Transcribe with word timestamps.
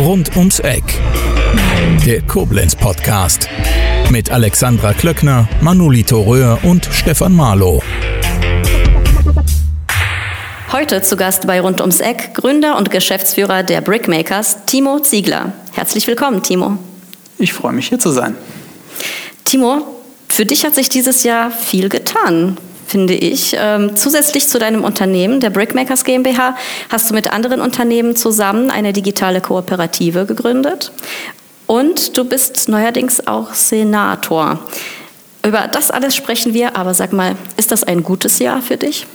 Rund 0.00 0.34
ums 0.36 0.60
Eck. 0.60 0.82
Der 2.06 2.22
Koblenz 2.22 2.74
Podcast. 2.74 3.46
Mit 4.10 4.30
Alexandra 4.30 4.94
Klöckner, 4.94 5.50
Manolito 5.60 6.22
Röhr 6.22 6.58
und 6.62 6.88
Stefan 6.90 7.36
Marlow. 7.36 7.82
Heute 10.72 11.02
zu 11.02 11.18
Gast 11.18 11.46
bei 11.46 11.60
Rund 11.60 11.82
ums 11.82 12.00
Eck 12.00 12.32
Gründer 12.32 12.78
und 12.78 12.90
Geschäftsführer 12.90 13.64
der 13.64 13.82
Brickmakers, 13.82 14.64
Timo 14.64 15.00
Ziegler. 15.00 15.52
Herzlich 15.72 16.06
willkommen, 16.06 16.42
Timo. 16.42 16.78
Ich 17.36 17.52
freue 17.52 17.74
mich, 17.74 17.88
hier 17.88 17.98
zu 17.98 18.10
sein. 18.10 18.34
Timo, 19.44 19.89
für 20.40 20.46
dich 20.46 20.64
hat 20.64 20.74
sich 20.74 20.88
dieses 20.88 21.22
Jahr 21.22 21.50
viel 21.50 21.90
getan 21.90 22.56
finde 22.86 23.12
ich. 23.12 23.54
Ähm, 23.58 23.94
zusätzlich 23.94 24.48
zu 24.48 24.58
deinem 24.58 24.84
Unternehmen, 24.84 25.38
der 25.38 25.50
Brickmakers 25.50 26.02
GmbH, 26.02 26.56
hast 26.88 27.10
du 27.10 27.14
mit 27.14 27.30
anderen 27.30 27.60
Unternehmen 27.60 28.16
zusammen 28.16 28.70
eine 28.70 28.94
digitale 28.94 29.42
Kooperative 29.42 30.24
gegründet. 30.24 30.92
Und 31.66 32.16
du 32.16 32.24
bist 32.24 32.70
neuerdings 32.70 33.26
auch 33.26 33.52
Senator. 33.52 34.58
Über 35.46 35.68
das 35.68 35.90
alles 35.90 36.16
sprechen 36.16 36.54
wir, 36.54 36.74
aber 36.74 36.94
sag 36.94 37.12
mal, 37.12 37.36
ist 37.58 37.70
das 37.70 37.84
ein 37.84 38.02
gutes 38.02 38.38
Jahr 38.38 38.62
für 38.62 38.78
dich? 38.78 39.06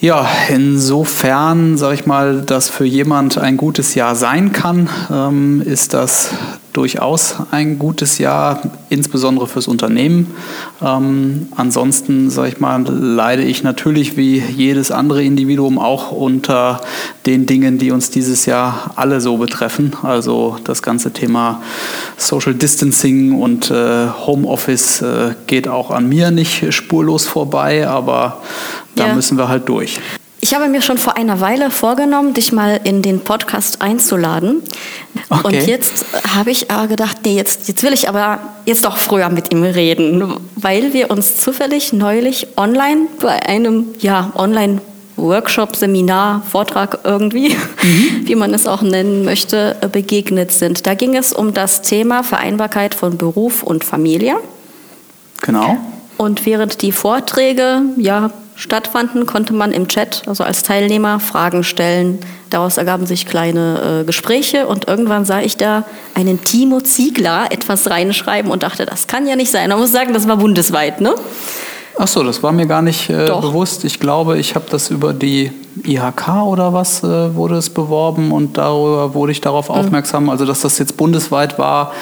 Ja, 0.00 0.28
insofern, 0.50 1.78
sage 1.78 1.94
ich 1.94 2.04
mal, 2.04 2.42
dass 2.42 2.68
für 2.68 2.84
jemand 2.84 3.38
ein 3.38 3.56
gutes 3.56 3.94
Jahr 3.94 4.14
sein 4.14 4.52
kann, 4.52 4.90
ähm, 5.10 5.62
ist 5.64 5.94
das 5.94 6.32
durchaus 6.74 7.36
ein 7.50 7.78
gutes 7.78 8.18
Jahr, 8.18 8.60
insbesondere 8.90 9.46
fürs 9.46 9.66
Unternehmen. 9.66 10.34
Ähm, 10.82 11.48
ansonsten, 11.56 12.28
sage 12.28 12.48
ich 12.48 12.60
mal, 12.60 12.82
leide 12.86 13.42
ich 13.42 13.62
natürlich 13.62 14.18
wie 14.18 14.38
jedes 14.38 14.90
andere 14.90 15.24
Individuum 15.24 15.78
auch 15.78 16.12
unter 16.12 16.82
den 17.24 17.46
Dingen, 17.46 17.78
die 17.78 17.90
uns 17.90 18.10
dieses 18.10 18.44
Jahr 18.44 18.90
alle 18.96 19.22
so 19.22 19.38
betreffen. 19.38 19.94
Also 20.02 20.58
das 20.64 20.82
ganze 20.82 21.14
Thema 21.14 21.62
Social 22.18 22.52
Distancing 22.52 23.40
und 23.40 23.70
äh, 23.70 24.08
Homeoffice 24.26 25.00
äh, 25.00 25.34
geht 25.46 25.68
auch 25.68 25.90
an 25.90 26.06
mir 26.06 26.30
nicht 26.30 26.74
spurlos 26.74 27.24
vorbei, 27.24 27.88
aber 27.88 28.42
da 28.96 29.08
ja. 29.08 29.14
müssen 29.14 29.38
wir 29.38 29.48
halt 29.48 29.68
durch. 29.68 30.00
Ich 30.40 30.54
habe 30.54 30.68
mir 30.68 30.82
schon 30.82 30.98
vor 30.98 31.16
einer 31.16 31.40
Weile 31.40 31.70
vorgenommen, 31.70 32.34
dich 32.34 32.52
mal 32.52 32.78
in 32.84 33.02
den 33.02 33.20
Podcast 33.20 33.82
einzuladen. 33.82 34.62
Okay. 35.28 35.42
Und 35.44 35.66
jetzt 35.66 36.04
habe 36.36 36.50
ich 36.50 36.70
aber 36.70 36.86
gedacht, 36.86 37.18
nee, 37.24 37.34
jetzt, 37.34 37.68
jetzt 37.68 37.82
will 37.82 37.92
ich 37.92 38.08
aber 38.08 38.38
jetzt 38.64 38.84
doch 38.84 38.98
früher 38.98 39.28
mit 39.28 39.52
ihm 39.52 39.62
reden, 39.62 40.34
weil 40.54 40.92
wir 40.92 41.10
uns 41.10 41.40
zufällig 41.40 41.92
neulich 41.92 42.48
online 42.56 43.08
bei 43.20 43.44
einem 43.46 43.86
ja, 43.98 44.30
online 44.36 44.80
Workshop, 45.16 45.74
Seminar, 45.74 46.42
Vortrag 46.42 47.00
irgendwie, 47.04 47.48
mhm. 47.48 48.22
wie 48.28 48.34
man 48.34 48.52
es 48.52 48.66
auch 48.66 48.82
nennen 48.82 49.24
möchte, 49.24 49.76
begegnet 49.90 50.52
sind. 50.52 50.86
Da 50.86 50.94
ging 50.94 51.16
es 51.16 51.32
um 51.32 51.54
das 51.54 51.82
Thema 51.82 52.22
Vereinbarkeit 52.22 52.94
von 52.94 53.16
Beruf 53.16 53.62
und 53.62 53.82
Familie. 53.82 54.36
Genau. 55.42 55.78
Und 56.16 56.46
während 56.46 56.82
die 56.82 56.92
Vorträge 56.92 57.82
ja 57.96 58.30
stattfanden, 58.54 59.26
konnte 59.26 59.52
man 59.52 59.70
im 59.70 59.86
Chat, 59.86 60.22
also 60.26 60.42
als 60.42 60.62
Teilnehmer, 60.62 61.20
Fragen 61.20 61.62
stellen. 61.62 62.18
Daraus 62.48 62.78
ergaben 62.78 63.06
sich 63.06 63.26
kleine 63.26 64.00
äh, 64.00 64.04
Gespräche 64.04 64.66
und 64.66 64.88
irgendwann 64.88 65.24
sah 65.24 65.42
ich 65.42 65.56
da 65.56 65.84
einen 66.14 66.42
Timo 66.42 66.80
Ziegler 66.80 67.46
etwas 67.50 67.90
reinschreiben 67.90 68.50
und 68.50 68.62
dachte, 68.62 68.86
das 68.86 69.06
kann 69.06 69.26
ja 69.26 69.36
nicht 69.36 69.50
sein. 69.50 69.68
Man 69.68 69.78
muss 69.78 69.92
sagen, 69.92 70.14
das 70.14 70.26
war 70.26 70.38
bundesweit, 70.38 71.00
ne? 71.00 71.14
Ach 71.98 72.08
so, 72.08 72.22
das 72.22 72.42
war 72.42 72.52
mir 72.52 72.66
gar 72.66 72.82
nicht 72.82 73.08
äh, 73.08 73.26
bewusst. 73.26 73.84
Ich 73.84 74.00
glaube, 74.00 74.38
ich 74.38 74.54
habe 74.54 74.66
das 74.70 74.90
über 74.90 75.14
die 75.14 75.50
IHK 75.82 76.44
oder 76.44 76.72
was 76.74 77.02
äh, 77.02 77.34
wurde 77.34 77.56
es 77.56 77.70
beworben 77.70 78.32
und 78.32 78.58
darüber 78.58 79.14
wurde 79.14 79.32
ich 79.32 79.40
darauf 79.40 79.70
mhm. 79.70 79.76
aufmerksam. 79.76 80.28
Also, 80.28 80.44
dass 80.44 80.60
das 80.60 80.78
jetzt 80.78 80.98
bundesweit 80.98 81.58
war, 81.58 81.92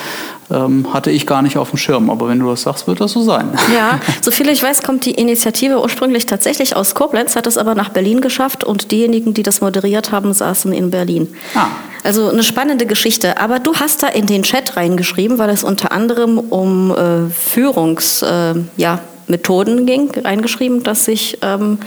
ähm, 0.54 0.92
hatte 0.92 1.10
ich 1.10 1.26
gar 1.26 1.42
nicht 1.42 1.58
auf 1.58 1.70
dem 1.70 1.78
Schirm. 1.78 2.10
Aber 2.10 2.28
wenn 2.28 2.38
du 2.38 2.48
das 2.48 2.62
sagst, 2.62 2.86
wird 2.86 3.00
das 3.00 3.12
so 3.12 3.22
sein. 3.22 3.50
Ja, 3.74 3.98
soviel 4.20 4.48
ich 4.48 4.62
weiß, 4.62 4.82
kommt 4.82 5.04
die 5.04 5.12
Initiative 5.12 5.80
ursprünglich 5.80 6.26
tatsächlich 6.26 6.76
aus 6.76 6.94
Koblenz, 6.94 7.34
hat 7.36 7.46
es 7.46 7.58
aber 7.58 7.74
nach 7.74 7.88
Berlin 7.88 8.20
geschafft 8.20 8.62
und 8.64 8.92
diejenigen, 8.92 9.34
die 9.34 9.42
das 9.42 9.60
moderiert 9.60 10.12
haben, 10.12 10.32
saßen 10.32 10.72
in 10.72 10.90
Berlin. 10.90 11.28
Ah. 11.54 11.66
Also 12.04 12.28
eine 12.28 12.42
spannende 12.42 12.86
Geschichte. 12.86 13.38
Aber 13.38 13.58
du 13.58 13.74
hast 13.74 14.02
da 14.02 14.08
in 14.08 14.26
den 14.26 14.42
Chat 14.42 14.76
reingeschrieben, 14.76 15.38
weil 15.38 15.50
es 15.50 15.64
unter 15.64 15.90
anderem 15.90 16.38
um 16.38 16.90
äh, 16.90 17.30
Führungsmethoden 17.30 18.68
äh, 18.68 18.70
ja, 18.76 19.00
ging, 19.86 20.10
reingeschrieben, 20.22 20.82
dass 20.82 21.06
sich 21.06 21.38
ähm, 21.42 21.78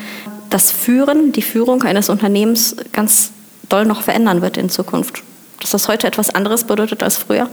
das 0.49 0.71
Führen, 0.71 1.31
die 1.33 1.41
Führung 1.41 1.83
eines 1.83 2.09
Unternehmens 2.09 2.75
ganz 2.93 3.31
doll 3.69 3.85
noch 3.85 4.01
verändern 4.01 4.41
wird 4.41 4.57
in 4.57 4.69
Zukunft. 4.69 5.23
Dass 5.59 5.71
das 5.71 5.87
heute 5.87 6.07
etwas 6.07 6.33
anderes 6.33 6.63
bedeutet 6.63 7.03
als 7.03 7.17
früher? 7.17 7.47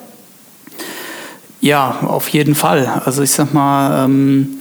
Ja, 1.61 2.01
auf 2.07 2.29
jeden 2.29 2.55
Fall. 2.55 3.03
Also 3.05 3.23
ich 3.23 3.31
sag 3.31 3.55
mal, 3.55 4.05
ähm, 4.05 4.59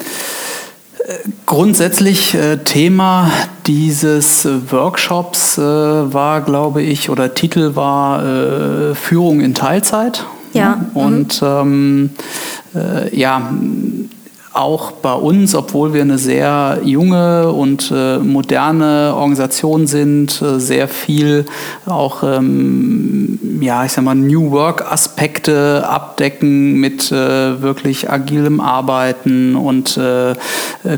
grundsätzlich 1.46 2.34
äh, 2.34 2.58
Thema 2.58 3.30
dieses 3.68 4.48
Workshops 4.70 5.58
äh, 5.58 5.62
war, 5.62 6.42
glaube 6.42 6.82
ich, 6.82 7.10
oder 7.10 7.34
Titel 7.34 7.76
war 7.76 8.24
äh, 8.24 8.96
Führung 8.96 9.42
in 9.42 9.54
Teilzeit. 9.54 10.26
Ja. 10.54 10.86
Und 10.94 11.42
mhm. 11.42 11.48
ähm, 11.48 12.10
äh, 12.76 13.18
ja, 13.18 13.52
auch 14.54 14.92
bei 14.92 15.14
uns, 15.14 15.56
obwohl 15.56 15.94
wir 15.94 16.02
eine 16.02 16.18
sehr 16.20 16.80
junge 16.84 17.52
und 17.52 17.92
äh, 17.94 18.20
moderne 18.20 19.14
Organisation 19.16 19.88
sind, 19.88 20.42
äh, 20.42 20.60
sehr 20.60 20.88
viel 20.88 21.46
auch, 21.88 22.24
ähm, 22.24 23.40
ja, 23.62 23.84
ich 23.84 23.94
sag 23.94 24.04
mal, 24.04 24.14
New 24.14 24.52
Work 24.52 24.92
Aspekte 24.92 25.88
abdecken 25.88 26.80
mit 26.80 27.12
äh, 27.12 27.62
wirklich 27.62 28.12
agilem 28.12 28.60
Arbeiten 28.60 29.56
und 29.56 29.98
äh, 29.98 30.32
äh, 30.32 30.36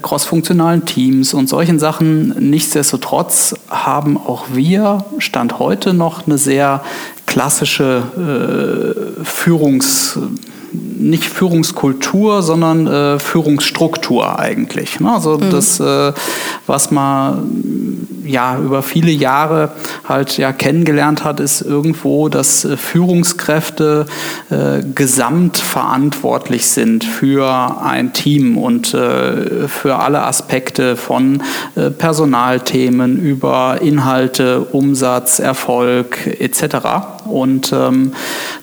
crossfunktionalen 0.02 0.86
Teams 0.86 1.34
und 1.34 1.48
solchen 1.48 1.80
Sachen. 1.80 2.36
Nichtsdestotrotz 2.40 3.56
haben 3.70 4.18
auch 4.18 4.46
wir, 4.54 5.06
Stand 5.20 5.60
heute, 5.60 5.94
noch 5.94 6.28
eine 6.28 6.38
sehr 6.38 6.84
klassische 7.26 8.04
äh, 8.18 9.24
Führungs- 9.24 10.20
nicht 10.98 11.26
Führungskultur, 11.26 12.42
sondern 12.42 12.88
äh, 12.88 13.20
Führungsstruktur 13.20 14.40
eigentlich. 14.40 15.00
Ne? 15.00 15.12
Also 15.12 15.38
mhm. 15.38 15.50
das, 15.50 15.80
äh, 15.80 16.14
was 16.68 16.92
man 16.92 18.06
ja 18.26 18.58
über 18.60 18.82
viele 18.82 19.12
Jahre 19.12 19.72
halt 20.04 20.38
ja 20.38 20.52
kennengelernt 20.52 21.24
hat, 21.24 21.40
ist 21.40 21.62
irgendwo, 21.62 22.30
dass 22.30 22.66
äh, 22.66 22.78
Führungskräfte 22.78 24.06
äh, 24.50 24.82
gesamt 24.94 25.58
verantwortlich 25.58 26.68
sind 26.68 27.04
für 27.04 27.82
ein 27.82 28.14
Team 28.14 28.58
und 28.58 28.94
äh, 28.94 29.68
für 29.68 29.98
alle 29.98 30.24
Aspekte 30.24 30.96
von 30.96 31.42
äh, 31.76 31.90
Personalthemen 31.92 33.20
über 33.20 33.80
Inhalte, 33.82 34.62
Umsatz, 34.62 35.40
Erfolg 35.40 36.28
etc. 36.40 36.76
Und 37.26 37.74
ähm, 37.74 38.14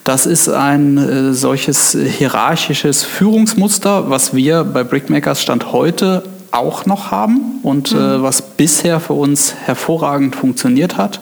das 0.05 0.27
ist 0.27 0.49
ein 0.49 1.33
solches 1.35 1.95
hierarchisches 2.05 3.05
Führungsmuster, 3.05 4.11
was 4.11 4.35
wir 4.35 4.65
bei 4.65 4.85
Brickmakers 4.85 5.43
Stand 5.43 5.73
heute 5.73 6.23
auch 6.51 6.87
noch 6.87 7.11
haben 7.11 7.61
und 7.63 7.93
äh, 7.93 7.95
mhm. 7.95 8.01
äh, 8.01 8.23
was 8.23 8.43
bisher 8.43 9.01
für 9.01 9.15
uns 9.15 9.55
hervorragend 9.65 10.37
funktioniert 10.37 10.97
hat. 10.97 11.21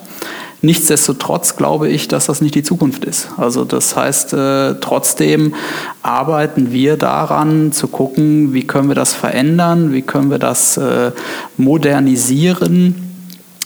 Nichtsdestotrotz 0.63 1.57
glaube 1.57 1.89
ich, 1.89 2.09
dass 2.09 2.27
das 2.27 2.43
nicht 2.43 2.55
die 2.55 2.63
Zukunft 2.63 3.05
ist. 3.05 3.29
Also 3.39 3.65
das 3.65 3.97
heißt, 3.97 4.35
äh, 4.35 4.75
trotzdem 4.81 5.55
arbeiten 6.03 6.71
wir 6.71 6.99
daran 6.99 7.73
zu 7.73 7.89
gucken, 7.89 8.53
wie 8.53 8.67
können 8.67 8.89
wir 8.89 8.95
das 8.95 9.15
verändern, 9.15 9.93
wie 9.95 10.03
können 10.03 10.31
wir 10.31 10.39
das 10.39 10.77
äh, 10.77 11.13
modernisieren, 11.57 12.95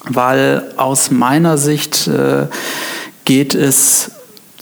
weil 0.09 0.63
aus 0.77 1.11
meiner 1.11 1.59
Sicht 1.59 2.07
äh, 2.07 2.47
geht 3.25 3.57
es 3.57 4.13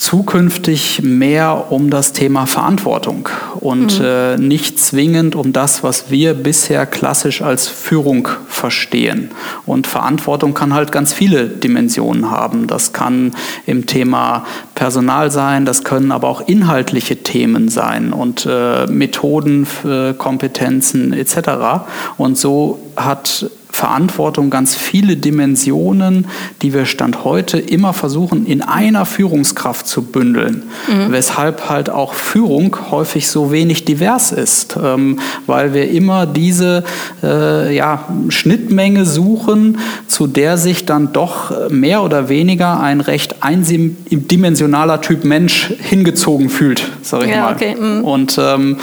zukünftig 0.02 1.00
mehr 1.04 1.70
um 1.70 1.88
das 1.88 2.12
Thema 2.12 2.46
Verantwortung 2.46 3.28
und 3.60 4.00
mhm. 4.00 4.04
äh, 4.04 4.37
nicht 4.37 4.81
zwingend 4.81 5.37
um 5.37 5.52
das, 5.52 5.84
was 5.84 6.10
wir 6.10 6.34
bisher 6.34 6.87
klassisch 6.87 7.40
als 7.40 7.69
Führung 7.69 8.26
verstehen. 8.49 9.31
Und 9.64 9.87
Verantwortung 9.87 10.54
kann 10.54 10.75
halt 10.75 10.90
ganz 10.90 11.12
viele 11.12 11.46
Dimensionen 11.46 12.32
haben. 12.32 12.66
Das 12.66 12.93
kann 12.93 13.31
im 13.64 13.87
Thema 13.87 14.44
Personal 14.75 15.31
sein, 15.31 15.66
das 15.66 15.84
können 15.84 16.10
aber 16.10 16.28
auch 16.28 16.40
inhaltliche 16.49 17.22
Themen 17.22 17.69
sein 17.69 18.12
und 18.12 18.44
äh, 18.44 18.87
Methoden, 18.88 19.69
äh, 19.84 20.14
Kompetenzen 20.14 21.12
etc. 21.12 21.84
Und 22.16 22.37
so 22.37 22.81
hat 22.96 23.49
Verantwortung 23.73 24.51
ganz 24.51 24.75
viele 24.75 25.17
Dimensionen, 25.17 26.27
die 26.61 26.75
wir 26.75 26.85
Stand 26.85 27.25
heute 27.25 27.59
immer 27.59 27.95
versuchen, 27.95 28.47
in 28.47 28.61
einer 28.63 29.07
Führungskraft 29.07 29.89
zu 29.89 30.03
bündeln. 30.03 30.65
Mhm. 30.87 31.11
Weshalb 31.11 31.69
halt 31.71 31.89
auch 31.89 32.13
Führung 32.13 32.77
häufig 32.91 33.29
so 33.29 33.51
wenig 33.51 33.85
divers 33.85 34.31
ist, 34.31 34.77
ähm, 34.83 35.19
weil 35.47 35.73
wir 35.73 35.91
immer 35.91 36.27
diese 36.27 36.85
äh, 37.23 37.75
ja, 37.75 38.05
Schnittmenge 38.29 39.07
suchen, 39.07 39.79
zu 40.07 40.27
der 40.27 40.59
sich 40.59 40.85
dann 40.85 41.13
doch 41.13 41.71
mehr 41.71 42.03
oder 42.03 42.29
weniger 42.29 42.81
ein 42.81 43.01
recht 43.01 43.37
eindimensionaler 43.43 45.01
Typ 45.01 45.25
Mensch 45.25 45.73
hingezogen 45.81 46.51
fühlt, 46.51 46.89
sage 47.03 47.25
ich 47.25 47.31
ja, 47.31 47.45
mal. 47.45 47.55
Okay. 47.55 47.75
Mhm. 47.75 48.05
Und 48.05 48.39
ähm, 48.39 48.77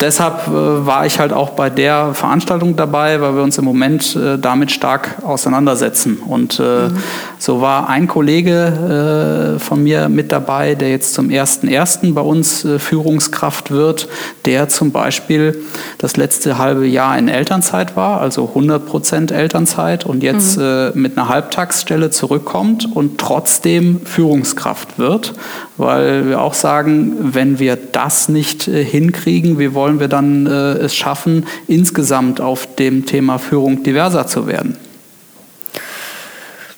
deshalb 0.00 0.48
äh, 0.48 0.86
war 0.86 1.06
ich 1.06 1.18
halt 1.18 1.32
auch 1.32 1.50
bei 1.50 1.70
der 1.70 2.14
Veranstaltung 2.14 2.76
dabei, 2.76 3.20
weil 3.20 3.34
wir 3.34 3.42
uns 3.42 3.58
im 3.58 3.64
Moment 3.64 4.16
äh, 4.16 4.38
damit 4.38 4.72
stark 4.72 5.22
auseinandersetzen. 5.22 6.18
Und 6.18 6.58
äh, 6.58 6.88
mhm. 6.88 6.96
so 7.38 7.60
war 7.60 7.88
ein 7.88 8.06
Kollege 8.06 9.58
von 9.58 9.82
mir 9.82 10.08
mit 10.08 10.32
dabei, 10.32 10.74
der 10.74 10.90
jetzt 10.90 11.14
zum 11.14 11.28
1.1. 11.28 12.14
bei 12.14 12.20
uns 12.20 12.66
Führungskraft 12.78 13.70
wird, 13.70 14.08
der 14.44 14.68
zum 14.68 14.92
Beispiel 14.92 15.62
das 15.98 16.16
letzte 16.16 16.58
halbe 16.58 16.86
Jahr 16.86 17.16
in 17.18 17.28
Elternzeit 17.28 17.96
war, 17.96 18.20
also 18.20 18.48
100 18.48 18.86
Prozent 18.86 19.32
Elternzeit 19.32 20.04
und 20.04 20.22
jetzt 20.22 20.58
mhm. 20.58 20.90
Mit 20.94 21.16
einer 21.16 21.28
Halbtagsstelle 21.28 22.10
zurückkommt 22.10 22.88
und 22.94 23.18
trotzdem 23.18 24.00
Führungskraft 24.04 24.98
wird, 24.98 25.34
weil 25.80 26.28
wir 26.28 26.40
auch 26.40 26.54
sagen, 26.54 27.34
wenn 27.34 27.58
wir 27.58 27.76
das 27.76 28.28
nicht 28.28 28.62
hinkriegen, 28.64 29.58
wir 29.58 29.74
wollen 29.74 29.80
wollen 29.80 29.98
wir 29.98 30.08
dann 30.08 30.46
äh, 30.46 30.84
es 30.84 30.94
schaffen, 30.94 31.46
insgesamt 31.66 32.40
auf 32.40 32.76
dem 32.76 33.06
Thema 33.06 33.38
Führung 33.38 33.82
diverser 33.82 34.26
zu 34.26 34.46
werden? 34.46 34.76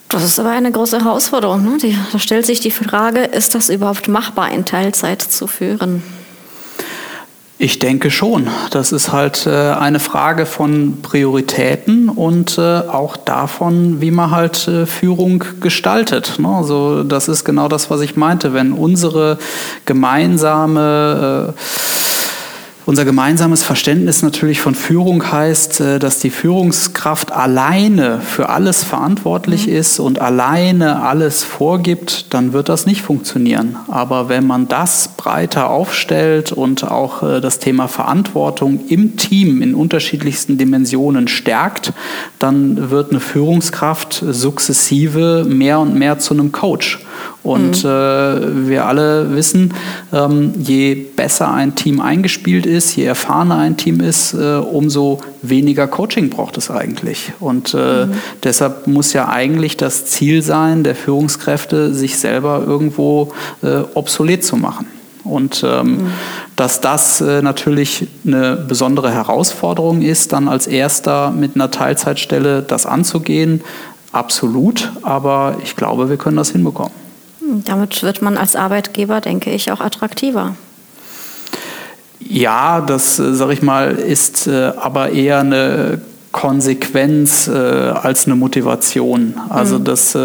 Das 0.09 0.23
ist 0.23 0.39
aber 0.39 0.51
eine 0.51 0.71
große 0.71 1.05
Herausforderung. 1.05 1.63
Ne? 1.63 1.79
Die, 1.83 1.99
da 2.13 2.19
stellt 2.19 2.47
sich 2.47 2.61
die 2.61 2.71
Frage, 2.71 3.25
ist 3.25 3.55
das 3.55 3.69
überhaupt 3.69 4.09
machbar, 4.09 4.51
in 4.53 4.65
Teilzeit 4.65 5.21
zu 5.21 5.47
führen? 5.47 6.03
Ich 7.63 7.79
denke 7.79 8.11
schon. 8.11 8.49
Das 8.73 8.91
ist 8.91 9.13
halt 9.13 9.47
äh, 9.47 9.51
eine 9.51 10.01
Frage 10.01 10.47
von 10.47 11.01
Prioritäten 11.01 12.09
und 12.09 12.59
äh, 12.59 12.81
auch 12.81 13.17
davon, 13.17 14.01
wie 14.01 14.11
man 14.11 14.33
halt 14.33 14.67
äh, 14.67 14.85
Führung 14.85 15.45
gestaltet. 15.61 16.41
Ne? 16.41 16.49
Also 16.49 17.05
das 17.05 17.29
ist 17.29 17.45
genau 17.45 17.69
das, 17.69 17.89
was 17.89 18.01
ich 18.01 18.17
meinte. 18.17 18.53
Wenn 18.53 18.73
unsere 18.73 19.39
gemeinsame 19.87 21.55
unser 22.85 23.05
gemeinsames 23.05 23.63
Verständnis 23.63 24.23
natürlich 24.23 24.61
von 24.61 24.75
Führung 24.75 25.31
heißt, 25.31 25.81
äh, 25.81 25.99
dass 25.99 26.19
die 26.19 26.31
Führungskraft 26.31 27.31
alleine 27.31 28.21
für 28.21 28.49
alles 28.49 28.83
verantwortlich 28.83 29.67
mhm. 29.67 29.75
ist 29.75 30.01
und 30.01 30.19
alleine 30.21 31.03
alles 31.03 31.45
vorgibt, 31.45 32.35
dann 32.35 32.53
wird 32.53 32.69
das 32.69 32.87
nicht 32.87 33.03
funktionieren. 33.03 33.77
Aber 33.89 34.29
wenn 34.29 34.47
man 34.47 34.67
das 34.67 35.09
breiter 35.17 35.71
aufstellt 35.71 36.51
und 36.51 36.85
auch 36.85 37.23
äh, 37.23 37.41
das 37.41 37.61
Thema 37.61 37.87
Verantwortung 37.87 38.81
im 38.89 39.17
Team 39.17 39.63
in 39.63 39.75
unterschiedlichsten 39.75 40.59
Dimensionen 40.59 41.29
stärkt, 41.29 41.93
dann 42.39 42.91
wird 42.91 43.11
eine 43.11 43.21
Führungskraft 43.21 44.25
sukzessive 44.29 45.45
mehr 45.49 45.79
und 45.79 45.95
mehr 45.95 46.19
zu 46.19 46.35
einem 46.35 46.51
Coach. 46.51 46.99
Und 47.43 47.83
mhm. 47.83 47.91
äh, 47.91 48.69
wir 48.69 48.87
alle 48.87 49.35
wissen, 49.35 49.75
ähm, 50.13 50.55
je 50.59 50.95
besser 50.95 51.53
ein 51.53 51.75
Team 51.75 52.01
eingespielt 52.01 52.67
ist, 52.67 52.95
je 52.95 53.05
erfahrener 53.05 53.59
ein 53.59 53.77
Team 53.77 54.01
ist, 54.01 54.33
äh, 54.35 54.57
umso 54.57 55.19
weniger 55.43 55.89
Coaching 55.89 56.31
braucht 56.31 56.57
es 56.57 56.71
eigentlich. 56.71 57.33
Und 57.41 57.75
äh, 57.75 58.07
mhm. 58.07 58.13
deshalb 58.45 58.87
muss 58.87 59.13
ja 59.13 59.29
eigentlich 59.29 59.77
das 59.77 60.07
Ziel 60.07 60.43
sein, 60.43 60.85
der 60.85 60.95
Führungskräfte, 60.95 61.93
sich 61.93 62.19
selber 62.19 62.63
irgendwo 62.65 63.33
äh, 63.63 63.81
obsolet 63.95 64.45
zu 64.45 64.57
machen. 64.57 64.87
Und 65.25 65.65
ähm, 65.67 65.87
mhm. 65.87 66.07
dass 66.57 66.81
das 66.81 67.21
äh, 67.21 67.43
natürlich 67.43 68.07
eine 68.25 68.57
besondere 68.57 69.13
Herausforderung 69.13 70.03
ist, 70.03 70.33
dann 70.33 70.49
als 70.49 70.67
erster 70.67 71.31
mit 71.31 71.57
einer 71.57 71.71
Teilzeitstelle 71.71 72.63
das 72.63 72.87
anzugehen, 72.87 73.63
absolut. 74.13 74.93
Aber 75.03 75.57
ich 75.63 75.75
glaube, 75.77 76.09
wir 76.09 76.17
können 76.17 76.37
das 76.37 76.51
hinbekommen. 76.51 77.02
Damit 77.65 78.03
wird 78.03 78.23
man 78.23 78.39
als 78.39 78.57
Arbeitgeber, 78.57 79.21
denke 79.21 79.51
ich, 79.51 79.71
auch 79.73 79.81
attraktiver. 79.81 80.55
Ja, 82.29 82.81
das, 82.81 83.19
äh, 83.19 83.35
sage 83.35 83.53
ich 83.53 83.63
mal, 83.63 83.93
ist 83.93 84.47
äh, 84.47 84.73
aber 84.77 85.11
eher 85.11 85.41
eine 85.41 86.01
Konsequenz 86.31 87.49
äh, 87.49 87.53
als 87.53 88.27
eine 88.27 88.37
Motivation. 88.37 89.35
Also 89.51 89.79
mhm. 89.79 89.85
das 89.85 90.17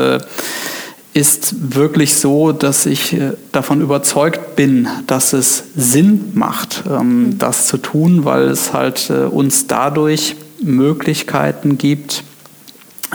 ist 1.14 1.74
wirklich 1.74 2.16
so, 2.16 2.52
dass 2.52 2.86
ich 2.86 3.18
davon 3.52 3.81
überzeugt 3.81 4.56
bin, 4.56 4.88
dass 5.08 5.34
es 5.34 5.64
Sinn 5.75 6.31
macht, 6.34 6.84
ähm, 6.88 7.24
mhm. 7.24 7.38
das 7.40 7.66
zu 7.66 7.78
tun, 7.78 8.24
weil 8.24 8.44
es 8.44 8.72
halt 8.72 9.10
uns 9.10 9.68
dadurch 9.68 10.36
Möglichkeiten 10.62 11.78
gibt, 11.78 12.24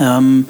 ähm, 0.00 0.46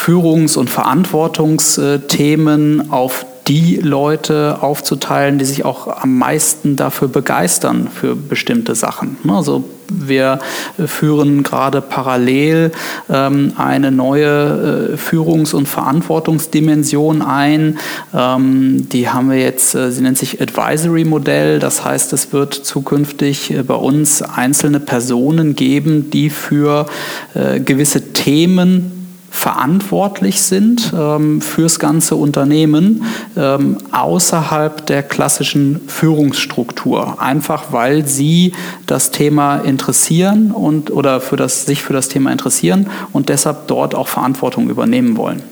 Führungs- 0.00 0.56
und 0.56 0.70
Verantwortungsthemen 0.70 2.90
auf 2.90 3.26
die 3.48 3.76
Leute 3.76 4.58
aufzuteilen, 4.60 5.38
die 5.38 5.44
sich 5.44 5.64
auch 5.64 6.02
am 6.02 6.18
meisten 6.18 6.76
dafür 6.76 7.08
begeistern 7.08 7.88
für 7.92 8.14
bestimmte 8.14 8.76
Sachen. 8.76 9.16
Also 9.28 9.64
wir 9.92 10.38
führen 10.86 11.42
gerade 11.42 11.80
parallel 11.80 12.70
ähm, 13.10 13.54
eine 13.56 13.90
neue 13.90 14.92
äh, 14.92 14.96
Führungs- 14.96 15.52
und 15.52 15.66
Verantwortungsdimension 15.66 17.22
ein. 17.22 17.76
Ähm, 18.14 18.88
die 18.88 19.08
haben 19.08 19.30
wir 19.30 19.38
jetzt, 19.38 19.74
äh, 19.74 19.90
sie 19.90 20.02
nennt 20.02 20.16
sich 20.16 20.40
Advisory 20.40 21.04
Modell. 21.04 21.58
Das 21.58 21.84
heißt, 21.84 22.12
es 22.12 22.32
wird 22.32 22.54
zukünftig 22.54 23.50
äh, 23.50 23.64
bei 23.64 23.74
uns 23.74 24.22
einzelne 24.22 24.78
Personen 24.78 25.56
geben, 25.56 26.08
die 26.10 26.30
für 26.30 26.86
äh, 27.34 27.58
gewisse 27.58 28.12
Themen 28.12 28.99
verantwortlich 29.30 30.42
sind 30.42 30.92
ähm, 30.94 31.40
fürs 31.40 31.78
ganze 31.78 32.16
Unternehmen 32.16 33.04
ähm, 33.36 33.78
außerhalb 33.92 34.84
der 34.86 35.02
klassischen 35.02 35.80
Führungsstruktur. 35.86 37.22
Einfach 37.22 37.72
weil 37.72 38.06
sie 38.06 38.52
das 38.86 39.10
Thema 39.10 39.58
interessieren 39.58 40.50
und 40.50 40.90
oder 40.90 41.20
für 41.20 41.36
das, 41.36 41.64
sich 41.64 41.82
für 41.82 41.92
das 41.92 42.08
Thema 42.08 42.32
interessieren 42.32 42.90
und 43.12 43.28
deshalb 43.28 43.68
dort 43.68 43.94
auch 43.94 44.08
Verantwortung 44.08 44.68
übernehmen 44.68 45.16
wollen. 45.16 45.42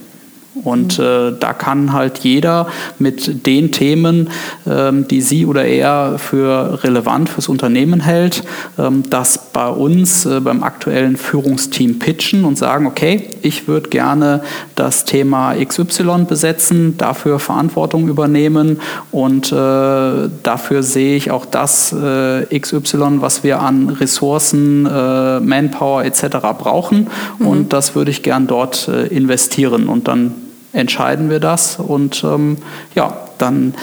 Und 0.65 0.99
äh, 0.99 1.33
da 1.39 1.53
kann 1.53 1.93
halt 1.93 2.19
jeder 2.19 2.69
mit 2.99 3.47
den 3.47 3.73
Themen, 3.73 4.31
ähm, 4.69 5.07
die 5.09 5.21
sie 5.21 5.47
oder 5.47 5.65
er 5.65 6.19
für 6.19 6.83
relevant 6.83 7.29
fürs 7.29 7.49
Unternehmen 7.49 8.01
hält, 8.01 8.43
ähm, 8.79 9.05
das 9.09 9.51
bei 9.53 9.69
uns 9.69 10.27
äh, 10.27 10.41
beim 10.41 10.63
aktuellen 10.63 11.17
Führungsteam 11.17 11.99
pitchen 11.99 12.45
und 12.45 12.59
sagen, 12.59 12.87
okay, 12.87 13.31
ich 13.43 13.69
würde 13.69 13.89
gerne 13.89 14.43
das 14.75 15.05
Thema 15.05 15.55
XY 15.55 16.27
besetzen, 16.29 16.97
dafür 16.99 17.39
Verantwortung 17.39 18.09
übernehmen 18.09 18.81
und 19.11 19.53
äh, 19.53 20.29
dafür 20.43 20.83
sehe 20.83 21.17
ich 21.17 21.31
auch 21.31 21.47
das 21.47 21.93
äh, 21.93 22.59
XY, 22.59 23.21
was 23.21 23.45
wir 23.45 23.61
an 23.61 23.89
Ressourcen, 23.89 24.87
äh, 24.87 25.41
Manpower 25.41 26.05
etc. 26.05 26.39
brauchen 26.59 27.09
mhm. 27.39 27.47
und 27.47 27.73
das 27.73 27.95
würde 27.95 28.11
ich 28.11 28.23
gern 28.23 28.47
dort 28.47 28.89
äh, 28.89 29.07
investieren 29.07 29.89
und 29.89 30.09
dann 30.09 30.35
entscheiden 30.79 31.29
wir 31.29 31.41
das 31.41 31.79
und 31.79 32.23
ähm, 32.25 32.59
ja, 32.95 33.17
dann 33.39 33.75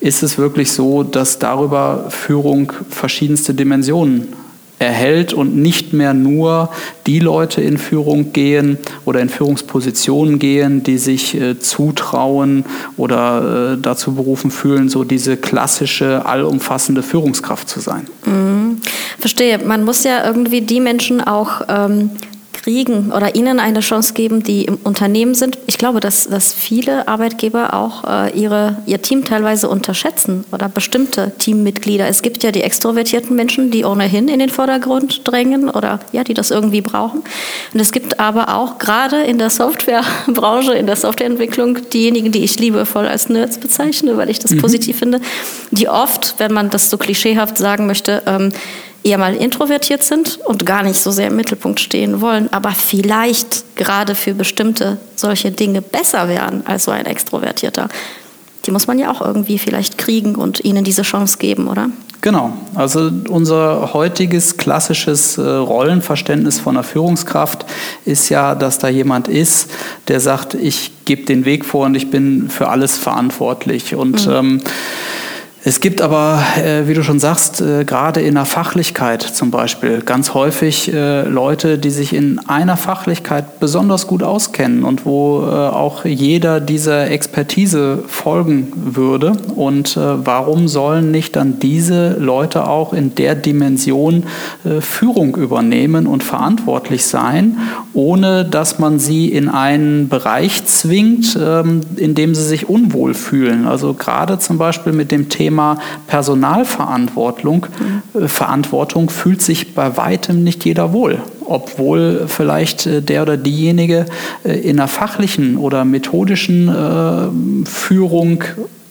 ist 0.00 0.22
es 0.22 0.38
wirklich 0.38 0.72
so, 0.72 1.02
dass 1.02 1.38
darüber 1.38 2.06
Führung 2.10 2.72
verschiedenste 2.90 3.54
Dimensionen 3.54 4.28
erhält 4.78 5.32
und 5.32 5.56
nicht 5.56 5.92
mehr 5.92 6.12
nur 6.12 6.68
die 7.06 7.20
Leute 7.20 7.60
in 7.62 7.78
Führung 7.78 8.32
gehen 8.32 8.78
oder 9.04 9.20
in 9.20 9.28
Führungspositionen 9.28 10.38
gehen, 10.38 10.82
die 10.82 10.98
sich 10.98 11.40
äh, 11.40 11.58
zutrauen 11.58 12.64
oder 12.96 13.74
äh, 13.74 13.78
dazu 13.80 14.14
berufen 14.14 14.50
fühlen, 14.50 14.88
so 14.88 15.04
diese 15.04 15.36
klassische, 15.36 16.26
allumfassende 16.26 17.02
Führungskraft 17.02 17.68
zu 17.68 17.80
sein. 17.80 18.08
Mhm. 18.26 18.80
Verstehe. 19.18 19.58
Man 19.58 19.84
muss 19.84 20.02
ja 20.02 20.26
irgendwie 20.26 20.62
die 20.62 20.80
Menschen 20.80 21.20
auch 21.20 21.62
ähm, 21.68 22.10
kriegen 22.62 23.12
oder 23.12 23.34
ihnen 23.34 23.58
eine 23.58 23.80
Chance 23.80 24.14
geben, 24.14 24.42
die 24.42 24.64
im 24.64 24.76
Unternehmen 24.84 25.34
sind. 25.34 25.58
Ich 25.66 25.78
glaube, 25.78 26.00
dass, 26.00 26.28
dass 26.28 26.54
viele 26.54 27.08
Arbeitgeber 27.08 27.74
auch 27.74 28.04
äh, 28.04 28.38
ihre, 28.38 28.78
ihr 28.86 29.02
Team 29.02 29.24
teilweise 29.24 29.68
unterschätzen 29.68 30.44
oder 30.52 30.68
bestimmte 30.68 31.32
Teammitglieder. 31.38 32.06
Es 32.06 32.22
gibt 32.22 32.42
ja 32.44 32.52
die 32.52 32.62
extrovertierten 32.62 33.34
Menschen, 33.34 33.70
die 33.70 33.84
ohnehin 33.84 34.28
in 34.28 34.38
den 34.38 34.48
Vordergrund 34.48 35.26
drängen 35.26 35.68
oder 35.68 36.00
ja, 36.12 36.24
die 36.24 36.34
das 36.34 36.50
irgendwie 36.50 36.80
brauchen. 36.80 37.22
Und 37.74 37.80
es 37.80 37.90
gibt 37.90 38.20
aber 38.20 38.54
auch 38.54 38.78
gerade 38.78 39.22
in 39.22 39.38
der 39.38 39.50
Softwarebranche, 39.50 40.74
in 40.74 40.86
der 40.86 40.96
Softwareentwicklung, 40.96 41.78
diejenigen, 41.90 42.30
die 42.30 42.44
ich 42.44 42.58
liebevoll 42.58 43.06
als 43.06 43.28
Nerds 43.28 43.58
bezeichne, 43.58 44.16
weil 44.16 44.30
ich 44.30 44.38
das 44.38 44.52
mhm. 44.52 44.58
positiv 44.58 44.98
finde, 44.98 45.20
die 45.72 45.88
oft, 45.88 46.36
wenn 46.38 46.52
man 46.52 46.70
das 46.70 46.90
so 46.90 46.96
klischeehaft 46.96 47.58
sagen 47.58 47.86
möchte, 47.86 48.22
ähm, 48.26 48.52
eher 49.04 49.18
mal 49.18 49.34
introvertiert 49.34 50.02
sind 50.02 50.38
und 50.44 50.64
gar 50.64 50.82
nicht 50.82 51.00
so 51.00 51.10
sehr 51.10 51.28
im 51.28 51.36
Mittelpunkt 51.36 51.80
stehen 51.80 52.20
wollen, 52.20 52.52
aber 52.52 52.70
vielleicht 52.70 53.76
gerade 53.76 54.14
für 54.14 54.34
bestimmte 54.34 54.98
solche 55.16 55.50
Dinge 55.50 55.82
besser 55.82 56.28
wären 56.28 56.66
als 56.66 56.84
so 56.84 56.90
ein 56.90 57.06
Extrovertierter. 57.06 57.88
Die 58.64 58.70
muss 58.70 58.86
man 58.86 58.98
ja 58.98 59.10
auch 59.10 59.20
irgendwie 59.20 59.58
vielleicht 59.58 59.98
kriegen 59.98 60.36
und 60.36 60.64
ihnen 60.64 60.84
diese 60.84 61.02
Chance 61.02 61.38
geben, 61.38 61.66
oder? 61.66 61.90
Genau. 62.22 62.52
Also 62.76 63.10
unser 63.28 63.92
heutiges 63.92 64.56
klassisches 64.56 65.36
äh, 65.36 65.42
Rollenverständnis 65.42 66.60
von 66.60 66.76
einer 66.76 66.84
Führungskraft 66.84 67.66
ist 68.04 68.28
ja, 68.28 68.54
dass 68.54 68.78
da 68.78 68.88
jemand 68.88 69.26
ist, 69.26 69.68
der 70.06 70.20
sagt, 70.20 70.54
ich 70.54 70.92
gebe 71.04 71.24
den 71.24 71.44
Weg 71.44 71.64
vor 71.64 71.86
und 71.86 71.96
ich 71.96 72.12
bin 72.12 72.48
für 72.48 72.68
alles 72.68 72.96
verantwortlich. 72.96 73.96
Und 73.96 74.28
mhm. 74.28 74.32
ähm, 74.32 74.60
es 75.64 75.78
gibt 75.78 76.00
aber, 76.00 76.42
äh, 76.56 76.88
wie 76.88 76.94
du 76.94 77.04
schon 77.04 77.20
sagst, 77.20 77.60
äh, 77.60 77.84
gerade 77.84 78.20
in 78.20 78.34
der 78.34 78.46
Fachlichkeit 78.46 79.22
zum 79.22 79.52
Beispiel 79.52 80.00
ganz 80.00 80.34
häufig 80.34 80.92
äh, 80.92 81.22
Leute, 81.22 81.78
die 81.78 81.90
sich 81.90 82.14
in 82.14 82.40
einer 82.48 82.76
Fachlichkeit 82.76 83.60
besonders 83.60 84.08
gut 84.08 84.24
auskennen 84.24 84.82
und 84.82 85.06
wo 85.06 85.42
äh, 85.42 85.44
auch 85.44 86.04
jeder 86.04 86.58
dieser 86.58 87.12
Expertise 87.12 88.02
folgen 88.08 88.72
würde. 88.74 89.34
Und 89.54 89.96
äh, 89.96 90.26
warum 90.26 90.66
sollen 90.66 91.12
nicht 91.12 91.36
dann 91.36 91.60
diese 91.60 92.16
Leute 92.18 92.66
auch 92.66 92.92
in 92.92 93.14
der 93.14 93.36
Dimension 93.36 94.24
äh, 94.64 94.80
Führung 94.80 95.36
übernehmen 95.36 96.08
und 96.08 96.24
verantwortlich 96.24 97.04
sein, 97.04 97.58
ohne 97.94 98.44
dass 98.44 98.80
man 98.80 98.98
sie 98.98 99.28
in 99.28 99.48
einen 99.48 100.08
Bereich 100.08 100.64
zwingt, 100.64 101.38
ähm, 101.40 101.82
in 101.94 102.16
dem 102.16 102.34
sie 102.34 102.42
sich 102.42 102.68
unwohl 102.68 103.14
fühlen? 103.14 103.68
Also 103.68 103.94
gerade 103.94 104.40
zum 104.40 104.58
Beispiel 104.58 104.92
mit 104.92 105.12
dem 105.12 105.28
Thema 105.28 105.51
Thema 105.52 105.78
Personalverantwortung 106.06 107.66
mhm. 108.14 108.26
Verantwortung 108.26 109.10
fühlt 109.10 109.42
sich 109.42 109.74
bei 109.74 109.98
weitem 109.98 110.42
nicht 110.42 110.64
jeder 110.64 110.94
wohl, 110.94 111.20
obwohl 111.44 112.24
vielleicht 112.26 112.86
äh, 112.86 113.02
der 113.02 113.22
oder 113.22 113.36
diejenige 113.36 114.06
äh, 114.44 114.54
in 114.54 114.78
einer 114.78 114.88
fachlichen 114.88 115.58
oder 115.58 115.84
methodischen 115.84 117.64
Führung 117.66 118.44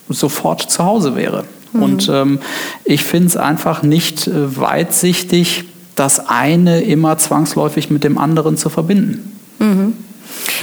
sofort 0.10 0.70
zu 0.70 0.86
Hause 0.86 1.16
wäre. 1.16 1.46
Mhm. 1.74 1.84
Und 1.84 2.10
ähm, 2.10 2.40
ich 2.84 3.04
finde 3.04 3.28
es 3.28 3.38
einfach 3.38 3.82
nicht 3.82 4.30
weitsichtig, 4.32 5.66
das 5.96 6.28
eine 6.28 6.82
immer 6.82 7.18
zwangsläufig 7.18 7.90
mit 7.90 8.04
dem 8.04 8.18
anderen 8.18 8.56
zu 8.58 8.70
verbinden. 8.70 9.36
Mhm. 9.60 9.94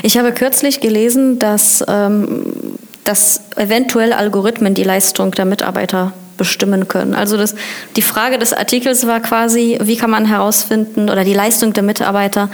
Ich 0.02 0.16
habe 0.16 0.32
kürzlich 0.32 0.80
gelesen, 0.80 1.38
dass 1.38 1.84
ähm, 1.88 2.46
dass 3.08 3.40
eventuell 3.56 4.12
Algorithmen 4.12 4.74
die 4.74 4.82
Leistung 4.84 5.30
der 5.30 5.46
Mitarbeiter 5.46 6.12
bestimmen 6.36 6.88
können. 6.88 7.14
Also 7.14 7.38
das, 7.38 7.54
die 7.96 8.02
Frage 8.02 8.38
des 8.38 8.52
Artikels 8.52 9.06
war 9.06 9.20
quasi, 9.20 9.78
wie 9.80 9.96
kann 9.96 10.10
man 10.10 10.26
herausfinden 10.26 11.08
oder 11.08 11.24
die 11.24 11.32
Leistung 11.32 11.72
der 11.72 11.82
Mitarbeiter 11.82 12.50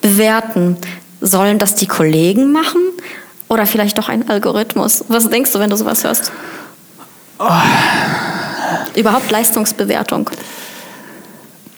bewerten? 0.00 0.78
Sollen 1.20 1.58
das 1.58 1.74
die 1.74 1.86
Kollegen 1.86 2.52
machen 2.52 2.80
oder 3.48 3.66
vielleicht 3.66 3.98
doch 3.98 4.08
ein 4.08 4.30
Algorithmus? 4.30 5.04
Was 5.08 5.28
denkst 5.28 5.52
du, 5.52 5.58
wenn 5.58 5.68
du 5.68 5.76
sowas 5.76 6.04
hörst? 6.04 6.32
Oh. 7.38 7.50
Überhaupt 8.96 9.30
Leistungsbewertung? 9.30 10.30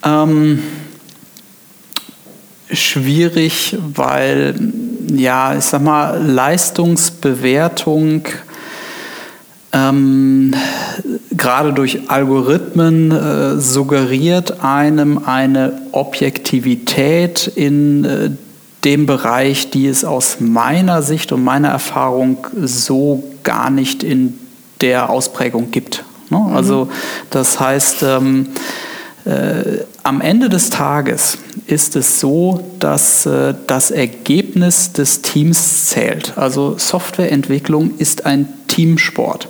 Ähm, 0.05 0.63
schwierig, 2.77 3.77
weil 3.95 4.55
ja, 5.15 5.57
ich 5.57 5.65
sag 5.65 5.83
mal, 5.83 6.23
Leistungsbewertung 6.23 8.23
ähm, 9.73 10.55
gerade 11.37 11.73
durch 11.73 12.09
Algorithmen 12.09 13.11
äh, 13.11 13.59
suggeriert 13.59 14.63
einem 14.63 15.19
eine 15.25 15.81
Objektivität 15.93 17.51
in 17.55 18.05
äh, 18.05 18.31
dem 18.85 19.07
Bereich, 19.07 19.71
die 19.71 19.87
es 19.87 20.05
aus 20.05 20.39
meiner 20.41 21.03
Sicht 21.03 21.33
und 21.33 21.43
meiner 21.43 21.69
Erfahrung 21.69 22.47
so 22.63 23.25
gar 23.43 23.71
nicht 23.71 24.05
in 24.05 24.39
der 24.81 25.11
Ausprägung 25.11 25.71
gibt. 25.71 26.05
Ne? 26.31 26.39
Mhm. 26.39 26.57
Also 26.57 26.89
das 27.31 27.59
heißt, 27.59 28.03
ähm, 28.03 28.49
äh, 29.25 29.85
am 30.03 30.21
Ende 30.21 30.49
des 30.49 30.71
Tages 30.71 31.39
ist 31.67 31.97
es 31.97 32.21
so, 32.21 32.61
dass 32.79 33.25
äh, 33.25 33.55
das 33.67 33.91
Ergebnis 33.91 34.93
des 34.93 35.23
Teams 35.23 35.87
zählt. 35.87 36.37
Also 36.37 36.77
Softwareentwicklung 36.77 37.97
ist 37.99 38.27
ein 38.27 38.49
Teamsport. 38.69 39.49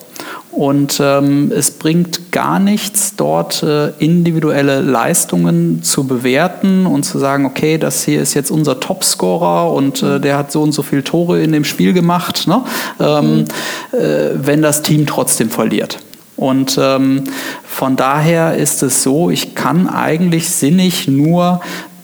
Und 0.53 1.01
ähm, 1.03 1.51
es 1.53 1.73
bringt 1.73 2.31
gar 2.31 2.61
nichts, 2.61 3.17
dort 3.17 3.65
äh, 3.65 3.89
individuelle 3.99 4.81
Leistungen 4.81 5.83
zu 5.83 6.07
bewerten 6.07 6.87
und 6.87 7.03
zu 7.03 7.19
sagen, 7.19 7.45
okay, 7.45 7.77
das 7.77 8.05
hier 8.05 8.23
ist 8.23 8.35
jetzt 8.35 8.53
unser 8.53 8.79
Topscorer 8.79 9.73
und 9.73 10.05
äh, 10.05 10.21
der 10.21 10.39
hat 10.39 10.53
so 10.53 10.63
und 10.63 10.71
so 10.71 10.85
viele 10.85 11.03
Tore 11.03 11.43
in 11.43 11.51
dem 11.51 11.65
Spiel 11.65 11.93
gemacht, 11.93 12.47
ne? 12.47 12.63
ähm, 13.01 13.39
mhm. 13.39 13.99
äh, 13.99 14.47
wenn 14.47 14.63
das 14.63 14.83
Team 14.83 15.07
trotzdem 15.07 15.51
verliert. 15.51 15.99
Und 16.37 16.79
ähm, 16.81 17.25
von 17.65 17.97
daher 17.97 18.57
ist 18.57 18.83
es 18.83 19.03
so, 19.03 19.31
ich 19.31 19.55
kann 19.55 19.89
eigentlich 19.89 20.51
sinnig 20.51 21.09
nur 21.09 21.61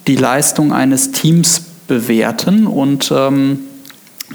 die 0.07 0.15
Leistung 0.15 0.73
eines 0.73 1.11
Teams 1.11 1.65
bewerten 1.87 2.67
und 2.67 3.11
ähm, 3.15 3.59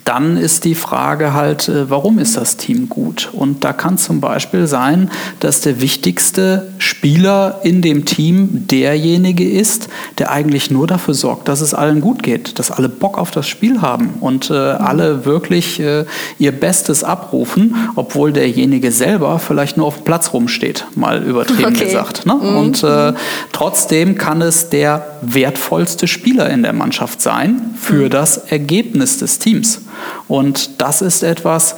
dann 0.06 0.36
ist 0.36 0.64
die 0.64 0.76
Frage 0.76 1.34
halt, 1.34 1.68
äh, 1.68 1.90
warum 1.90 2.20
ist 2.20 2.36
das 2.36 2.56
Team 2.56 2.88
gut? 2.88 3.28
Und 3.32 3.64
da 3.64 3.72
kann 3.72 3.98
zum 3.98 4.20
Beispiel 4.20 4.68
sein, 4.68 5.10
dass 5.40 5.62
der 5.62 5.80
wichtigste 5.80 6.68
Spieler 6.78 7.60
in 7.64 7.82
dem 7.82 8.04
Team 8.04 8.68
derjenige 8.68 9.48
ist, 9.48 9.88
der 10.18 10.30
eigentlich 10.30 10.70
nur 10.70 10.86
dafür 10.86 11.14
sorgt, 11.14 11.48
dass 11.48 11.60
es 11.60 11.74
allen 11.74 12.00
gut 12.00 12.22
geht, 12.22 12.60
dass 12.60 12.70
alle 12.70 12.88
Bock 12.88 13.18
auf 13.18 13.32
das 13.32 13.48
Spiel 13.48 13.82
haben 13.82 14.14
und 14.20 14.48
äh, 14.48 14.54
alle 14.54 15.24
wirklich 15.24 15.80
äh, 15.80 16.04
ihr 16.38 16.52
Bestes 16.52 17.02
abrufen, 17.02 17.74
obwohl 17.96 18.32
derjenige 18.32 18.92
selber 18.92 19.40
vielleicht 19.40 19.76
nur 19.76 19.86
auf 19.86 19.96
dem 19.96 20.04
Platz 20.04 20.32
rumsteht, 20.32 20.86
mal 20.94 21.20
übertrieben 21.24 21.74
okay. 21.74 21.84
gesagt. 21.84 22.26
Ne? 22.26 22.34
Mhm. 22.34 22.56
Und 22.56 22.84
äh, 22.84 23.12
trotzdem 23.50 24.16
kann 24.16 24.40
es 24.40 24.68
der 24.68 25.18
wertvollste 25.20 26.06
Spieler 26.06 26.48
in 26.48 26.62
der 26.62 26.72
Mannschaft 26.72 27.20
sein 27.20 27.74
für 27.76 28.04
mhm. 28.04 28.10
das 28.10 28.38
Ergebnis 28.38 29.18
des 29.18 29.40
Teams. 29.40 29.80
Und 30.28 30.80
das 30.80 31.02
ist 31.02 31.22
etwas, 31.22 31.76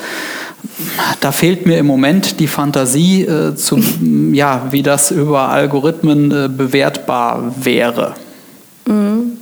da 1.20 1.32
fehlt 1.32 1.66
mir 1.66 1.78
im 1.78 1.86
Moment 1.86 2.40
die 2.40 2.46
Fantasie, 2.46 3.22
äh, 3.22 3.54
zu, 3.54 3.80
ja, 4.32 4.66
wie 4.70 4.82
das 4.82 5.10
über 5.10 5.48
Algorithmen 5.48 6.30
äh, 6.30 6.48
bewertbar 6.48 7.54
wäre. 7.60 8.14
Mhm. 8.86 9.38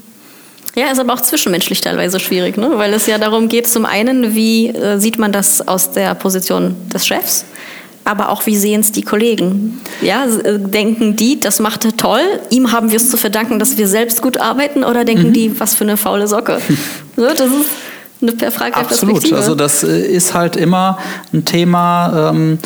Ja, 0.74 0.90
ist 0.90 1.00
aber 1.00 1.14
auch 1.14 1.22
zwischenmenschlich 1.22 1.80
teilweise 1.80 2.20
schwierig, 2.20 2.58
ne? 2.58 2.72
weil 2.74 2.92
es 2.92 3.06
ja 3.06 3.16
darum 3.16 3.48
geht, 3.48 3.66
zum 3.66 3.86
einen, 3.86 4.34
wie 4.34 4.68
äh, 4.68 4.98
sieht 4.98 5.18
man 5.18 5.32
das 5.32 5.66
aus 5.66 5.92
der 5.92 6.14
Position 6.14 6.76
des 6.92 7.06
Chefs, 7.06 7.46
aber 8.04 8.28
auch 8.28 8.44
wie 8.44 8.58
sehen 8.58 8.82
es 8.82 8.92
die 8.92 9.00
Kollegen. 9.00 9.80
Ja, 10.02 10.26
äh, 10.26 10.58
denken 10.58 11.16
die, 11.16 11.40
das 11.40 11.60
macht 11.60 11.86
er 11.86 11.96
toll, 11.96 12.20
ihm 12.50 12.72
haben 12.72 12.90
wir 12.90 12.96
es 12.98 13.08
zu 13.10 13.16
verdanken, 13.16 13.58
dass 13.58 13.78
wir 13.78 13.88
selbst 13.88 14.20
gut 14.20 14.36
arbeiten, 14.36 14.84
oder 14.84 15.06
denken 15.06 15.28
mhm. 15.28 15.32
die, 15.32 15.58
was 15.58 15.74
für 15.74 15.84
eine 15.84 15.96
faule 15.96 16.28
Socke? 16.28 16.60
so, 17.16 17.22
das 17.22 17.40
ist 17.46 17.70
eine 18.20 18.50
Frage 18.50 18.72
der 18.72 18.80
Absolut. 18.80 19.32
Also 19.32 19.54
das 19.54 19.82
äh, 19.82 20.00
ist 20.00 20.34
halt 20.34 20.56
immer 20.56 20.98
ein 21.32 21.44
Thema, 21.44 22.30
ähm, 22.30 22.58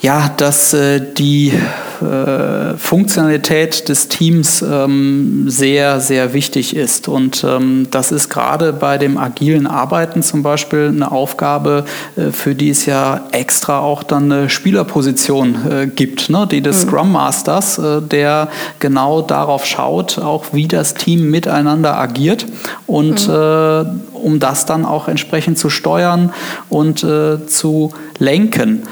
ja, 0.00 0.30
dass 0.34 0.72
äh, 0.72 1.00
die 1.00 1.52
äh, 2.00 2.76
Funktionalität 2.78 3.88
des 3.90 4.08
Teams 4.08 4.62
ähm, 4.62 5.44
sehr, 5.48 6.00
sehr 6.00 6.32
wichtig 6.32 6.74
ist. 6.74 7.08
Und 7.08 7.44
ähm, 7.44 7.86
das 7.90 8.10
ist 8.10 8.30
gerade 8.30 8.72
bei 8.72 8.96
dem 8.96 9.18
agilen 9.18 9.66
Arbeiten 9.66 10.22
zum 10.22 10.42
Beispiel 10.42 10.88
eine 10.88 11.12
Aufgabe, 11.12 11.84
äh, 12.16 12.30
für 12.30 12.54
die 12.54 12.70
es 12.70 12.86
ja 12.86 13.26
extra 13.32 13.80
auch 13.80 14.02
dann 14.02 14.32
eine 14.32 14.48
Spielerposition 14.48 15.56
äh, 15.70 15.86
gibt, 15.86 16.30
ne? 16.30 16.48
die 16.50 16.62
des 16.62 16.84
mhm. 16.84 16.88
Scrum 16.88 17.12
Masters, 17.12 17.78
äh, 17.78 18.00
der 18.00 18.48
genau 18.78 19.20
darauf 19.20 19.66
schaut, 19.66 20.18
auch 20.18 20.46
wie 20.52 20.66
das 20.66 20.94
Team 20.94 21.30
miteinander 21.30 21.98
agiert 21.98 22.46
und 22.86 23.28
mhm. 23.28 23.34
Äh, 23.34 23.84
um 24.20 24.38
das 24.38 24.66
dann 24.66 24.84
auch 24.84 25.08
entsprechend 25.08 25.58
zu 25.58 25.70
steuern 25.70 26.32
und 26.68 27.02
äh, 27.02 27.46
zu 27.46 27.92
lenken. 28.18 28.82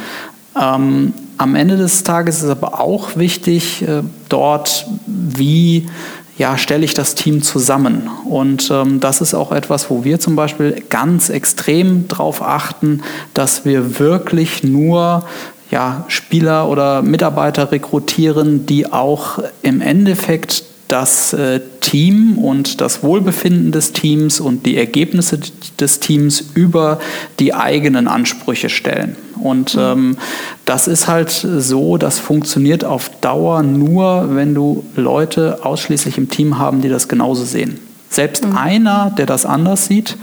Ähm, 0.60 1.12
am 1.36 1.54
Ende 1.54 1.76
des 1.76 2.02
Tages 2.02 2.42
ist 2.42 2.50
aber 2.50 2.80
auch 2.80 3.16
wichtig, 3.16 3.82
äh, 3.82 4.02
dort, 4.28 4.86
wie 5.06 5.88
ja, 6.36 6.56
stelle 6.56 6.84
ich 6.84 6.94
das 6.94 7.14
Team 7.14 7.42
zusammen. 7.42 8.08
Und 8.24 8.70
ähm, 8.70 9.00
das 9.00 9.20
ist 9.20 9.34
auch 9.34 9.52
etwas, 9.52 9.90
wo 9.90 10.04
wir 10.04 10.20
zum 10.20 10.36
Beispiel 10.36 10.82
ganz 10.88 11.30
extrem 11.30 12.06
darauf 12.08 12.42
achten, 12.42 13.02
dass 13.34 13.64
wir 13.64 13.98
wirklich 13.98 14.62
nur 14.62 15.24
ja, 15.70 16.04
Spieler 16.08 16.68
oder 16.68 17.02
Mitarbeiter 17.02 17.70
rekrutieren, 17.72 18.66
die 18.66 18.90
auch 18.90 19.40
im 19.62 19.80
Endeffekt 19.80 20.64
das 20.86 21.34
äh, 21.34 21.60
Team 21.80 22.38
und 22.38 22.80
das 22.80 23.02
Wohlbefinden 23.02 23.72
des 23.72 23.92
Teams 23.92 24.40
und 24.40 24.64
die 24.64 24.76
Ergebnisse 24.76 25.38
des 25.78 26.00
Teams 26.00 26.42
über 26.54 26.98
die 27.38 27.52
eigenen 27.52 28.08
Ansprüche 28.08 28.70
stellen. 28.70 29.16
Und 29.42 29.74
mhm. 29.74 29.80
ähm, 29.80 30.16
das 30.64 30.88
ist 30.88 31.08
halt 31.08 31.30
so, 31.30 31.96
das 31.96 32.18
funktioniert 32.18 32.84
auf 32.84 33.10
Dauer 33.20 33.62
nur, 33.62 34.28
wenn 34.34 34.54
du 34.54 34.84
Leute 34.96 35.60
ausschließlich 35.62 36.18
im 36.18 36.28
Team 36.28 36.58
haben, 36.58 36.80
die 36.80 36.88
das 36.88 37.08
genauso 37.08 37.44
sehen. 37.44 37.80
Selbst 38.10 38.44
mhm. 38.44 38.56
einer, 38.56 39.12
der 39.16 39.26
das 39.26 39.44
anders 39.46 39.86
sieht, 39.86 40.16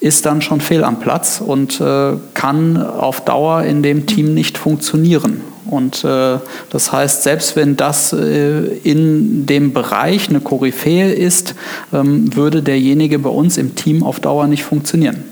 ist 0.00 0.26
dann 0.26 0.40
schon 0.42 0.60
fehl 0.60 0.84
am 0.84 1.00
Platz 1.00 1.42
und 1.44 1.80
äh, 1.80 2.12
kann 2.34 2.76
auf 2.76 3.24
Dauer 3.24 3.64
in 3.64 3.82
dem 3.82 4.06
Team 4.06 4.32
nicht 4.32 4.56
funktionieren. 4.56 5.40
Und 5.66 6.02
äh, 6.04 6.38
das 6.70 6.92
heißt, 6.92 7.24
selbst 7.24 7.54
wenn 7.54 7.76
das 7.76 8.12
äh, 8.12 8.78
in 8.84 9.44
dem 9.44 9.72
Bereich 9.74 10.30
eine 10.30 10.40
Koryphäe 10.40 11.12
ist, 11.12 11.54
ähm, 11.92 12.34
würde 12.34 12.62
derjenige 12.62 13.18
bei 13.18 13.28
uns 13.28 13.58
im 13.58 13.74
Team 13.74 14.02
auf 14.02 14.20
Dauer 14.20 14.46
nicht 14.46 14.64
funktionieren. 14.64 15.24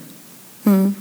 Hm. 0.64 0.95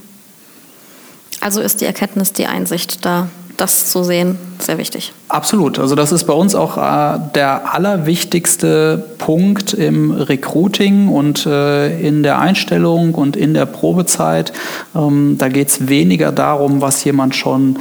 Also 1.46 1.62
ist 1.62 1.80
die 1.80 1.86
Erkenntnis, 1.86 2.34
die 2.34 2.48
Einsicht 2.48 3.06
da 3.06 3.28
das 3.56 3.92
zu 3.92 4.04
sehen, 4.04 4.36
sehr 4.58 4.80
wichtig. 4.80 5.14
Absolut. 5.30 5.78
Also 5.78 5.94
das 5.94 6.12
ist 6.12 6.24
bei 6.24 6.34
uns 6.34 6.56
auch 6.56 6.75
äh, 6.75 7.20
der 7.36 7.72
allerwichtigste 7.72 9.06
Punkt 9.20 9.75
im 9.75 10.10
Recruiting 10.10 11.08
und 11.08 11.46
äh, 11.46 12.00
in 12.00 12.24
der 12.24 12.40
Einstellung 12.40 13.14
und 13.14 13.38
in 13.38 13.54
der 13.54 13.68
Probezeit. 13.68 14.54
Ähm, 14.96 15.36
da 15.38 15.50
geht 15.50 15.68
es 15.68 15.88
weniger 15.88 16.32
darum, 16.32 16.82
was 16.82 17.04
jemand 17.04 17.36
schon 17.36 17.78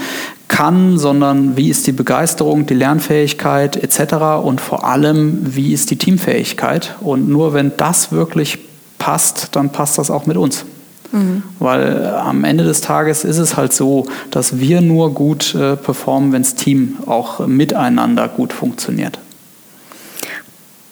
kann, 0.49 0.99
sondern 0.99 1.56
wie 1.56 1.71
ist 1.71 1.87
die 1.87 1.92
Begeisterung, 1.92 2.66
die 2.66 2.75
Lernfähigkeit 2.75 3.78
etc. 3.78 4.44
und 4.44 4.61
vor 4.61 4.85
allem, 4.85 5.38
wie 5.56 5.73
ist 5.73 5.90
die 5.90 5.97
Teamfähigkeit. 5.97 6.97
Und 7.00 7.30
nur 7.30 7.54
wenn 7.54 7.73
das 7.78 8.12
wirklich 8.12 8.59
passt, 8.99 9.56
dann 9.56 9.71
passt 9.71 9.97
das 9.97 10.11
auch 10.11 10.26
mit 10.26 10.37
uns. 10.37 10.66
Mhm. 11.14 11.44
Weil 11.61 12.02
äh, 12.02 12.09
am 12.09 12.42
Ende 12.42 12.64
des 12.64 12.80
Tages 12.80 13.23
ist 13.25 13.38
es 13.38 13.56
halt 13.56 13.73
so, 13.73 14.06
dass 14.33 14.59
wir 14.59 14.80
nur 14.80 15.14
gut 15.14 15.54
äh, 15.54 15.76
performen, 15.76 16.33
wenn 16.33 16.42
das 16.42 16.56
Team 16.56 16.97
auch 17.06 17.47
miteinander 17.47 18.28
gut 18.28 18.52
funktioniert. 18.52 19.21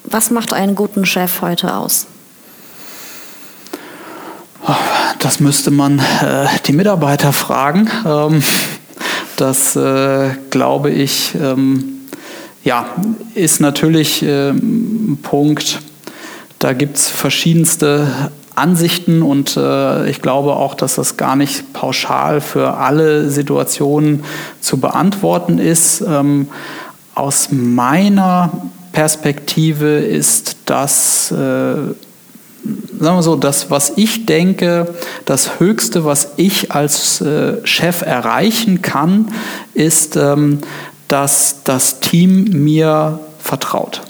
Was 0.05 0.31
macht 0.31 0.53
einen 0.53 0.75
guten 0.75 1.05
Chef 1.05 1.41
heute 1.41 1.75
aus? 1.75 2.07
Das 5.19 5.41
müsste 5.41 5.71
man 5.71 5.99
äh, 5.99 6.47
die 6.67 6.73
Mitarbeiter 6.73 7.33
fragen. 7.33 7.89
Ähm, 8.05 8.43
das 9.35 9.75
äh, 9.75 10.29
glaube 10.51 10.89
ich, 10.89 11.35
ähm, 11.35 12.05
ja, 12.63 12.85
ist 13.35 13.59
natürlich 13.59 14.23
äh, 14.23 14.51
ein 14.51 15.19
Punkt. 15.21 15.79
Da 16.59 16.71
gibt 16.71 16.95
es 16.95 17.09
verschiedenste 17.09 18.31
Ansichten 18.55 19.21
und 19.21 19.57
äh, 19.57 20.09
ich 20.09 20.21
glaube 20.21 20.55
auch, 20.55 20.75
dass 20.75 20.95
das 20.95 21.17
gar 21.17 21.35
nicht 21.35 21.73
pauschal 21.73 22.41
für 22.41 22.75
alle 22.77 23.29
Situationen 23.29 24.23
zu 24.61 24.79
beantworten 24.79 25.57
ist. 25.59 26.01
Ähm, 26.01 26.47
aus 27.15 27.49
meiner 27.51 28.51
Perspektive 28.91 29.97
ist 29.97 30.57
das, 30.65 31.31
äh, 31.31 31.35
sagen 31.35 31.95
wir 32.99 33.23
so, 33.23 33.35
das, 33.35 33.71
was 33.71 33.93
ich 33.95 34.25
denke, 34.25 34.93
das 35.25 35.59
Höchste, 35.59 36.05
was 36.05 36.33
ich 36.37 36.71
als 36.71 37.21
äh, 37.21 37.65
Chef 37.65 38.01
erreichen 38.01 38.81
kann, 38.81 39.31
ist, 39.73 40.15
ähm, 40.15 40.59
dass 41.07 41.63
das 41.63 41.99
Team 41.99 42.45
mir 42.63 43.19
vertraut. 43.39 44.01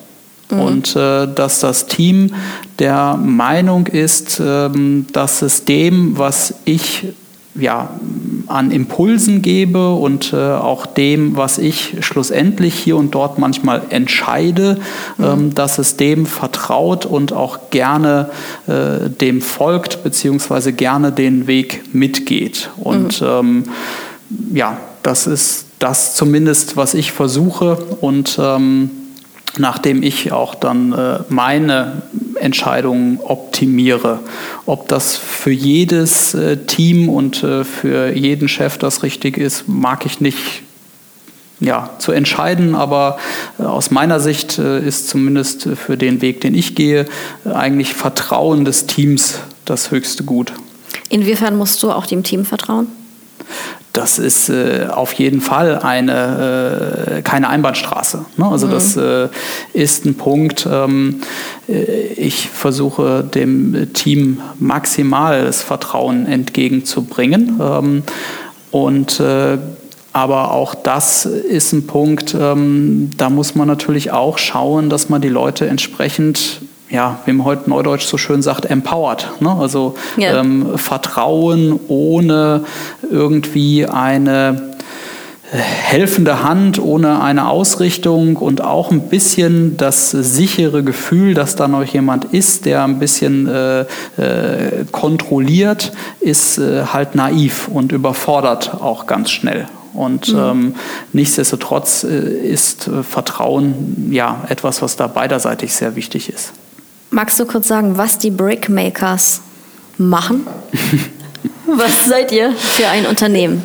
Mhm. 0.51 0.59
Und 0.59 0.95
äh, 0.95 1.27
dass 1.33 1.59
das 1.59 1.88
Team 1.88 2.33
der 2.79 3.15
Meinung 3.17 3.88
ist, 3.88 4.41
ähm, 4.43 5.07
dass 5.12 5.41
es 5.41 5.65
dem, 5.65 6.17
was 6.17 6.55
ich 6.65 7.07
ja, 7.55 7.91
an 8.47 8.71
Impulsen 8.71 9.41
gebe 9.41 9.93
und 9.93 10.33
äh, 10.33 10.38
auch 10.38 10.85
dem, 10.85 11.38
was 11.38 11.59
ich 11.59 11.97
schlussendlich 12.01 12.73
hier 12.73 12.97
und 12.97 13.13
dort 13.13 13.38
manchmal 13.38 13.83
entscheide, 13.89 14.79
mhm. 15.17 15.25
ähm, 15.25 15.53
dass 15.53 15.77
es 15.77 15.95
dem 15.95 16.25
vertraut 16.25 17.05
und 17.05 17.31
auch 17.31 17.69
gerne 17.69 18.29
äh, 18.67 19.09
dem 19.09 19.41
folgt, 19.41 20.03
beziehungsweise 20.03 20.73
gerne 20.73 21.12
den 21.12 21.45
Weg 21.45 21.93
mitgeht. 21.93 22.69
Und 22.77 23.21
mhm. 23.21 23.27
ähm, 23.27 23.63
ja, 24.53 24.77
das 25.03 25.27
ist 25.27 25.65
das 25.77 26.15
zumindest, 26.15 26.75
was 26.75 26.93
ich 26.95 27.12
versuche 27.12 27.77
und 28.01 28.39
ähm, 28.41 28.89
nachdem 29.57 30.03
ich 30.03 30.31
auch 30.31 30.55
dann 30.55 30.93
äh, 30.93 31.19
meine 31.29 32.03
Entscheidungen 32.39 33.19
optimiere. 33.22 34.19
Ob 34.65 34.88
das 34.88 35.15
für 35.15 35.51
jedes 35.51 36.34
äh, 36.34 36.58
Team 36.58 37.10
und 37.10 37.43
äh, 37.43 37.63
für 37.63 38.12
jeden 38.13 38.47
Chef 38.47 38.77
das 38.77 39.04
richtig 39.04 39.38
ist, 39.38 39.67
mag 39.67 40.06
ich 40.06 40.19
nicht 40.21 40.63
ja, 41.60 41.91
zu 41.99 42.12
entscheiden, 42.12 42.75
aber 42.75 43.17
äh, 43.60 43.63
aus 43.63 43.91
meiner 43.91 44.19
Sicht 44.19 44.58
äh, 44.58 44.86
ist 44.86 45.08
zumindest 45.08 45.69
für 45.75 45.97
den 45.97 46.21
Weg, 46.21 46.41
den 46.41 46.56
ich 46.56 46.75
gehe, 46.75 47.06
eigentlich 47.45 47.93
Vertrauen 47.93 48.65
des 48.65 48.86
Teams 48.86 49.39
das 49.65 49.91
höchste 49.91 50.23
Gut. 50.23 50.54
Inwiefern 51.10 51.56
musst 51.56 51.82
du 51.84 51.91
auch 51.91 52.06
dem 52.06 52.23
Team 52.23 52.43
vertrauen? 52.43 52.88
Das 53.93 54.17
ist 54.17 54.49
äh, 54.49 54.88
auf 54.89 55.13
jeden 55.13 55.39
Fall 55.39 55.77
eine, 55.79 57.17
äh, 57.17 57.21
keine 57.21 57.47
Einbahnstraße. 57.49 58.25
Ne? 58.38 58.47
Also 58.47 58.65
mhm. 58.65 58.71
das 58.71 58.97
äh, 58.97 59.29
ist 59.73 60.06
ein 60.06 60.15
Punkt. 60.15 60.67
Ähm, 60.69 61.21
äh, 61.69 61.84
ich 62.13 62.49
versuche 62.49 63.23
dem 63.23 63.93
Team 63.93 64.41
maximal 64.60 65.45
das 65.45 65.62
Vertrauen 65.62 66.25
entgegenzubringen. 66.25 67.60
Ähm, 67.62 68.03
und 68.71 69.19
äh, 69.19 69.60
aber 70.12 70.51
auch 70.51 70.73
das 70.75 71.25
ist 71.25 71.73
ein 71.73 71.86
Punkt, 71.88 72.36
ähm, 72.39 73.12
da 73.17 73.29
muss 73.29 73.56
man 73.56 73.67
natürlich 73.67 74.12
auch 74.12 74.39
schauen, 74.39 74.89
dass 74.89 75.10
man 75.10 75.21
die 75.21 75.29
Leute 75.29 75.67
entsprechend 75.67 76.62
ja, 76.93 77.19
wie 77.25 77.34
man 77.34 77.45
heute 77.45 77.69
neudeutsch 77.71 78.06
so 78.06 78.19
schön 78.19 78.43
sagt, 78.43 78.65
empowered. 78.65 79.27
Ne? 79.39 79.49
Also 79.49 79.95
ja. 80.15 80.39
ähm, 80.39 80.77
Vertrauen 80.77 81.79
ohne 81.88 82.65
irgendwie 83.10 83.88
eine 83.88 84.75
äh, 85.51 85.58
helfende 85.58 86.43
Hand, 86.43 86.77
ohne 86.77 87.19
eine 87.19 87.49
Ausrichtung 87.49 88.38
und 88.38 88.63
auch 88.63 88.91
ein 88.91 89.10
bisschen 89.10 89.75
das 89.75 90.12
sichere 90.12 90.84
Gefühl, 90.84 91.34
dass 91.34 91.56
da 91.56 91.67
noch 91.67 91.84
jemand 91.84 92.25
ist, 92.25 92.67
der 92.67 92.84
ein 92.84 92.99
bisschen 92.99 93.47
äh, 93.47 93.82
äh, 93.82 94.86
kontrolliert, 94.91 95.93
ist 96.19 96.60
äh, 96.60 96.86
halt 96.93 97.15
naiv 97.15 97.69
und 97.69 97.91
überfordert 97.91 98.75
auch 98.82 99.08
ganz 99.08 99.32
schnell. 99.32 99.65
Und 99.95 100.32
mhm. 100.32 100.39
ähm, 100.39 100.75
nichtsdestotrotz 101.12 102.03
äh, 102.03 102.19
ist 102.19 102.88
äh, 102.88 103.01
Vertrauen 103.01 104.12
ja 104.12 104.43
etwas, 104.47 104.84
was 104.84 104.95
da 104.95 105.08
beiderseitig 105.08 105.73
sehr 105.73 105.95
wichtig 105.95 106.29
ist. 106.29 106.53
Magst 107.13 107.39
du 107.39 107.45
kurz 107.45 107.67
sagen, 107.67 107.95
was 107.95 108.17
die 108.17 108.32
Brickmakers 108.32 109.41
machen? 109.99 110.47
was 111.67 112.06
seid 112.06 112.32
ihr 112.32 112.54
für 112.54 112.88
ein 112.88 113.06
Unternehmen? 113.06 113.63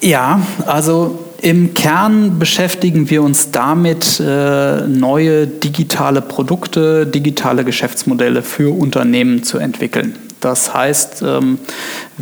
Ja, 0.00 0.40
also 0.64 1.22
im 1.42 1.74
Kern 1.74 2.38
beschäftigen 2.38 3.10
wir 3.10 3.22
uns 3.22 3.50
damit, 3.50 4.18
äh, 4.20 4.86
neue 4.86 5.46
digitale 5.46 6.22
Produkte, 6.22 7.06
digitale 7.06 7.62
Geschäftsmodelle 7.62 8.40
für 8.40 8.74
Unternehmen 8.74 9.42
zu 9.42 9.58
entwickeln. 9.58 10.16
Das 10.40 10.72
heißt, 10.72 11.22
ähm, 11.26 11.58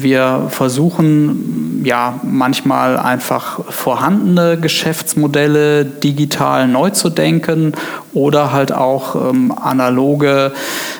wir 0.03 0.47
versuchen 0.51 1.83
ja 1.85 2.21
manchmal 2.23 2.99
einfach 2.99 3.65
vorhandene 3.71 4.59
Geschäftsmodelle 4.59 5.85
digital 5.85 6.69
neu 6.69 6.91
zu 6.91 7.11
denken 7.11 7.73
oder 8.13 8.53
halt 8.53 8.73
auch 8.73 9.15
ähm, 9.15 9.53
analoge 9.53 10.53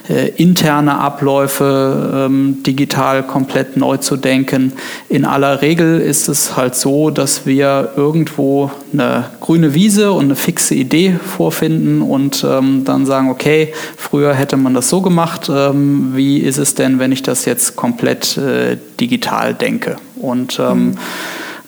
äh, 0.09 0.29
interne 0.37 0.99
Abläufe 0.99 2.27
ähm, 2.27 2.63
digital 2.63 3.23
komplett 3.23 3.77
neu 3.77 3.97
zu 3.97 4.17
denken. 4.17 4.73
In 5.09 5.25
aller 5.25 5.61
Regel 5.61 6.01
ist 6.01 6.29
es 6.29 6.57
halt 6.57 6.75
so, 6.75 7.11
dass 7.11 7.47
wir 7.47 7.93
irgendwo 7.97 8.71
eine 8.93 9.25
grüne 9.41 9.75
Wiese 9.75 10.13
und 10.13 10.27
eine 10.27 10.37
fixe 10.37 10.75
Idee 10.75 11.19
vorfinden 11.37 12.03
und 12.03 12.45
ähm, 12.49 12.85
dann 12.85 13.07
sagen, 13.07 13.31
okay, 13.31 13.73
früher 13.97 14.35
hätte 14.35 14.57
man 14.57 14.75
das 14.75 14.89
so 14.89 15.01
gemacht, 15.01 15.51
ähm, 15.53 16.13
wie 16.15 16.39
ist 16.39 16.59
es 16.59 16.75
denn, 16.75 16.99
wenn 16.99 17.13
ich 17.13 17.23
das 17.23 17.45
jetzt 17.45 17.77
komplett 17.77 18.37
äh, 18.37 18.77
digital 19.01 19.55
denke? 19.55 19.97
Und 20.21 20.59
ähm. 20.59 20.97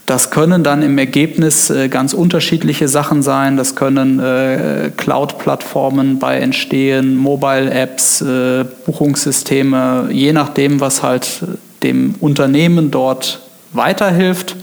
Das 0.05 0.31
können 0.31 0.64
dann 0.64 0.83
im 0.83 0.99
Ergebnis 0.99 1.71
äh, 1.71 1.88
ganz 1.88 2.12
unterschiedliche 2.12 2.88
Sachen 2.88 3.23
sein. 3.23 3.57
Das 3.57 3.77
können 3.77 4.18
äh, 4.18 4.90
Cloud-Plattformen 4.97 6.18
bei 6.18 6.38
entstehen, 6.38 7.16
Mobile-Apps, 7.16 8.21
äh, 8.21 8.64
Buchungssysteme, 8.85 10.09
je 10.11 10.33
nachdem, 10.33 10.81
was 10.81 11.05
halt 11.05 11.45
dem 11.85 12.16
Unternehmen 12.18 12.90
dort 12.90 13.40
weiterhilft. 13.73 14.57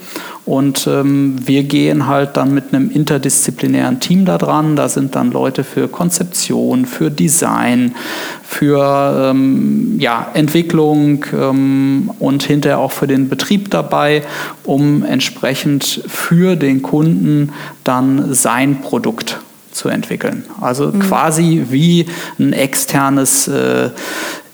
Und 0.49 0.87
ähm, 0.87 1.35
wir 1.45 1.61
gehen 1.61 2.07
halt 2.07 2.35
dann 2.35 2.51
mit 2.51 2.73
einem 2.73 2.89
interdisziplinären 2.89 3.99
Team 3.99 4.25
da 4.25 4.39
dran. 4.39 4.75
Da 4.75 4.89
sind 4.89 5.13
dann 5.13 5.29
Leute 5.29 5.63
für 5.63 5.87
Konzeption, 5.87 6.87
für 6.87 7.11
Design, 7.11 7.93
für 8.41 9.29
ähm, 9.29 9.99
ja, 9.99 10.27
Entwicklung 10.33 11.23
ähm, 11.39 12.09
und 12.17 12.41
hinterher 12.41 12.79
auch 12.79 12.91
für 12.91 13.05
den 13.05 13.29
Betrieb 13.29 13.69
dabei, 13.69 14.23
um 14.63 15.05
entsprechend 15.05 16.01
für 16.07 16.55
den 16.55 16.81
Kunden 16.81 17.51
dann 17.83 18.33
sein 18.33 18.81
Produkt 18.81 19.41
zu 19.71 19.87
entwickeln. 19.87 20.45
Also 20.59 20.87
mhm. 20.87 20.99
quasi 20.99 21.65
wie 21.69 22.07
ein 22.39 22.53
externes 22.53 23.47
äh, 23.47 23.91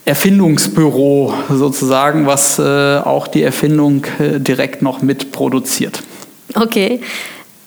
Erfindungsbüro 0.05 1.33
sozusagen, 1.49 2.27
was 2.27 2.59
äh, 2.59 2.97
auch 2.97 3.27
die 3.27 3.41
Erfindung 3.41 4.05
äh, 4.19 4.39
direkt 4.39 4.81
noch 4.81 5.01
mitproduziert. 5.01 6.03
Okay. 6.53 7.01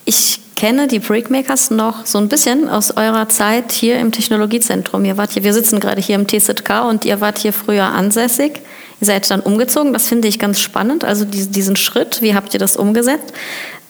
Ich 0.04 0.40
kenne 0.54 0.88
die 0.88 1.00
Brickmakers 1.00 1.70
noch 1.70 2.06
so 2.06 2.18
ein 2.18 2.28
bisschen 2.28 2.68
aus 2.68 2.96
eurer 2.96 3.28
Zeit 3.28 3.72
hier 3.72 3.98
im 3.98 4.10
Technologiezentrum. 4.10 5.04
Ihr 5.04 5.16
wart 5.16 5.32
hier, 5.32 5.44
wir 5.44 5.52
sitzen 5.52 5.78
gerade 5.80 6.00
hier 6.00 6.14
im 6.14 6.26
TZK 6.26 6.84
und 6.88 7.04
ihr 7.04 7.20
wart 7.20 7.38
hier 7.38 7.52
früher 7.52 7.84
ansässig. 7.84 8.60
Ihr 9.00 9.06
seid 9.06 9.30
dann 9.30 9.40
umgezogen, 9.40 9.92
das 9.92 10.08
finde 10.08 10.26
ich 10.28 10.38
ganz 10.38 10.60
spannend. 10.60 11.04
Also 11.04 11.24
diesen 11.24 11.76
Schritt, 11.76 12.22
wie 12.22 12.34
habt 12.34 12.54
ihr 12.54 12.60
das 12.60 12.76
umgesetzt? 12.76 13.32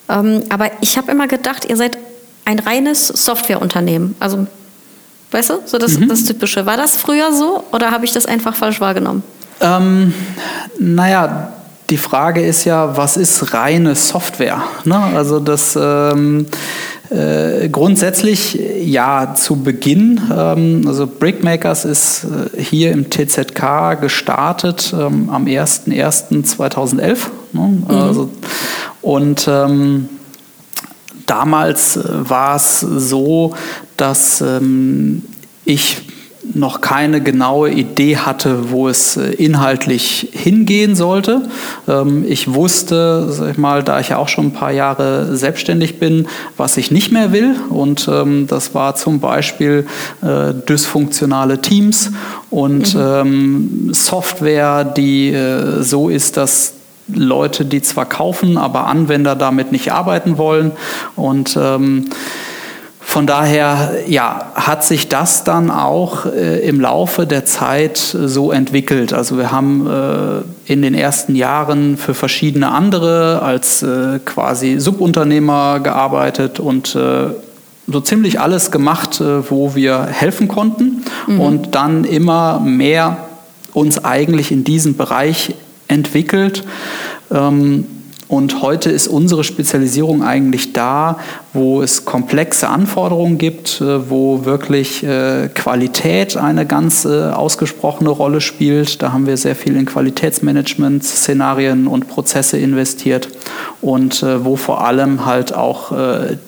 Ähm, 0.08 0.42
aber 0.48 0.70
ich 0.80 0.98
habe 0.98 1.10
immer 1.10 1.28
gedacht, 1.28 1.64
ihr 1.66 1.76
seid 1.76 1.98
ein 2.44 2.58
reines 2.58 3.08
Softwareunternehmen. 3.08 4.14
Also, 4.20 4.46
weißt 5.30 5.50
du, 5.50 5.54
so 5.64 5.78
das, 5.78 5.98
mhm. 5.98 6.08
das 6.08 6.24
Typische. 6.24 6.66
War 6.66 6.76
das 6.76 6.96
früher 6.96 7.32
so 7.32 7.64
oder 7.72 7.90
habe 7.90 8.04
ich 8.04 8.12
das 8.12 8.26
einfach 8.26 8.54
falsch 8.54 8.80
wahrgenommen? 8.80 9.22
Ähm, 9.60 10.14
naja, 10.78 11.52
die 11.90 11.96
Frage 11.96 12.44
ist 12.44 12.64
ja, 12.64 12.96
was 12.96 13.16
ist 13.16 13.54
reine 13.54 13.94
Software? 13.94 14.62
Ne? 14.84 14.96
Also 14.96 15.40
das 15.40 15.76
ähm, 15.80 16.46
äh, 17.10 17.68
grundsätzlich 17.70 18.58
ja 18.82 19.34
zu 19.34 19.56
Beginn, 19.56 20.20
ähm, 20.34 20.84
also 20.86 21.06
Brickmakers 21.06 21.86
ist 21.86 22.24
äh, 22.24 22.60
hier 22.60 22.92
im 22.92 23.08
TZK 23.08 23.98
gestartet 24.00 24.92
ähm, 24.98 25.30
am 25.30 25.46
01.01.2011. 25.46 27.18
Ne? 27.52 27.60
Mhm. 27.60 27.84
Also, 27.88 28.30
und 29.00 29.48
ähm, 29.48 30.08
damals 31.28 31.96
äh, 31.96 32.02
war 32.28 32.56
es 32.56 32.80
so, 32.80 33.54
dass 33.96 34.40
ähm, 34.40 35.22
ich 35.64 35.98
noch 36.54 36.80
keine 36.80 37.20
genaue 37.20 37.70
Idee 37.70 38.16
hatte, 38.16 38.70
wo 38.70 38.88
es 38.88 39.18
äh, 39.18 39.32
inhaltlich 39.32 40.30
hingehen 40.32 40.96
sollte. 40.96 41.42
Ähm, 41.86 42.24
ich 42.26 42.54
wusste, 42.54 43.30
sag 43.30 43.50
ich 43.50 43.58
mal, 43.58 43.82
da 43.82 44.00
ich 44.00 44.08
ja 44.08 44.16
auch 44.16 44.28
schon 44.28 44.46
ein 44.46 44.52
paar 44.52 44.72
Jahre 44.72 45.36
selbstständig 45.36 45.98
bin, 45.98 46.26
was 46.56 46.78
ich 46.78 46.90
nicht 46.90 47.12
mehr 47.12 47.32
will. 47.32 47.56
Und 47.68 48.08
ähm, 48.10 48.46
das 48.46 48.74
war 48.74 48.94
zum 48.94 49.20
Beispiel 49.20 49.86
äh, 50.22 50.54
dysfunktionale 50.54 51.60
Teams 51.60 52.12
und 52.50 52.94
mhm. 52.94 53.92
Software, 53.92 54.84
die 54.84 55.36
so 55.80 56.08
ist, 56.08 56.38
dass 56.38 56.77
Leute, 57.08 57.64
die 57.64 57.82
zwar 57.82 58.06
kaufen, 58.06 58.58
aber 58.58 58.86
Anwender 58.86 59.34
damit 59.34 59.72
nicht 59.72 59.92
arbeiten 59.92 60.38
wollen. 60.38 60.72
Und 61.16 61.56
ähm, 61.60 62.10
von 63.08 63.26
daher 63.26 63.94
ja, 64.06 64.52
hat 64.54 64.84
sich 64.84 65.08
das 65.08 65.42
dann 65.42 65.70
auch 65.70 66.26
äh, 66.26 66.60
im 66.68 66.78
Laufe 66.78 67.26
der 67.26 67.46
Zeit 67.46 67.96
so 67.96 68.52
entwickelt. 68.52 69.14
Also 69.14 69.38
wir 69.38 69.50
haben 69.50 69.86
äh, 69.86 70.70
in 70.70 70.82
den 70.82 70.92
ersten 70.92 71.34
Jahren 71.34 71.96
für 71.96 72.12
verschiedene 72.12 72.70
andere 72.70 73.40
als 73.40 73.82
äh, 73.82 74.18
quasi 74.22 74.78
Subunternehmer 74.78 75.80
gearbeitet 75.80 76.60
und 76.60 76.94
äh, 76.96 77.28
so 77.90 78.00
ziemlich 78.02 78.40
alles 78.40 78.70
gemacht, 78.70 79.22
äh, 79.22 79.50
wo 79.50 79.74
wir 79.74 80.04
helfen 80.04 80.46
konnten 80.46 81.02
mhm. 81.26 81.40
und 81.40 81.74
dann 81.74 82.04
immer 82.04 82.60
mehr 82.60 83.28
uns 83.72 84.04
eigentlich 84.04 84.52
in 84.52 84.64
diesem 84.64 84.98
Bereich 84.98 85.54
entwickelt. 85.88 86.64
Ähm, 87.30 87.86
und 88.28 88.60
heute 88.60 88.90
ist 88.90 89.08
unsere 89.08 89.42
Spezialisierung 89.42 90.22
eigentlich 90.22 90.74
da, 90.74 91.18
wo 91.54 91.80
es 91.80 92.04
komplexe 92.04 92.68
Anforderungen 92.68 93.38
gibt, 93.38 93.80
äh, 93.80 94.10
wo 94.10 94.44
wirklich 94.44 95.02
äh, 95.02 95.48
Qualität 95.48 96.36
eine 96.36 96.66
ganz 96.66 97.06
ausgesprochene 97.06 98.10
Rolle 98.10 98.42
spielt. 98.42 99.02
Da 99.02 99.12
haben 99.12 99.26
wir 99.26 99.38
sehr 99.38 99.56
viel 99.56 99.76
in 99.76 99.86
Qualitätsmanagement, 99.86 101.04
Szenarien 101.04 101.86
und 101.86 102.08
Prozesse 102.08 102.58
investiert 102.58 103.30
und 103.80 104.22
äh, 104.22 104.44
wo 104.44 104.56
vor 104.56 104.84
allem 104.84 105.24
halt 105.24 105.54
auch 105.54 105.92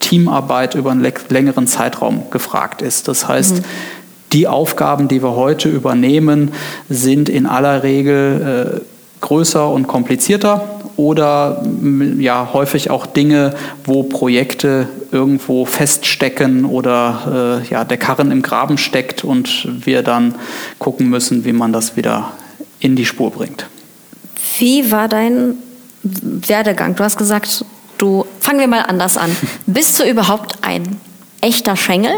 Teamarbeit 0.01 0.75
über 0.75 0.91
einen 0.91 1.07
längeren 1.29 1.67
Zeitraum 1.67 2.25
gefragt 2.31 2.83
ist. 2.83 3.09
Das 3.09 3.27
heißt, 3.27 3.57
mhm. 3.57 3.65
die 4.33 4.49
Aufgaben, 4.49 5.09
die 5.09 5.23
wir 5.23 5.35
heute 5.35 5.69
übernehmen, 5.69 6.51
sind 6.89 7.29
in 7.29 7.47
aller 7.47 7.83
Regel 7.83 8.83
größer 9.21 9.69
und 9.69 9.87
komplizierter 9.87 10.81
oder 10.97 11.63
ja 12.19 12.51
häufig 12.53 12.91
auch 12.91 13.07
Dinge, 13.07 13.55
wo 13.85 14.03
Projekte 14.03 14.89
irgendwo 15.13 15.65
feststecken 15.65 16.65
oder 16.67 17.63
äh, 17.65 17.71
ja, 17.71 17.85
der 17.85 17.97
Karren 17.97 18.31
im 18.31 18.43
Graben 18.43 18.77
steckt 18.77 19.25
und 19.25 19.67
wir 19.87 20.03
dann 20.03 20.35
gucken 20.79 21.09
müssen, 21.09 21.45
wie 21.45 21.53
man 21.53 21.73
das 21.73 21.97
wieder 21.97 22.33
in 22.81 22.97
die 22.97 23.07
Spur 23.07 23.31
bringt. 23.31 23.67
Wie 24.59 24.91
war 24.91 25.09
dein 25.09 25.55
Werdegang? 26.03 26.97
Du 26.97 27.05
hast 27.05 27.17
gesagt, 27.17 27.65
du 27.97 28.27
fangen 28.41 28.61
wir 28.61 28.69
mal 28.69 28.83
anders 28.83 29.17
an. 29.17 29.35
Bist 29.67 29.99
du 29.99 30.05
überhaupt 30.05 30.59
ein 30.63 31.01
echter 31.41 31.77
Schengel? 31.77 32.13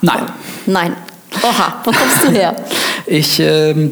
Nein. 0.00 0.26
Nein. 0.66 0.96
Oha, 1.42 1.82
wo 1.84 1.90
kommst 1.90 2.24
du 2.24 2.30
her? 2.30 2.54
ich 3.06 3.40
ähm, 3.40 3.90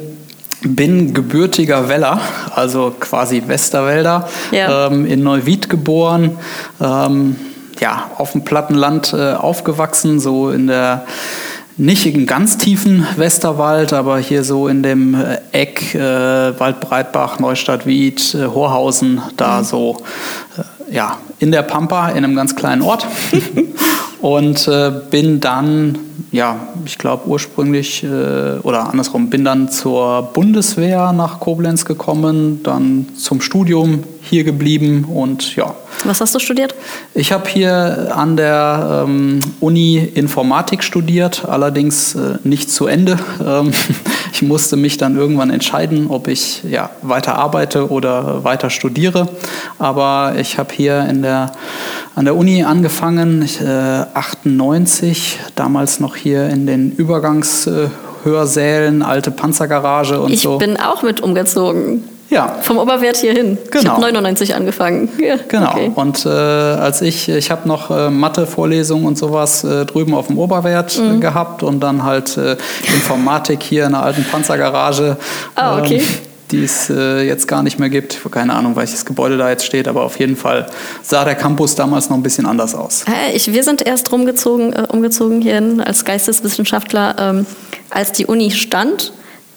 bin 0.65 1.15
gebürtiger 1.15 1.89
Weller, 1.89 2.21
also 2.55 2.95
quasi 2.99 3.43
Westerwälder, 3.47 4.29
ja. 4.51 4.87
ähm, 4.87 5.07
in 5.07 5.23
Neuwied 5.23 5.69
geboren, 5.69 6.39
ähm, 6.81 7.37
ja, 7.81 8.11
auf 8.17 8.33
dem 8.33 8.45
Plattenland 8.45 9.13
äh, 9.13 9.33
aufgewachsen, 9.35 10.21
so 10.21 10.51
in 10.51 10.67
der 10.67 11.07
nicht 11.77 12.07
im 12.07 12.27
ganz 12.27 12.57
tiefen 12.57 13.05
Westerwald, 13.17 13.93
aber 13.93 14.19
hier 14.19 14.45
so 14.45 14.69
in 14.69 14.83
dem 14.83 15.15
äh, 15.15 15.39
Eck 15.51 15.95
äh, 15.95 16.59
Waldbreitbach, 16.59 17.41
Neustadt, 17.41 17.85
Wied, 17.85 18.35
äh, 18.35 18.47
Horhausen, 18.47 19.21
da 19.37 19.59
mhm. 19.59 19.65
so 19.65 19.97
äh, 20.57 20.95
ja, 20.95 21.19
in 21.41 21.51
der 21.51 21.63
Pampa, 21.63 22.11
in 22.11 22.19
einem 22.19 22.37
ganz 22.37 22.55
kleinen 22.55 22.83
Ort. 22.83 23.07
und 24.25 24.67
äh, 24.69 24.91
bin 25.11 25.39
dann 25.41 25.99
ja, 26.33 26.57
ich 26.87 26.97
glaube 26.97 27.29
ursprünglich 27.29 28.03
äh, 28.05 28.59
oder 28.63 28.89
andersrum, 28.89 29.29
bin 29.29 29.45
dann 29.45 29.69
zur 29.69 30.31
Bundeswehr 30.33 31.13
nach 31.13 31.41
Koblenz 31.41 31.85
gekommen, 31.85 32.63
dann 32.63 33.07
zum 33.19 33.43
Studium 33.43 34.03
hier 34.25 34.43
geblieben 34.43 35.05
und 35.05 35.55
ja. 35.55 35.77
Was 36.05 36.21
hast 36.21 36.35
du 36.35 36.39
studiert? 36.39 36.75
Ich 37.15 37.31
habe 37.31 37.49
hier 37.49 38.13
an 38.17 38.37
der 38.37 39.05
ähm, 39.07 39.41
Uni 39.61 39.99
Informatik 39.99 40.83
studiert, 40.83 41.45
allerdings 41.47 42.15
äh, 42.15 42.39
nicht 42.43 42.71
zu 42.71 42.87
Ende. 42.87 43.19
Ähm, 43.45 43.73
ich 44.33 44.43
musste 44.43 44.77
mich 44.77 44.97
dann 44.97 45.19
irgendwann 45.19 45.51
entscheiden, 45.51 46.07
ob 46.09 46.29
ich 46.29 46.63
ja, 46.65 46.89
weiter 47.03 47.37
arbeite 47.37 47.91
oder 47.91 48.43
weiter 48.43 48.71
studiere. 48.71 49.29
Aber 49.79 50.37
ich 50.39 50.57
habe 50.57 50.73
hier 50.73 51.07
in 51.11 51.21
der, 51.23 51.53
an 52.15 52.25
der 52.25 52.35
Uni 52.35 52.65
angefangen, 52.65 53.43
ich, 53.43 53.61
äh, 53.61 54.07
98, 54.15 55.41
damals 55.57 56.01
noch 56.01 56.17
hier 56.17 56.49
in 56.49 56.67
den 56.67 56.91
Übergangshörsälen, 56.93 59.03
alte 59.03 59.31
Panzergarage 59.31 60.19
und 60.21 60.33
ich 60.33 60.41
so. 60.41 60.55
Ich 60.55 60.61
bin 60.61 60.79
auch 60.79 61.03
mit 61.03 61.21
umgezogen. 61.21 62.05
Ja. 62.35 62.59
Vom 62.63 62.79
Oberwert 62.79 63.17
hier 63.17 63.33
hin. 63.33 63.59
Genau. 63.71 63.83
Ich 63.83 63.89
habe 63.89 64.01
99 64.01 64.57
angefangen. 64.57 65.09
Ja, 65.19 65.37
genau. 65.47 65.71
Okay. 65.71 65.93
Und 65.95 66.27
äh, 66.27 66.29
als 66.29 67.01
ich, 67.01 67.29
ich 67.29 67.51
habe 67.53 67.69
noch 67.69 67.91
äh, 67.91 68.11
Mathe-Vorlesungen 68.11 69.07
und 69.07 69.17
sowas 69.17 69.63
äh, 69.63 69.87
drüben 69.87 70.15
auf 70.15 70.27
dem 70.27 70.39
Oberwert 70.39 70.99
mhm. 70.99 71.21
gehabt 71.21 71.63
und 71.63 71.79
dann 71.79 72.03
halt 72.03 72.37
äh, 72.37 72.57
Informatik 72.93 73.63
hier 73.63 73.87
in 73.87 73.93
der 73.93 74.03
alten 74.03 74.25
Panzergarage. 74.25 75.17
Ah, 75.55 75.79
okay. 75.79 75.99
Ähm, 75.99 76.05
die 76.51 76.65
es 76.65 76.91
äh, 76.91 77.23
jetzt 77.23 77.49
gar 77.49 77.63
nicht 77.63 77.79
mehr 77.79 77.89
gibt. 77.89 78.19
Keine 78.31 78.53
Ahnung, 78.53 78.77
welches 78.77 79.05
Gebäude 79.05 79.39
da 79.39 79.49
jetzt 79.49 79.65
steht, 79.65 79.89
aber 79.89 80.03
auf 80.03 80.19
jeden 80.19 80.37
Fall 80.37 80.67
sah 81.03 81.25
der 81.25 81.37
Campus 81.37 81.75
damals 81.75 82.11
noch 82.11 82.17
ein 82.17 82.23
bisschen 82.23 82.47
anders 82.47 82.75
aus. 82.75 83.05
Ich, 83.33 83.53
wir 83.53 83.65
sind 83.65 83.81
erst 83.81 84.13
rumgezogen, 84.13 84.73
äh, 84.73 84.87
umgezogen 84.91 85.41
hierhin 85.41 85.81
als 85.81 86.05
Geisteswissenschaftler, 86.05 87.17
ähm, 87.19 87.47
als 87.91 88.13
die 88.13 88.27
Uni 88.27 88.51
stand 88.51 89.13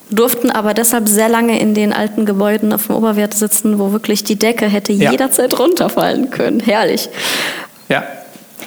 durften 0.09 0.51
aber 0.51 0.73
deshalb 0.73 1.07
sehr 1.09 1.29
lange 1.29 1.59
in 1.59 1.73
den 1.73 1.93
alten 1.93 2.25
Gebäuden 2.25 2.73
auf 2.73 2.87
dem 2.87 2.95
Oberwert 2.95 3.33
sitzen, 3.33 3.79
wo 3.79 3.91
wirklich 3.91 4.23
die 4.23 4.37
Decke 4.37 4.65
hätte 4.65 4.93
ja. 4.93 5.11
jederzeit 5.11 5.57
runterfallen 5.59 6.29
können. 6.29 6.59
Herrlich. 6.59 7.09
Ja. 7.89 8.03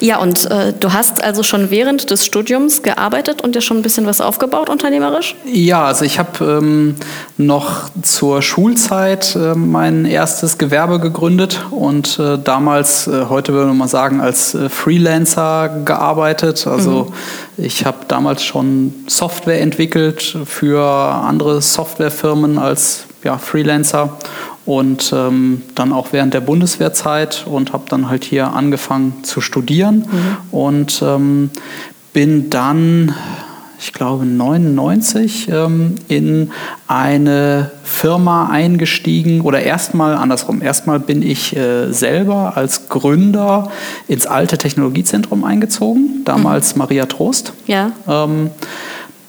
Ja, 0.00 0.18
und 0.18 0.50
äh, 0.50 0.72
du 0.72 0.92
hast 0.94 1.22
also 1.22 1.42
schon 1.42 1.70
während 1.70 2.10
des 2.10 2.24
Studiums 2.24 2.82
gearbeitet 2.82 3.42
und 3.42 3.54
dir 3.54 3.60
schon 3.60 3.78
ein 3.78 3.82
bisschen 3.82 4.06
was 4.06 4.22
aufgebaut 4.22 4.70
unternehmerisch? 4.70 5.34
Ja, 5.44 5.84
also 5.84 6.06
ich 6.06 6.18
habe 6.18 6.60
ähm, 6.62 6.96
noch 7.36 7.90
zur 8.00 8.40
Schulzeit 8.40 9.36
äh, 9.36 9.54
mein 9.54 10.06
erstes 10.06 10.56
Gewerbe 10.56 11.00
gegründet 11.00 11.66
und 11.70 12.18
äh, 12.18 12.38
damals, 12.38 13.08
äh, 13.08 13.26
heute 13.28 13.52
würde 13.52 13.74
man 13.74 13.88
sagen, 13.88 14.22
als 14.22 14.54
äh, 14.54 14.70
Freelancer 14.70 15.82
gearbeitet. 15.84 16.66
Also 16.66 17.08
mhm. 17.10 17.12
Ich 17.60 17.84
habe 17.84 17.98
damals 18.08 18.42
schon 18.42 18.94
Software 19.06 19.60
entwickelt 19.60 20.36
für 20.44 20.82
andere 20.82 21.60
Softwarefirmen 21.60 22.58
als 22.58 23.06
ja, 23.22 23.38
Freelancer 23.38 24.18
und 24.66 25.12
ähm, 25.14 25.62
dann 25.74 25.92
auch 25.92 26.08
während 26.12 26.34
der 26.34 26.40
Bundeswehrzeit 26.40 27.46
und 27.46 27.72
habe 27.72 27.84
dann 27.88 28.08
halt 28.08 28.24
hier 28.24 28.52
angefangen 28.52 29.24
zu 29.24 29.40
studieren 29.40 30.06
mhm. 30.10 30.36
und 30.50 31.02
ähm, 31.02 31.50
bin 32.12 32.50
dann, 32.50 33.14
ich 33.80 33.94
glaube 33.94 34.26
99, 34.26 35.48
ähm, 35.50 35.94
in 36.08 36.50
eine 36.86 37.70
Firma 37.82 38.50
eingestiegen 38.50 39.40
oder 39.40 39.62
erstmal 39.62 40.14
andersrum. 40.14 40.60
Erstmal 40.60 41.00
bin 41.00 41.22
ich 41.22 41.56
äh, 41.56 41.90
selber 41.90 42.56
als 42.56 42.88
Gründer 42.88 43.70
ins 44.06 44.26
alte 44.26 44.58
Technologiezentrum 44.58 45.44
eingezogen, 45.44 46.22
damals 46.26 46.74
mhm. 46.74 46.80
Maria 46.80 47.06
Trost. 47.06 47.54
Ja 47.66 47.92
ähm, 48.06 48.50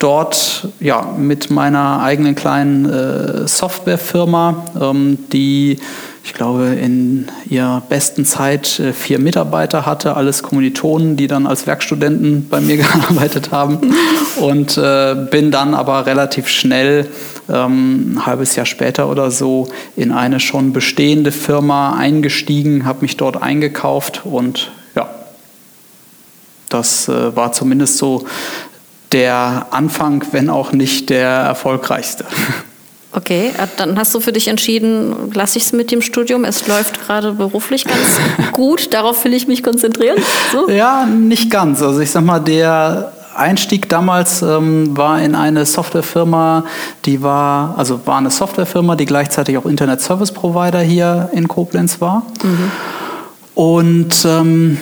dort 0.01 0.67
ja, 0.79 1.13
mit 1.17 1.51
meiner 1.51 2.01
eigenen 2.01 2.35
kleinen 2.35 2.89
äh, 2.89 3.47
Softwarefirma, 3.47 4.65
ähm, 4.79 5.19
die 5.31 5.77
ich 6.23 6.33
glaube 6.33 6.65
in 6.65 7.27
ihrer 7.49 7.81
besten 7.81 8.25
Zeit 8.25 8.79
äh, 8.79 8.93
vier 8.93 9.19
Mitarbeiter 9.19 9.85
hatte, 9.85 10.15
alles 10.15 10.43
Kommilitonen, 10.43 11.17
die 11.17 11.27
dann 11.27 11.47
als 11.47 11.65
Werkstudenten 11.65 12.47
bei 12.47 12.61
mir 12.61 12.77
gearbeitet 13.01 13.51
haben. 13.51 13.93
Und 14.39 14.77
äh, 14.77 15.15
bin 15.29 15.51
dann 15.51 15.73
aber 15.73 16.05
relativ 16.05 16.47
schnell 16.47 17.07
ähm, 17.49 18.13
ein 18.13 18.25
halbes 18.25 18.55
Jahr 18.55 18.65
später 18.65 19.09
oder 19.09 19.31
so 19.31 19.67
in 19.95 20.11
eine 20.11 20.39
schon 20.39 20.73
bestehende 20.73 21.31
Firma 21.31 21.95
eingestiegen, 21.95 22.85
habe 22.85 23.01
mich 23.01 23.17
dort 23.17 23.41
eingekauft 23.41 24.21
und 24.23 24.71
ja, 24.95 25.09
das 26.69 27.07
äh, 27.07 27.35
war 27.35 27.51
zumindest 27.51 27.97
so 27.97 28.25
der 29.11 29.67
Anfang, 29.71 30.23
wenn 30.31 30.49
auch 30.49 30.71
nicht 30.71 31.09
der 31.09 31.29
erfolgreichste. 31.29 32.25
Okay, 33.13 33.51
äh, 33.57 33.67
dann 33.77 33.97
hast 33.97 34.15
du 34.15 34.21
für 34.21 34.31
dich 34.31 34.47
entschieden, 34.47 35.31
lasse 35.33 35.57
ich 35.57 35.65
es 35.65 35.73
mit 35.73 35.91
dem 35.91 36.01
Studium. 36.01 36.45
Es 36.45 36.67
läuft 36.67 37.05
gerade 37.05 37.33
beruflich 37.33 37.83
ganz 37.85 38.19
gut. 38.53 38.93
Darauf 38.93 39.25
will 39.25 39.33
ich 39.33 39.47
mich 39.47 39.63
konzentrieren. 39.63 40.17
So? 40.51 40.69
Ja, 40.69 41.05
nicht 41.05 41.49
ganz. 41.49 41.81
Also 41.81 41.99
ich 41.99 42.09
sag 42.09 42.23
mal, 42.23 42.39
der 42.39 43.11
Einstieg 43.35 43.89
damals 43.89 44.41
ähm, 44.41 44.95
war 44.95 45.21
in 45.21 45.35
eine 45.35 45.65
Softwarefirma, 45.65 46.65
die 47.05 47.21
war, 47.21 47.77
also 47.77 47.99
war 48.05 48.17
eine 48.17 48.29
Softwarefirma, 48.29 48.95
die 48.95 49.05
gleichzeitig 49.05 49.57
auch 49.57 49.65
Internet 49.65 50.01
Service 50.01 50.31
Provider 50.31 50.79
hier 50.79 51.29
in 51.33 51.47
Koblenz 51.47 51.99
war. 51.99 52.23
Mhm. 52.43 52.71
Und 53.55 54.25
ähm, 54.25 54.77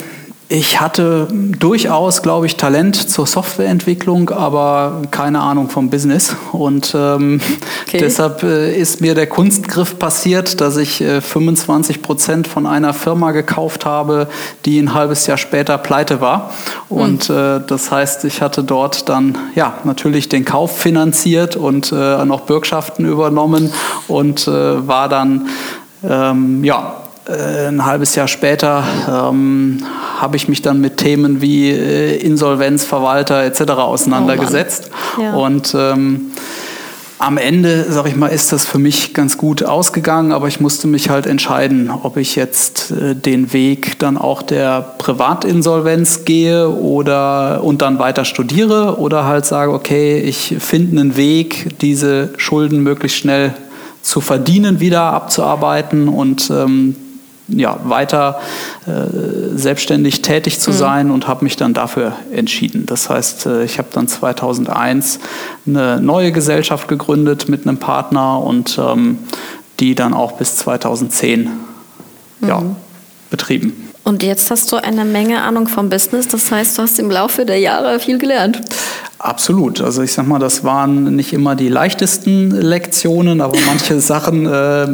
ich 0.51 0.81
hatte 0.81 1.27
durchaus, 1.31 2.23
glaube 2.23 2.47
ich, 2.47 2.55
Talent 2.55 2.95
zur 2.95 3.27
Softwareentwicklung, 3.27 4.31
aber 4.31 5.03
keine 5.11 5.41
Ahnung 5.41 5.69
vom 5.69 5.91
Business. 5.91 6.35
Und 6.51 6.95
ähm, 6.95 7.39
okay. 7.85 7.99
deshalb 7.99 8.41
äh, 8.41 8.75
ist 8.75 8.99
mir 8.99 9.13
der 9.13 9.27
Kunstgriff 9.27 9.99
passiert, 9.99 10.59
dass 10.59 10.77
ich 10.77 11.01
äh, 11.01 11.21
25 11.21 12.01
Prozent 12.01 12.47
von 12.47 12.65
einer 12.65 12.95
Firma 12.95 13.31
gekauft 13.31 13.85
habe, 13.85 14.27
die 14.65 14.79
ein 14.79 14.95
halbes 14.95 15.27
Jahr 15.27 15.37
später 15.37 15.77
pleite 15.77 16.19
war. 16.19 16.51
Und 16.89 17.29
mhm. 17.29 17.35
äh, 17.35 17.59
das 17.67 17.91
heißt, 17.91 18.25
ich 18.25 18.41
hatte 18.41 18.63
dort 18.63 19.07
dann 19.07 19.37
ja 19.53 19.77
natürlich 19.83 20.29
den 20.29 20.45
Kauf 20.45 20.79
finanziert 20.79 21.57
und 21.57 21.91
äh, 21.91 22.25
noch 22.25 22.41
Bürgschaften 22.41 23.05
übernommen 23.05 23.71
und 24.07 24.47
äh, 24.47 24.87
war 24.87 25.09
dann 25.09 25.47
ähm, 26.03 26.63
ja 26.63 26.95
ein 27.33 27.85
halbes 27.85 28.15
Jahr 28.15 28.27
später 28.27 28.83
ähm, 29.07 29.83
habe 30.19 30.35
ich 30.35 30.47
mich 30.47 30.61
dann 30.61 30.81
mit 30.81 30.97
Themen 30.97 31.41
wie 31.41 31.69
äh, 31.69 32.17
Insolvenz, 32.17 32.83
Verwalter 32.83 33.43
etc. 33.43 33.71
auseinandergesetzt. 33.71 34.89
Oh 35.17 35.21
ja. 35.21 35.33
Und 35.33 35.75
ähm, 35.77 36.31
am 37.19 37.37
Ende, 37.37 37.85
sag 37.89 38.07
ich 38.07 38.15
mal, 38.15 38.27
ist 38.27 38.53
das 38.53 38.65
für 38.65 38.79
mich 38.79 39.13
ganz 39.13 39.37
gut 39.37 39.63
ausgegangen, 39.63 40.31
aber 40.31 40.47
ich 40.47 40.61
musste 40.61 40.87
mich 40.87 41.09
halt 41.09 41.25
entscheiden, 41.25 41.91
ob 41.91 42.15
ich 42.15 42.37
jetzt 42.37 42.91
äh, 42.91 43.13
den 43.13 43.51
Weg 43.51 43.99
dann 43.99 44.17
auch 44.17 44.41
der 44.41 44.95
Privatinsolvenz 44.97 46.23
gehe 46.23 46.69
oder 46.69 47.61
und 47.63 47.81
dann 47.81 47.99
weiter 47.99 48.23
studiere 48.23 48.99
oder 48.99 49.25
halt 49.25 49.45
sage, 49.45 49.73
okay, 49.73 50.19
ich 50.19 50.55
finde 50.59 50.99
einen 50.99 51.17
Weg, 51.17 51.77
diese 51.79 52.33
Schulden 52.37 52.81
möglichst 52.83 53.17
schnell 53.17 53.53
zu 54.01 54.21
verdienen, 54.21 54.79
wieder 54.79 55.01
abzuarbeiten 55.01 56.07
und 56.07 56.49
ähm, 56.49 56.95
ja, 57.49 57.79
weiter 57.83 58.39
äh, 58.85 59.57
selbstständig 59.57 60.21
tätig 60.21 60.59
zu 60.59 60.71
mhm. 60.71 60.75
sein 60.75 61.11
und 61.11 61.27
habe 61.27 61.43
mich 61.43 61.55
dann 61.55 61.73
dafür 61.73 62.13
entschieden. 62.31 62.85
Das 62.85 63.09
heißt, 63.09 63.45
äh, 63.45 63.63
ich 63.63 63.77
habe 63.77 63.89
dann 63.91 64.07
2001 64.07 65.19
eine 65.67 65.99
neue 66.01 66.31
Gesellschaft 66.31 66.87
gegründet 66.87 67.49
mit 67.49 67.67
einem 67.67 67.77
Partner 67.77 68.41
und 68.41 68.79
ähm, 68.79 69.19
die 69.79 69.95
dann 69.95 70.13
auch 70.13 70.33
bis 70.33 70.55
2010 70.57 71.49
mhm. 72.39 72.47
ja, 72.47 72.63
betrieben. 73.29 73.89
Und 74.03 74.23
jetzt 74.23 74.49
hast 74.49 74.71
du 74.71 74.77
eine 74.77 75.05
Menge 75.05 75.41
Ahnung 75.41 75.67
vom 75.67 75.89
Business, 75.89 76.27
das 76.27 76.51
heißt, 76.51 76.77
du 76.77 76.81
hast 76.81 76.97
im 76.99 77.11
Laufe 77.11 77.45
der 77.45 77.59
Jahre 77.59 77.99
viel 77.99 78.17
gelernt. 78.17 78.59
Absolut. 79.19 79.81
Also 79.81 80.01
ich 80.01 80.13
sag 80.13 80.27
mal, 80.27 80.39
das 80.39 80.63
waren 80.63 81.13
nicht 81.13 81.33
immer 81.33 81.57
die 81.57 81.67
leichtesten 81.67 82.51
Lektionen, 82.51 83.41
aber 83.41 83.57
manche 83.67 83.99
Sachen 83.99 84.45
äh, 84.45 84.85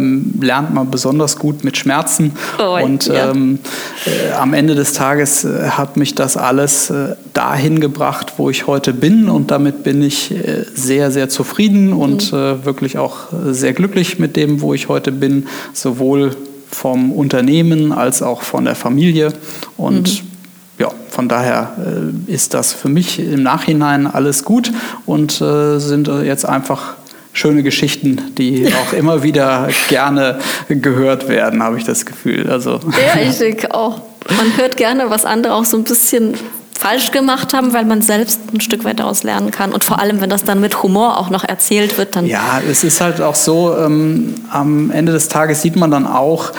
lernt 0.44 0.74
man 0.74 0.90
besonders 0.90 1.38
gut 1.38 1.64
mit 1.64 1.78
Schmerzen. 1.78 2.32
Oh, 2.58 2.80
und 2.84 3.06
ja. 3.06 3.30
ähm, 3.30 3.60
äh, 4.08 4.34
am 4.34 4.56
Ende 4.56 4.74
des 4.74 4.94
Tages 4.94 5.46
äh, 5.46 5.70
hat 5.70 5.96
mich 5.96 6.16
das 6.16 6.38
alles 6.38 6.90
äh, 6.90 7.16
dahin 7.34 7.80
gebracht, 7.80 8.34
wo 8.38 8.50
ich 8.50 8.66
heute 8.66 8.94
bin. 8.94 9.30
Und 9.30 9.52
damit 9.52 9.84
bin 9.84 10.02
ich 10.02 10.32
äh, 10.32 10.66
sehr, 10.74 11.12
sehr 11.12 11.30
zufrieden 11.30 11.94
und 11.94 12.32
mhm. 12.32 12.36
Äh, 12.36 12.66
wirklich 12.66 12.98
auch 12.98 13.28
sehr 13.52 13.74
glücklich 13.74 14.18
mit 14.18 14.36
dem, 14.36 14.62
wo 14.62 14.74
ich 14.74 14.90
heute 14.90 15.12
bin, 15.12 15.46
sowohl 15.74 16.36
vom 16.70 17.12
Unternehmen 17.12 17.92
als 17.92 18.24
auch 18.24 18.42
von 18.42 18.66
der 18.66 18.76
Familie. 18.76 19.32
Und 19.78 20.24
mhm 20.24 20.35
ja, 20.78 20.92
von 21.10 21.30
daher 21.30 21.74
äh, 21.78 22.32
ist 22.32 22.54
das 22.54 22.74
für 22.74 22.90
mich 22.90 23.20
im 23.20 23.44
Nachhinein 23.44 24.08
alles 24.08 24.44
gut 24.44 24.72
und 25.06 25.40
äh, 25.42 25.80
sind 25.80 26.08
äh, 26.08 26.24
jetzt 26.24 26.46
einfach 26.46 26.96
schöne 27.34 27.64
Geschichten, 27.64 28.22
die 28.38 28.68
auch 28.88 28.94
immer 28.94 29.24
wieder 29.24 29.70
gerne 29.88 30.40
gehört 30.68 31.30
werden, 31.30 31.64
habe 31.64 31.78
ich 31.78 31.84
das 31.84 32.06
Gefühl. 32.06 32.50
Also. 32.50 32.80
Ja, 32.92 33.22
ich 33.22 33.38
denke 33.40 33.74
auch. 33.74 34.02
Man 34.38 34.58
hört 34.58 34.76
gerne, 34.78 35.10
was 35.10 35.24
andere 35.24 35.54
auch 35.54 35.66
so 35.66 35.78
ein 35.78 35.84
bisschen 35.84 36.34
falsch 36.78 37.12
gemacht 37.12 37.54
haben, 37.54 37.74
weil 37.74 37.86
man 37.86 38.02
selbst 38.02 38.42
ein 38.54 38.60
Stück 38.60 38.84
weit 38.84 39.00
daraus 39.00 39.24
lernen 39.24 39.52
kann. 39.52 39.72
Und 39.72 39.84
vor 39.84 40.00
allem, 40.00 40.20
wenn 40.20 40.30
das 40.30 40.44
dann 40.44 40.60
mit 40.60 40.84
Humor 40.84 41.18
auch 41.18 41.30
noch 41.30 41.44
erzählt 41.44 41.98
wird, 41.98 42.16
dann. 42.16 42.26
Ja, 42.26 42.62
es 42.70 42.84
ist 42.84 43.02
halt 43.02 43.22
auch 43.22 43.36
so, 43.36 43.76
ähm, 43.78 44.36
am 44.52 44.92
Ende 44.92 45.12
des 45.12 45.30
Tages 45.30 45.62
sieht 45.62 45.76
man 45.76 45.92
dann 45.92 46.06
auch, 46.06 46.52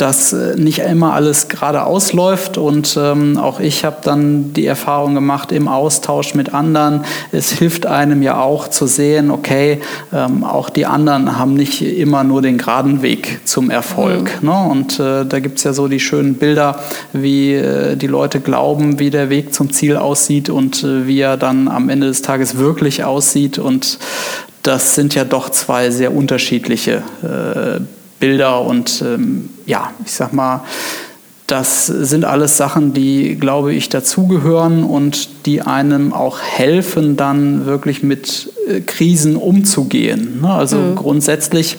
dass 0.00 0.32
äh, 0.32 0.56
nicht 0.56 0.78
immer 0.78 1.12
alles 1.12 1.48
gerade 1.48 1.84
ausläuft 1.84 2.56
und 2.56 2.96
ähm, 2.98 3.36
auch 3.36 3.60
ich 3.60 3.84
habe 3.84 3.98
dann 4.02 4.54
die 4.54 4.64
Erfahrung 4.64 5.14
gemacht 5.14 5.52
im 5.52 5.68
Austausch 5.68 6.34
mit 6.34 6.54
anderen. 6.54 7.04
Es 7.32 7.52
hilft 7.52 7.84
einem 7.84 8.22
ja 8.22 8.40
auch 8.40 8.68
zu 8.68 8.86
sehen, 8.86 9.30
okay, 9.30 9.80
ähm, 10.12 10.42
auch 10.42 10.70
die 10.70 10.86
anderen 10.86 11.38
haben 11.38 11.52
nicht 11.52 11.82
immer 11.82 12.24
nur 12.24 12.40
den 12.40 12.56
geraden 12.56 13.02
Weg 13.02 13.40
zum 13.44 13.68
Erfolg. 13.68 14.40
Mhm. 14.40 14.48
Ne? 14.48 14.68
Und 14.70 15.00
äh, 15.00 15.26
da 15.26 15.38
gibt 15.38 15.58
es 15.58 15.64
ja 15.64 15.74
so 15.74 15.86
die 15.86 16.00
schönen 16.00 16.34
Bilder, 16.34 16.80
wie 17.12 17.54
äh, 17.54 17.96
die 17.96 18.06
Leute 18.06 18.40
glauben, 18.40 18.98
wie 18.98 19.10
der 19.10 19.28
Weg 19.28 19.52
zum 19.52 19.70
Ziel 19.70 19.98
aussieht 19.98 20.48
und 20.48 20.82
äh, 20.82 21.06
wie 21.06 21.20
er 21.20 21.36
dann 21.36 21.68
am 21.68 21.90
Ende 21.90 22.06
des 22.06 22.22
Tages 22.22 22.56
wirklich 22.56 23.04
aussieht. 23.04 23.58
Und 23.58 23.98
das 24.62 24.94
sind 24.94 25.14
ja 25.14 25.24
doch 25.24 25.50
zwei 25.50 25.90
sehr 25.90 26.14
unterschiedliche 26.14 27.02
äh, 27.22 27.80
Bilder 28.20 28.60
und 28.60 29.02
ähm, 29.04 29.50
ja, 29.66 29.92
ich 30.04 30.12
sag 30.12 30.32
mal, 30.32 30.62
das 31.50 31.86
sind 31.86 32.24
alles 32.24 32.56
Sachen, 32.56 32.92
die, 32.92 33.34
glaube 33.34 33.74
ich, 33.74 33.88
dazugehören 33.88 34.84
und 34.84 35.46
die 35.46 35.62
einem 35.62 36.12
auch 36.12 36.38
helfen, 36.38 37.16
dann 37.16 37.66
wirklich 37.66 38.04
mit 38.04 38.52
äh, 38.68 38.80
Krisen 38.80 39.34
umzugehen. 39.34 40.42
Ne? 40.42 40.48
Also 40.48 40.76
mhm. 40.76 40.94
grundsätzlich 40.94 41.76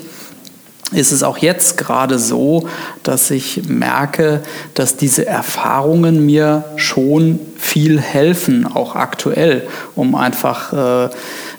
ist 0.91 1.13
es 1.13 1.23
auch 1.23 1.37
jetzt 1.37 1.77
gerade 1.77 2.19
so, 2.19 2.67
dass 3.03 3.31
ich 3.31 3.69
merke, 3.69 4.41
dass 4.73 4.97
diese 4.97 5.25
Erfahrungen 5.25 6.25
mir 6.25 6.65
schon 6.75 7.39
viel 7.57 8.01
helfen, 8.01 8.65
auch 8.65 8.95
aktuell, 8.95 9.67
um 9.95 10.15
einfach 10.15 10.73
äh, 11.05 11.09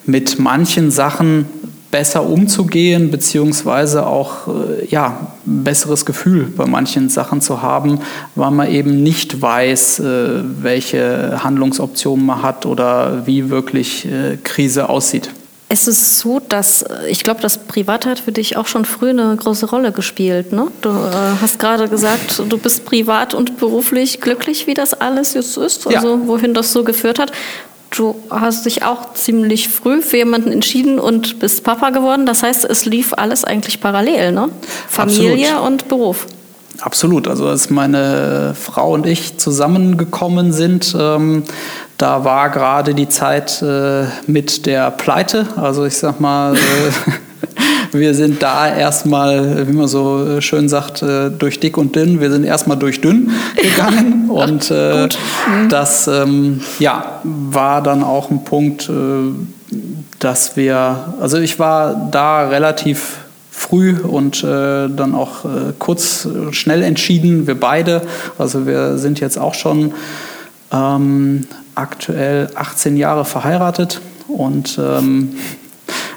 mit 0.05 0.39
manchen 0.39 0.91
Sachen 0.91 1.47
besser 1.93 2.27
umzugehen, 2.27 3.13
beziehungsweise 3.13 4.05
auch 4.07 4.49
äh, 4.49 4.87
ja, 4.87 5.29
ein 5.47 5.63
besseres 5.63 6.05
Gefühl 6.05 6.47
bei 6.47 6.67
manchen 6.67 7.09
Sachen 7.09 7.41
zu 7.41 7.63
haben, 7.63 8.01
weil 8.35 8.51
man 8.51 8.69
eben 8.69 9.05
nicht 9.05 9.41
weiß, 9.41 10.01
äh, 10.01 10.43
welche 10.63 11.45
Handlungsoptionen 11.45 12.27
man 12.27 12.43
hat 12.43 12.67
oder 12.67 13.27
wie 13.27 13.51
wirklich 13.51 14.07
äh, 14.07 14.39
Krise 14.43 14.89
aussieht. 14.89 15.31
Es 15.69 15.89
ist 15.89 16.19
so, 16.19 16.39
dass 16.39 16.85
ich 17.09 17.25
glaube, 17.25 17.41
das 17.41 17.57
Privat 17.57 18.05
hat 18.05 18.19
für 18.19 18.33
dich 18.33 18.59
auch 18.59 18.67
schon 18.67 18.85
früh 18.85 19.09
eine 19.09 19.35
große 19.37 19.67
Rolle 19.67 19.91
gespielt. 19.91 20.53
Ne? 20.53 20.69
Du 20.83 20.91
äh, 20.91 20.93
hast 21.41 21.59
gerade 21.59 21.89
gesagt, 21.89 22.43
du 22.47 22.59
bist 22.59 22.85
privat 22.85 23.33
und 23.33 23.59
beruflich 23.59 24.21
glücklich, 24.21 24.67
wie 24.67 24.75
das 24.75 24.93
alles 24.93 25.33
jetzt 25.35 25.57
ist, 25.57 25.87
also 25.87 26.17
ja. 26.17 26.27
wohin 26.27 26.53
das 26.53 26.73
so 26.73 26.85
geführt 26.85 27.19
hat 27.19 27.33
du 27.97 28.17
hast 28.31 28.67
dich 28.67 28.85
auch 28.85 29.15
ziemlich 29.15 29.69
früh 29.69 30.03
für 30.03 30.19
jemanden 30.19 30.51
entschieden 30.51 30.99
und 30.99 31.39
bist 31.39 31.65
Papa 31.65 31.91
geworden. 31.91 32.27
Das 32.27 32.43
heißt, 32.43 32.65
es 32.65 32.85
lief 32.85 33.13
alles 33.15 33.45
eigentlich 33.45 33.81
parallel, 33.81 34.33
ne? 34.33 34.49
Familie 34.89 35.51
Absolut. 35.51 35.67
und 35.67 35.89
Beruf. 35.89 36.27
Absolut. 36.81 37.29
Also 37.29 37.47
als 37.47 37.71
meine 37.71 38.55
Frau 38.61 38.93
und 38.93 39.07
ich 39.07 39.39
zusammengekommen 39.39 40.53
sind, 40.53 40.97
ähm, 40.99 41.45
da 41.99 42.25
war 42.25 42.51
gerade 42.51 42.95
die 42.95 43.09
Zeit 43.09 43.63
äh, 43.63 44.07
mit 44.27 44.67
der 44.67 44.91
Pleite. 44.91 45.47
Also 45.57 45.85
ich 45.85 45.97
sag 45.97 46.19
mal, 46.19 46.57
äh, 46.57 46.59
wir 47.93 48.15
sind 48.15 48.43
da 48.43 48.75
erstmal, 48.75 49.69
wie 49.69 49.73
man 49.73 49.87
so 49.87 50.41
schön 50.41 50.69
sagt, 50.69 51.03
äh, 51.03 51.31
durch 51.31 51.61
dick 51.61 51.77
und 51.77 51.95
dünn. 51.95 52.21
Wir 52.21 52.31
sind 52.31 52.45
erstmal 52.45 52.79
durch 52.79 53.01
dünn 53.01 53.31
gegangen 53.57 54.25
und 54.31 54.71
äh, 54.71 55.05
mhm. 55.05 55.69
das 55.69 56.09
ähm, 56.09 56.61
ja, 56.79 57.21
war 57.23 57.83
dann 57.83 58.03
auch 58.03 58.31
ein 58.31 58.45
Punkt, 58.45 58.89
äh, 58.89 58.93
dass 60.19 60.57
wir, 60.57 61.15
also 61.21 61.39
ich 61.39 61.59
war 61.59 62.09
da 62.11 62.49
relativ 62.49 63.19
früh 63.51 63.97
und 63.97 64.43
äh, 64.43 64.89
dann 64.89 65.15
auch 65.15 65.45
äh, 65.45 65.73
kurz 65.79 66.27
schnell 66.51 66.83
entschieden, 66.83 67.47
wir 67.47 67.59
beide. 67.59 68.03
Also 68.39 68.67
wir 68.67 68.99
sind 68.99 69.21
jetzt 69.21 69.39
auch 69.39 69.55
schon 69.55 69.93
ähm, 70.73 71.47
aktuell 71.75 72.49
18 72.55 72.97
Jahre 72.97 73.25
verheiratet 73.25 74.01
und 74.29 74.79
ähm, 74.83 75.37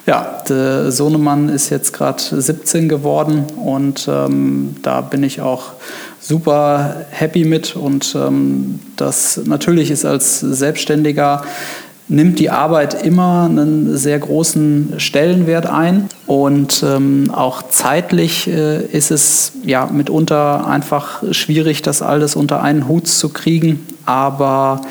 ja, 0.06 0.44
der 0.48 0.92
Sohnemann 0.92 1.50
ist 1.50 1.70
jetzt 1.70 1.94
gerade 1.94 2.22
17 2.22 2.88
geworden 2.90 3.46
und 3.58 4.08
ähm, 4.08 4.76
da 4.84 5.02
bin 5.02 5.24
ich 5.24 5.42
auch 5.42 5.74
super 6.20 7.06
happy 7.10 7.44
mit 7.44 7.76
und 7.76 8.16
ähm, 8.16 8.80
das 8.98 9.42
natürlich 9.46 9.90
ist 9.90 10.06
als 10.06 10.40
Selbstständiger 10.40 11.44
nimmt 12.08 12.38
die 12.38 12.52
Arbeit 12.52 13.04
immer 13.04 13.46
einen 13.46 13.98
sehr 13.98 14.20
großen 14.20 14.94
Stellenwert 15.00 15.66
ein 15.66 16.08
und 16.28 16.84
ähm, 16.86 17.32
auch 17.34 17.64
zeitlich 17.64 18.48
äh, 18.48 18.86
ist 18.86 19.10
es 19.10 19.54
ja 19.64 19.88
mitunter 19.88 20.68
einfach 20.68 21.24
schwierig, 21.32 21.82
das 21.82 22.04
alles 22.04 22.36
unter 22.36 22.62
einen 22.62 22.88
Hut 22.88 23.08
zu 23.08 23.30
kriegen, 23.30 23.88
aber 24.06 24.82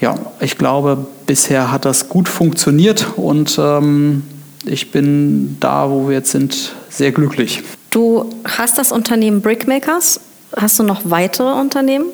ja, 0.00 0.14
ich 0.40 0.56
glaube, 0.56 1.06
bisher 1.26 1.70
hat 1.70 1.84
das 1.84 2.08
gut 2.08 2.30
funktioniert 2.30 3.06
und 3.16 3.58
ähm, 3.60 4.22
ich 4.64 4.90
bin 4.90 5.56
da, 5.60 5.90
wo 5.90 6.08
wir 6.08 6.16
jetzt 6.16 6.30
sind, 6.30 6.74
sehr 6.88 7.12
glücklich. 7.12 7.62
Du 7.90 8.30
hast 8.44 8.78
das 8.78 8.92
Unternehmen 8.92 9.40
Brickmakers. 9.40 10.20
Hast 10.56 10.78
du 10.78 10.82
noch 10.82 11.02
weitere 11.04 11.52
Unternehmen? 11.60 12.06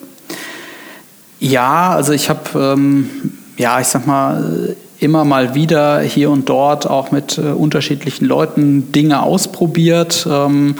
Ja, 1.41 1.91
also 1.91 2.13
ich 2.13 2.29
habe, 2.29 2.59
ähm, 2.59 3.11
ja, 3.57 3.81
ich 3.81 3.89
sag 3.89 4.07
mal, 4.07 4.77
immer 4.99 5.25
mal 5.25 5.55
wieder 5.55 6.01
hier 6.01 6.31
und 6.31 6.49
dort 6.49 6.89
auch 6.89 7.11
mit 7.11 7.39
äh, 7.39 7.43
unterschiedlichen 7.43 8.25
Leuten 8.25 8.93
Dinge 8.93 9.23
ausprobiert. 9.23 10.27
Ähm, 10.31 10.77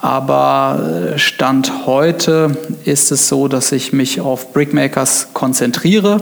aber 0.00 1.12
äh, 1.14 1.18
Stand 1.18 1.86
heute 1.86 2.56
ist 2.84 3.12
es 3.12 3.28
so, 3.28 3.48
dass 3.48 3.72
ich 3.72 3.92
mich 3.92 4.20
auf 4.20 4.52
Brickmakers 4.52 5.28
konzentriere. 5.32 6.20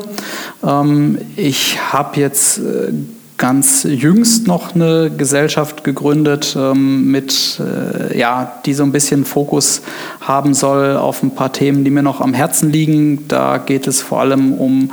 Ähm, 0.63 1.19
ich 1.37 1.79
habe 1.93 2.21
jetzt 2.21 2.59
äh, 2.59 2.93
ganz 3.41 3.85
jüngst 3.89 4.47
noch 4.47 4.75
eine 4.75 5.11
Gesellschaft 5.11 5.83
gegründet, 5.83 6.55
ähm, 6.57 7.11
mit, 7.11 7.59
äh, 7.59 8.17
ja, 8.17 8.61
die 8.67 8.75
so 8.75 8.83
ein 8.83 8.93
bisschen 8.93 9.25
Fokus 9.25 9.81
haben 10.21 10.53
soll 10.53 10.97
auf 10.97 11.23
ein 11.23 11.35
paar 11.35 11.51
Themen, 11.51 11.83
die 11.83 11.91
mir 11.91 12.03
noch 12.03 12.21
am 12.21 12.35
Herzen 12.35 12.71
liegen. 12.71 13.27
Da 13.29 13.57
geht 13.57 13.87
es 13.87 14.03
vor 14.03 14.21
allem 14.21 14.53
um 14.53 14.91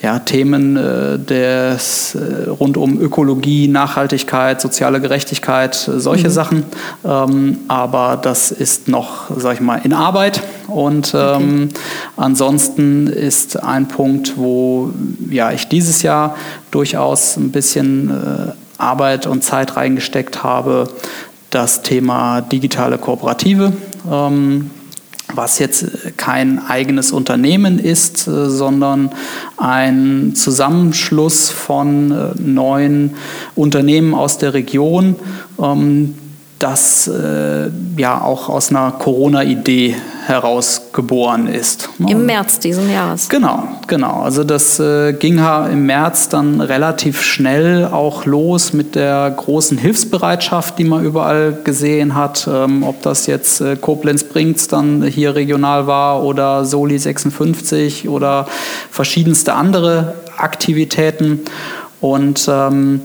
ja, 0.00 0.20
Themen 0.20 0.76
äh, 0.76 1.18
des, 1.18 2.14
äh, 2.14 2.48
rund 2.48 2.76
um 2.76 3.00
Ökologie, 3.00 3.66
Nachhaltigkeit, 3.66 4.60
soziale 4.60 5.00
Gerechtigkeit, 5.00 5.88
äh, 5.88 5.98
solche 5.98 6.28
mhm. 6.28 6.32
Sachen. 6.32 6.64
Ähm, 7.04 7.58
aber 7.66 8.16
das 8.20 8.52
ist 8.52 8.86
noch, 8.86 9.30
sag 9.36 9.54
ich 9.54 9.60
mal, 9.60 9.80
in 9.82 9.92
Arbeit. 9.92 10.40
Und 10.68 11.14
ähm, 11.16 11.70
okay. 11.70 11.80
ansonsten 12.16 13.08
ist 13.08 13.60
ein 13.62 13.88
Punkt, 13.88 14.36
wo 14.36 14.92
ja, 15.30 15.50
ich 15.50 15.66
dieses 15.66 16.02
Jahr 16.02 16.36
durchaus 16.70 17.36
ein 17.36 17.50
bisschen 17.50 18.10
äh, 18.10 18.52
Arbeit 18.80 19.26
und 19.26 19.42
Zeit 19.42 19.76
reingesteckt 19.76 20.44
habe, 20.44 20.88
das 21.50 21.82
Thema 21.82 22.40
digitale 22.40 22.98
Kooperative. 22.98 23.72
Ähm, 24.08 24.70
was 25.34 25.58
jetzt 25.58 26.16
kein 26.16 26.58
eigenes 26.58 27.12
Unternehmen 27.12 27.78
ist, 27.78 28.26
äh, 28.26 28.48
sondern 28.48 29.10
ein 29.56 30.32
Zusammenschluss 30.34 31.50
von 31.50 32.10
äh, 32.10 32.40
neuen 32.40 33.14
Unternehmen 33.54 34.14
aus 34.14 34.38
der 34.38 34.54
Region, 34.54 35.16
ähm, 35.60 36.14
das 36.58 37.08
äh, 37.08 37.70
ja 37.96 38.20
auch 38.20 38.48
aus 38.48 38.70
einer 38.70 38.92
Corona-Idee 38.92 39.96
herausgeboren 40.26 41.46
ist. 41.46 41.88
Ne? 41.98 42.10
Im 42.10 42.26
März 42.26 42.58
diesen 42.58 42.92
Jahres. 42.92 43.28
Genau, 43.28 43.68
genau. 43.86 44.22
Also 44.22 44.44
das 44.44 44.78
äh, 44.80 45.12
ging 45.12 45.38
im 45.38 45.86
März 45.86 46.28
dann 46.28 46.60
relativ 46.60 47.22
schnell 47.22 47.86
auch 47.86 48.26
los 48.26 48.72
mit 48.72 48.94
der 48.94 49.30
großen 49.30 49.78
Hilfsbereitschaft, 49.78 50.78
die 50.78 50.84
man 50.84 51.04
überall 51.04 51.56
gesehen 51.64 52.14
hat. 52.14 52.48
Ähm, 52.52 52.82
ob 52.82 53.02
das 53.02 53.26
jetzt 53.26 53.60
äh, 53.60 53.76
Koblenz 53.76 54.24
Brinks 54.24 54.68
dann 54.68 55.02
hier 55.02 55.34
regional 55.34 55.86
war 55.86 56.24
oder 56.24 56.64
Soli 56.64 56.98
56 56.98 58.08
oder 58.08 58.46
verschiedenste 58.90 59.54
andere 59.54 60.14
Aktivitäten. 60.36 61.40
Und 62.00 62.48
ähm, 62.50 63.00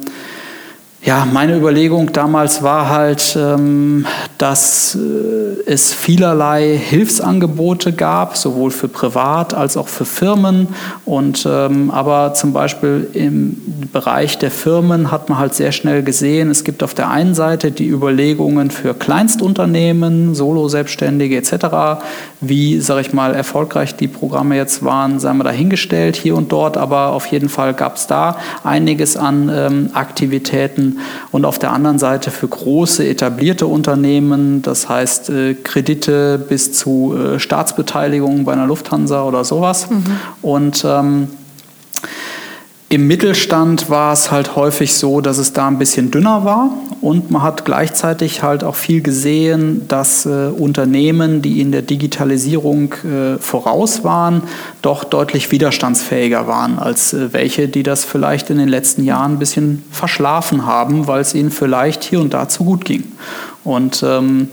ja, 1.06 1.26
meine 1.26 1.58
Überlegung 1.58 2.14
damals 2.14 2.64
war 2.64 2.88
halt, 2.88 3.38
ähm, 3.38 4.06
dass 4.38 4.96
äh, 4.96 5.70
es 5.70 5.94
vielerlei 5.94 6.78
Hilfsangebote 6.78 7.92
gab, 7.92 8.38
sowohl 8.38 8.72
für 8.72 8.88
Privat 8.88 9.54
als 9.54 9.76
auch 9.76 9.90
für 9.90 10.06
Firmen. 10.06 10.70
Und 11.04 11.46
ähm, 11.50 11.92
aber 11.92 12.34
zum 12.36 12.54
Beispiel 12.54 13.10
im 13.12 13.62
Bereich 13.92 14.38
der 14.38 14.50
Firmen 14.50 15.12
hat 15.12 15.28
man 15.28 15.40
halt 15.40 15.54
sehr 15.56 15.74
schnell 15.74 16.04
gesehen, 16.04 16.50
es 16.50 16.64
gibt 16.64 16.82
auf 16.84 16.94
der 16.94 17.10
einen 17.10 17.36
Seite 17.36 17.72
die 17.72 17.88
Überlegungen 17.88 18.72
für 18.72 18.94
Kleinstunternehmen, 18.94 20.36
Solo-Selbstständige 20.36 21.36
etc. 21.36 22.02
Wie, 22.40 22.80
sage 22.80 23.02
ich 23.02 23.14
mal, 23.14 23.36
erfolgreich 23.36 23.96
die 23.96 24.08
Programme 24.08 24.56
jetzt 24.56 24.86
waren, 24.86 25.20
sei 25.20 25.34
mal 25.34 25.44
dahingestellt 25.44 26.16
hier 26.16 26.36
und 26.38 26.52
dort. 26.54 26.78
Aber 26.78 27.08
auf 27.08 27.26
jeden 27.26 27.50
Fall 27.50 27.74
gab 27.74 27.98
es 27.98 28.08
da 28.08 28.38
einiges 28.64 29.18
an 29.18 29.52
ähm, 29.54 29.90
Und 31.32 31.46
auf 31.46 31.60
der 31.60 31.72
anderen 31.72 32.00
Seite 32.00 32.32
für 32.32 32.48
große 32.48 33.08
etablierte 33.08 33.68
Unternehmen, 33.68 34.62
das 34.62 34.90
heißt 34.90 35.30
äh, 35.30 35.54
Kredite 35.56 36.38
bis 36.38 36.74
zu 36.74 37.16
äh, 37.16 37.40
Staatsbeteiligung 37.40 38.46
bei 38.46 38.54
einer 38.54 38.68
Lufthansa 38.68 39.24
oder 39.24 39.44
sowas. 39.44 39.90
Mhm. 39.90 40.04
Und 40.42 40.86
ähm, 40.88 41.28
im 42.94 43.08
Mittelstand 43.08 43.90
war 43.90 44.14
es 44.14 44.30
halt 44.30 44.56
häufig 44.56 44.94
so, 44.94 45.20
dass 45.20 45.40
es 45.40 45.52
da 45.52 45.68
ein 45.68 45.80
bisschen 45.80 46.12
dünner 46.12 46.46
war 46.46 46.70
und 47.02 47.32
man 47.32 47.42
hat 47.42 47.66
gleichzeitig 47.66 48.44
halt 48.44 48.64
auch 48.64 48.76
viel 48.76 49.02
gesehen, 49.02 49.88
dass 49.88 50.28
äh, 50.28 50.50
Unternehmen, 50.56 51.42
die 51.42 51.60
in 51.60 51.72
der 51.72 51.82
Digitalisierung 51.82 52.94
äh, 53.04 53.40
voraus 53.40 54.04
waren, 54.04 54.44
doch 54.84 55.06
deutlich 55.06 55.52
widerstandsfähiger 55.52 56.46
waren 56.46 56.78
als 56.78 57.14
äh, 57.14 57.34
welche, 57.34 57.68
die 57.68 57.82
das 57.82 58.06
vielleicht 58.06 58.52
in 58.52 58.60
den 58.60 58.70
letzten 58.70 59.04
Jahren 59.04 59.34
ein 59.34 59.40
bisschen 59.40 59.84
verschlafen 59.90 60.68
haben, 60.68 61.08
weil 61.08 61.22
es 61.22 61.34
ihnen 61.34 61.50
vielleicht 61.50 62.04
hier 62.04 62.22
und 62.22 62.36
da 62.36 62.48
zu 62.48 62.64
gut 62.64 62.86
ging. 62.86 63.06
Und 63.64 64.04
ähm, 64.08 64.50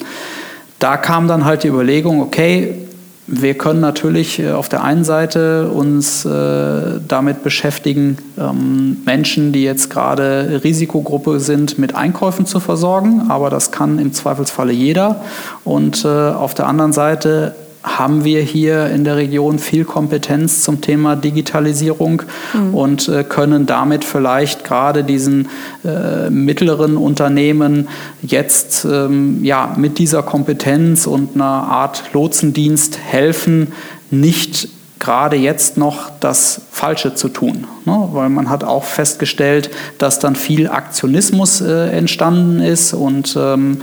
da 0.78 0.96
kam 0.96 1.28
dann 1.28 1.44
halt 1.44 1.62
die 1.62 1.68
Überlegung, 1.68 2.22
okay, 2.22 2.86
wir 3.32 3.54
können 3.54 3.80
natürlich 3.80 4.40
äh, 4.40 4.50
auf 4.50 4.68
der 4.68 4.82
einen 4.82 5.04
Seite 5.04 5.68
uns 5.70 6.24
äh, 6.24 7.00
damit 7.06 7.44
beschäftigen, 7.44 8.18
ähm, 8.36 8.98
Menschen, 9.06 9.52
die 9.52 9.62
jetzt 9.62 9.88
gerade 9.88 10.60
Risikogruppe 10.64 11.38
sind, 11.38 11.78
mit 11.78 11.94
Einkäufen 11.94 12.44
zu 12.44 12.58
versorgen, 12.58 13.26
aber 13.28 13.48
das 13.48 13.70
kann 13.70 14.00
im 14.00 14.12
Zweifelsfalle 14.12 14.72
jeder. 14.72 15.22
Und 15.64 16.04
äh, 16.04 16.08
auf 16.08 16.54
der 16.54 16.66
anderen 16.66 16.92
Seite 16.92 17.54
haben 17.82 18.24
wir 18.24 18.42
hier 18.42 18.86
in 18.88 19.04
der 19.04 19.16
Region 19.16 19.58
viel 19.58 19.84
Kompetenz 19.84 20.62
zum 20.62 20.80
Thema 20.80 21.16
Digitalisierung 21.16 22.22
mhm. 22.52 22.74
und 22.74 23.08
äh, 23.08 23.24
können 23.24 23.66
damit 23.66 24.04
vielleicht 24.04 24.64
gerade 24.64 25.02
diesen 25.02 25.48
äh, 25.84 26.28
mittleren 26.28 26.96
Unternehmen 26.96 27.88
jetzt 28.22 28.84
ähm, 28.84 29.42
ja, 29.44 29.74
mit 29.76 29.98
dieser 29.98 30.22
Kompetenz 30.22 31.06
und 31.06 31.34
einer 31.34 31.44
Art 31.44 32.04
Lotsendienst 32.12 32.98
helfen, 32.98 33.72
nicht 34.10 34.68
gerade 34.98 35.36
jetzt 35.36 35.78
noch 35.78 36.10
das 36.20 36.60
Falsche 36.70 37.14
zu 37.14 37.28
tun. 37.28 37.66
Ne? 37.86 38.08
Weil 38.12 38.28
man 38.28 38.50
hat 38.50 38.62
auch 38.62 38.84
festgestellt, 38.84 39.70
dass 39.98 40.18
dann 40.18 40.36
viel 40.36 40.68
Aktionismus 40.68 41.62
äh, 41.62 41.88
entstanden 41.90 42.60
ist 42.60 42.92
und 42.92 43.34
ähm, 43.40 43.80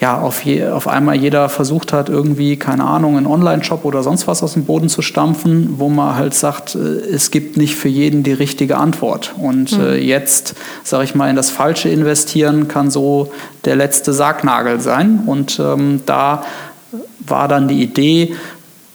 ja, 0.00 0.18
auf, 0.18 0.44
je, 0.44 0.66
auf 0.66 0.88
einmal 0.88 1.16
jeder 1.16 1.48
versucht 1.48 1.92
hat, 1.92 2.08
irgendwie, 2.08 2.56
keine 2.56 2.84
Ahnung, 2.84 3.16
einen 3.16 3.26
Online-Shop 3.26 3.84
oder 3.84 4.02
sonst 4.02 4.26
was 4.26 4.42
aus 4.42 4.52
dem 4.52 4.66
Boden 4.66 4.88
zu 4.90 5.00
stampfen, 5.00 5.74
wo 5.78 5.88
man 5.88 6.16
halt 6.16 6.34
sagt, 6.34 6.74
äh, 6.74 6.78
es 6.78 7.30
gibt 7.30 7.56
nicht 7.56 7.76
für 7.76 7.88
jeden 7.88 8.22
die 8.22 8.34
richtige 8.34 8.76
Antwort. 8.76 9.34
Und 9.38 9.72
mhm. 9.72 9.84
äh, 9.84 9.96
jetzt, 9.96 10.54
sage 10.84 11.04
ich 11.04 11.14
mal, 11.14 11.30
in 11.30 11.36
das 11.36 11.50
Falsche 11.50 11.88
investieren 11.88 12.68
kann 12.68 12.90
so 12.90 13.32
der 13.64 13.76
letzte 13.76 14.12
Sargnagel 14.12 14.80
sein. 14.80 15.20
Und 15.24 15.58
ähm, 15.58 16.02
da 16.04 16.44
war 17.26 17.48
dann 17.48 17.66
die 17.66 17.82
Idee, 17.82 18.34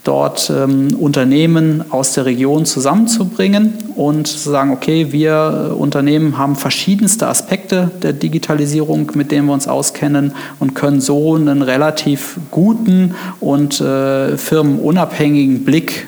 dort 0.03 0.49
ähm, 0.49 0.95
Unternehmen 0.95 1.91
aus 1.91 2.13
der 2.13 2.25
Region 2.25 2.65
zusammenzubringen 2.65 3.73
und 3.95 4.27
zu 4.27 4.49
sagen, 4.49 4.71
okay, 4.71 5.11
wir 5.11 5.69
äh, 5.69 5.73
Unternehmen 5.73 6.37
haben 6.37 6.55
verschiedenste 6.55 7.27
Aspekte 7.27 7.91
der 8.01 8.13
Digitalisierung, 8.13 9.11
mit 9.13 9.31
denen 9.31 9.45
wir 9.47 9.53
uns 9.53 9.67
auskennen 9.67 10.33
und 10.59 10.73
können 10.73 11.01
so 11.01 11.35
einen 11.35 11.61
relativ 11.61 12.37
guten 12.49 13.13
und 13.39 13.79
äh, 13.79 14.37
firmenunabhängigen 14.37 15.65
Blick 15.65 16.07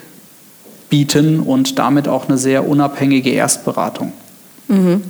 bieten 0.89 1.39
und 1.39 1.77
damit 1.77 2.07
auch 2.07 2.27
eine 2.27 2.37
sehr 2.37 2.67
unabhängige 2.67 3.29
Erstberatung. 3.29 4.11
Mhm. 4.67 5.03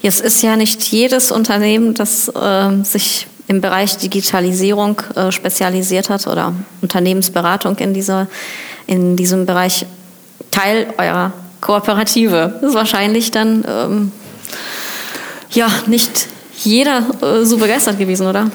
Jetzt 0.00 0.20
ist 0.20 0.42
ja 0.42 0.56
nicht 0.56 0.82
jedes 0.84 1.30
Unternehmen, 1.30 1.94
das 1.94 2.28
äh, 2.28 2.82
sich 2.84 3.26
im 3.48 3.60
Bereich 3.60 3.96
Digitalisierung 3.96 5.00
äh, 5.16 5.32
spezialisiert 5.32 6.10
hat 6.10 6.26
oder 6.26 6.54
Unternehmensberatung 6.82 7.76
in, 7.76 7.94
dieser, 7.94 8.28
in 8.86 9.16
diesem 9.16 9.46
Bereich 9.46 9.86
Teil 10.50 10.86
eurer 10.98 11.32
Kooperative. 11.60 12.54
Das 12.60 12.70
ist 12.70 12.76
wahrscheinlich 12.76 13.30
dann 13.30 13.64
ähm, 13.66 14.12
ja 15.50 15.68
nicht 15.86 16.28
jeder 16.62 17.02
äh, 17.22 17.44
so 17.44 17.56
begeistert 17.56 17.98
gewesen, 17.98 18.26
oder? 18.26 18.50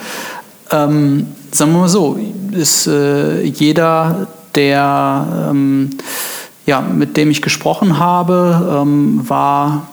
Ähm, 0.72 1.28
sagen 1.52 1.72
wir 1.74 1.80
mal 1.80 1.90
so, 1.90 2.20
ist 2.52 2.88
äh, 2.88 3.42
jeder, 3.42 4.28
der 4.56 5.50
ähm, 5.50 5.98
ja, 6.66 6.82
mit 6.82 7.18
dem 7.18 7.30
ich 7.32 7.42
gesprochen 7.42 8.00
habe, 8.00 8.82
ähm, 8.82 9.22
war 9.28 9.90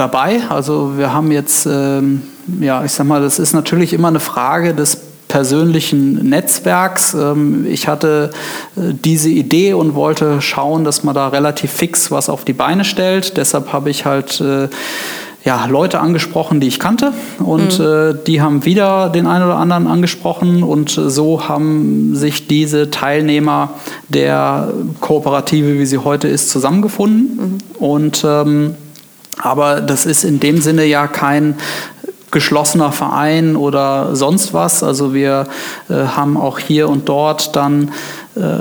dabei. 0.00 0.40
Also 0.48 0.96
wir 0.96 1.12
haben 1.12 1.30
jetzt, 1.30 1.66
ähm, 1.66 2.22
ja, 2.58 2.84
ich 2.84 2.92
sag 2.92 3.06
mal, 3.06 3.20
das 3.20 3.38
ist 3.38 3.52
natürlich 3.52 3.92
immer 3.92 4.08
eine 4.08 4.20
Frage 4.20 4.74
des 4.74 4.96
persönlichen 5.28 6.28
Netzwerks. 6.28 7.14
Ähm, 7.14 7.66
ich 7.68 7.86
hatte 7.86 8.30
äh, 8.76 8.92
diese 8.92 9.28
Idee 9.28 9.74
und 9.74 9.94
wollte 9.94 10.40
schauen, 10.40 10.84
dass 10.84 11.04
man 11.04 11.14
da 11.14 11.28
relativ 11.28 11.70
fix 11.70 12.10
was 12.10 12.28
auf 12.28 12.44
die 12.44 12.54
Beine 12.54 12.84
stellt. 12.84 13.36
Deshalb 13.36 13.72
habe 13.72 13.90
ich 13.90 14.06
halt 14.06 14.40
äh, 14.40 14.68
ja, 15.44 15.66
Leute 15.66 16.00
angesprochen, 16.00 16.60
die 16.60 16.66
ich 16.66 16.78
kannte 16.80 17.12
und 17.38 17.78
mhm. 17.78 17.84
äh, 17.84 18.14
die 18.26 18.42
haben 18.42 18.64
wieder 18.66 19.08
den 19.08 19.26
einen 19.26 19.44
oder 19.44 19.56
anderen 19.56 19.86
angesprochen 19.86 20.62
und 20.62 20.90
so 20.90 21.48
haben 21.48 22.14
sich 22.14 22.46
diese 22.46 22.90
Teilnehmer 22.90 23.70
der 24.08 24.68
Kooperative, 25.00 25.78
wie 25.78 25.86
sie 25.86 25.98
heute 25.98 26.28
ist, 26.28 26.50
zusammengefunden 26.50 27.58
mhm. 27.78 27.82
und 27.82 28.22
ähm, 28.26 28.74
aber 29.42 29.80
das 29.80 30.06
ist 30.06 30.24
in 30.24 30.40
dem 30.40 30.60
Sinne 30.60 30.84
ja 30.84 31.06
kein 31.06 31.56
geschlossener 32.30 32.92
Verein 32.92 33.56
oder 33.56 34.14
sonst 34.14 34.54
was. 34.54 34.82
Also 34.82 35.14
wir 35.14 35.46
äh, 35.88 35.94
haben 35.94 36.36
auch 36.36 36.58
hier 36.58 36.88
und 36.88 37.08
dort 37.08 37.56
dann 37.56 37.92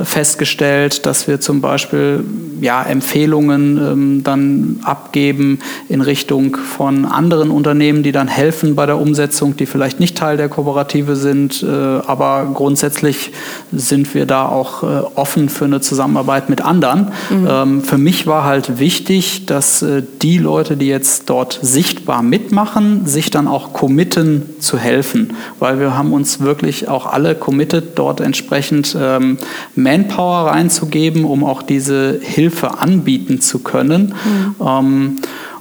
festgestellt, 0.03 1.05
dass 1.05 1.27
wir 1.27 1.39
zum 1.39 1.61
Beispiel 1.61 2.23
ja, 2.61 2.83
Empfehlungen 2.83 3.77
ähm, 3.77 4.23
dann 4.23 4.79
abgeben 4.83 5.59
in 5.87 6.01
Richtung 6.01 6.57
von 6.57 7.05
anderen 7.05 7.51
Unternehmen, 7.51 8.03
die 8.03 8.11
dann 8.11 8.27
helfen 8.27 8.75
bei 8.75 8.85
der 8.85 8.97
Umsetzung, 8.97 9.55
die 9.57 9.65
vielleicht 9.65 9.99
nicht 9.99 10.17
Teil 10.17 10.37
der 10.37 10.49
Kooperative 10.49 11.15
sind. 11.15 11.63
Äh, 11.63 11.67
aber 11.67 12.49
grundsätzlich 12.53 13.31
sind 13.71 14.13
wir 14.13 14.25
da 14.25 14.47
auch 14.47 14.83
äh, 14.83 14.87
offen 15.15 15.49
für 15.49 15.65
eine 15.65 15.81
Zusammenarbeit 15.81 16.49
mit 16.49 16.61
anderen. 16.61 17.11
Mhm. 17.29 17.47
Ähm, 17.49 17.81
für 17.83 17.97
mich 17.97 18.27
war 18.27 18.43
halt 18.43 18.79
wichtig, 18.79 19.45
dass 19.45 19.81
äh, 19.81 20.03
die 20.21 20.37
Leute, 20.37 20.77
die 20.77 20.87
jetzt 20.87 21.29
dort 21.29 21.59
sichtbar 21.61 22.21
mitmachen, 22.23 23.05
sich 23.05 23.29
dann 23.29 23.47
auch 23.47 23.73
committen 23.73 24.43
zu 24.59 24.77
helfen, 24.77 25.35
weil 25.59 25.79
wir 25.79 25.97
haben 25.97 26.13
uns 26.13 26.39
wirklich 26.39 26.89
auch 26.89 27.05
alle 27.05 27.35
committed, 27.35 27.97
dort 27.97 28.21
entsprechend 28.21 28.95
ähm, 28.99 29.37
Manpower 29.75 30.47
reinzugeben, 30.51 31.25
um 31.25 31.43
auch 31.43 31.61
diese 31.61 32.19
Hilfe 32.21 32.79
anbieten 32.79 33.41
zu 33.41 33.59
können. 33.59 34.13
Mhm. 34.59 34.67
Ähm, 34.67 35.15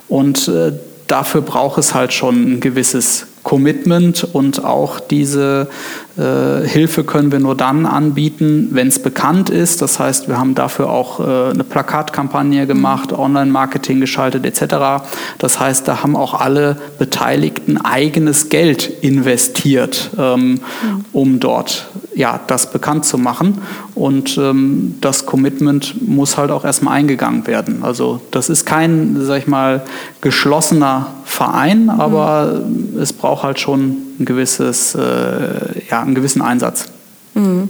und 0.09 0.49
äh, 0.49 0.73
dafür 1.07 1.43
braucht 1.43 1.79
es 1.79 1.95
halt 1.95 2.13
schon 2.13 2.55
ein 2.55 2.61
gewisses 2.61 3.27
Commitment 3.43 4.25
und 4.33 4.65
auch 4.65 5.01
diese 5.01 5.69
Hilfe 6.23 7.05
können 7.05 7.31
wir 7.31 7.39
nur 7.39 7.55
dann 7.55 7.87
anbieten, 7.87 8.71
wenn 8.73 8.89
es 8.89 9.01
bekannt 9.01 9.51
ist. 9.51 9.83
Das 9.83 10.01
heißt, 10.01 10.29
wir 10.29 10.39
haben 10.39 10.57
dafür 10.57 10.91
auch 10.91 11.21
äh, 11.21 11.51
eine 11.51 11.63
Plakatkampagne 11.63 12.67
gemacht, 12.67 13.13
Online-Marketing 13.13 14.01
geschaltet 14.01 14.45
etc. 14.45 15.05
Das 15.39 15.61
heißt, 15.61 15.87
da 15.87 16.03
haben 16.03 16.17
auch 16.17 16.35
alle 16.35 16.77
Beteiligten 16.99 17.77
eigenes 17.77 18.49
Geld 18.49 18.91
investiert, 19.01 20.11
ähm, 20.19 20.61
um 21.13 21.39
dort 21.39 21.87
ja, 22.17 22.41
das 22.49 22.73
bekannt 22.73 23.05
zu 23.05 23.17
machen. 23.17 23.63
Und 23.95 24.39
ähm, 24.39 24.97
das 25.01 25.25
Commitment 25.25 26.03
muss 26.07 26.37
halt 26.37 26.51
auch 26.51 26.65
erstmal 26.65 26.95
eingegangen 26.95 27.47
werden. 27.47 27.85
Also 27.85 28.21
das 28.33 28.49
ist 28.49 28.67
kein, 28.67 29.17
sag 29.21 29.39
ich 29.39 29.47
mal, 29.47 29.83
geschlossener 30.21 31.15
Verein, 31.25 31.91
aber 31.91 32.63
mhm. 32.67 32.99
es 33.01 33.13
braucht 33.13 33.45
halt 33.45 33.61
schon 33.61 34.08
ein 34.19 34.25
gewisses, 34.25 34.95
äh, 34.95 35.01
ja, 35.91 36.03
einen 36.03 36.15
gewissen 36.15 36.43
Einsatz. 36.43 36.87
Mhm. 37.35 37.69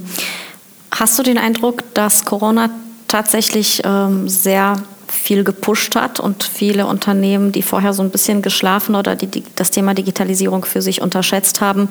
Hast 0.90 1.18
du 1.18 1.22
den 1.22 1.38
Eindruck, 1.38 1.82
dass 1.94 2.24
Corona 2.24 2.70
tatsächlich 3.06 3.82
ähm, 3.84 4.28
sehr 4.28 4.82
viel 5.10 5.44
gepusht 5.44 5.96
hat 5.96 6.20
und 6.20 6.42
viele 6.42 6.86
Unternehmen, 6.86 7.52
die 7.52 7.62
vorher 7.62 7.92
so 7.92 8.02
ein 8.02 8.10
bisschen 8.10 8.42
geschlafen 8.42 8.94
oder 8.94 9.16
die, 9.16 9.26
die, 9.26 9.44
das 9.56 9.70
Thema 9.70 9.94
Digitalisierung 9.94 10.64
für 10.64 10.82
sich 10.82 11.02
unterschätzt 11.02 11.60
haben, 11.60 11.88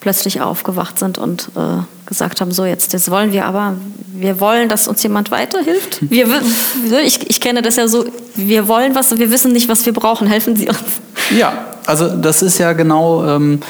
plötzlich 0.00 0.40
aufgewacht 0.40 0.98
sind 0.98 1.18
und 1.18 1.50
äh, 1.56 1.82
gesagt 2.06 2.40
haben, 2.40 2.52
so 2.52 2.64
jetzt, 2.64 2.94
das 2.94 3.10
wollen 3.10 3.32
wir 3.32 3.44
aber, 3.44 3.74
wir 4.14 4.40
wollen, 4.40 4.68
dass 4.68 4.86
uns 4.88 5.02
jemand 5.02 5.30
weiterhilft. 5.30 5.98
Wir, 6.10 6.28
ich, 7.04 7.28
ich 7.28 7.40
kenne 7.40 7.62
das 7.62 7.76
ja 7.76 7.88
so, 7.88 8.04
wir 8.34 8.68
wollen 8.68 8.94
was 8.94 9.12
und 9.12 9.18
wir 9.18 9.30
wissen 9.30 9.52
nicht, 9.52 9.68
was 9.68 9.84
wir 9.84 9.92
brauchen, 9.92 10.26
helfen 10.26 10.56
Sie 10.56 10.68
uns. 10.68 10.78
Ja, 11.36 11.75
also 11.86 12.08
das 12.08 12.42
ist 12.42 12.58
ja 12.58 12.72
genau 12.72 13.24
ähm, 13.24 13.60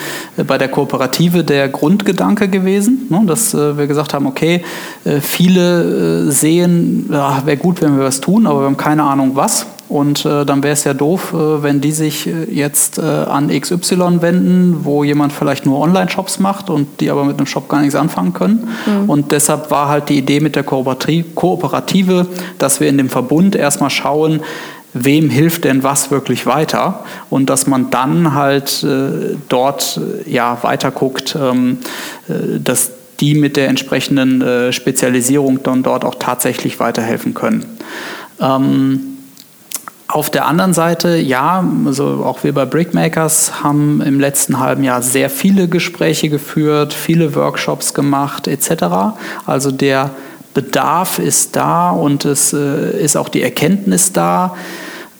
bei 0.47 0.59
der 0.59 0.69
Kooperative 0.69 1.45
der 1.45 1.69
Grundgedanke 1.69 2.49
gewesen, 2.49 3.07
ne, 3.11 3.23
dass 3.27 3.55
äh, 3.55 3.77
wir 3.77 3.87
gesagt 3.87 4.15
haben, 4.15 4.27
okay, 4.27 4.65
äh, 5.05 5.21
viele 5.21 6.27
äh, 6.29 6.31
sehen, 6.31 7.09
ja, 7.13 7.43
wäre 7.45 7.57
gut, 7.57 7.83
wenn 7.83 7.97
wir 7.97 8.05
was 8.05 8.21
tun, 8.21 8.47
aber 8.47 8.61
wir 8.61 8.67
haben 8.67 8.77
keine 8.77 9.03
Ahnung 9.05 9.33
was. 9.35 9.67
Und 9.89 10.25
äh, 10.25 10.45
dann 10.45 10.65
wäre 10.65 10.73
es 10.73 10.83
ja 10.83 10.95
doof, 10.95 11.33
äh, 11.33 11.63
wenn 11.63 11.81
die 11.81 11.93
sich 11.93 12.27
äh, 12.27 12.45
jetzt 12.51 12.99
an 12.99 13.49
XY 13.49 14.21
wenden, 14.21 14.81
wo 14.83 15.05
jemand 15.05 15.33
vielleicht 15.33 15.65
nur 15.65 15.79
Online-Shops 15.79 16.41
macht 16.41 16.71
und 16.71 17.01
die 17.01 17.11
aber 17.11 17.25
mit 17.25 17.37
einem 17.37 17.47
Shop 17.47 17.69
gar 17.69 17.81
nichts 17.81 17.95
anfangen 17.95 18.33
können. 18.33 18.69
Mhm. 18.87 19.09
Und 19.09 19.33
deshalb 19.33 19.71
war 19.71 19.89
halt 19.89 20.09
die 20.09 20.19
Idee 20.19 20.41
mit 20.41 20.57
der 20.57 20.65
Kooperative, 20.65 22.27
dass 22.59 22.81
wir 22.81 22.89
in 22.89 22.99
dem 22.99 23.09
Verbund 23.09 23.55
erstmal 23.55 23.91
schauen, 23.91 24.41
wem 25.05 25.31
hilft 25.31 25.65
denn 25.65 25.83
was 25.83 26.11
wirklich 26.11 26.47
weiter 26.47 27.05
und 27.31 27.51
dass 27.51 27.67
man 27.67 27.91
dann 27.91 28.35
halt 28.35 28.83
äh, 28.83 29.37
dort 29.49 30.01
äh, 30.27 30.31
ja 30.31 30.59
weiter 30.63 30.91
guckt, 30.91 31.37
ähm, 31.41 31.79
äh, 32.29 32.61
dass 32.61 32.91
die 33.21 33.35
mit 33.35 33.57
der 33.57 33.69
entsprechenden 33.69 34.43
äh, 34.43 34.73
Spezialisierung 34.73 35.63
dann 35.63 35.83
dort 35.83 36.05
auch 36.05 36.17
tatsächlich 36.17 36.81
weiterhelfen 36.81 37.35
können. 37.35 37.65
Ähm, 38.41 39.17
auf 40.09 40.31
der 40.31 40.47
anderen 40.47 40.73
Seite, 40.73 41.17
ja, 41.17 41.65
also 41.85 42.23
auch 42.25 42.45
wir 42.45 42.55
bei 42.55 42.65
Brickmakers 42.65 43.65
haben 43.65 44.01
im 44.01 44.21
letzten 44.21 44.61
halben 44.61 44.85
Jahr 44.85 45.03
sehr 45.03 45.31
viele 45.31 45.69
Gespräche 45.69 46.29
geführt, 46.29 46.95
viele 46.95 47.35
Workshops 47.35 47.93
gemacht 47.93 48.47
etc. 48.47 49.17
Also 49.47 49.73
der 49.73 50.11
Bedarf 50.57 51.19
ist 51.19 51.55
da 51.55 51.91
und 51.91 52.25
es 52.25 52.55
äh, 52.55 52.99
ist 52.99 53.15
auch 53.15 53.29
die 53.29 53.43
Erkenntnis 53.43 54.13
da. 54.13 54.57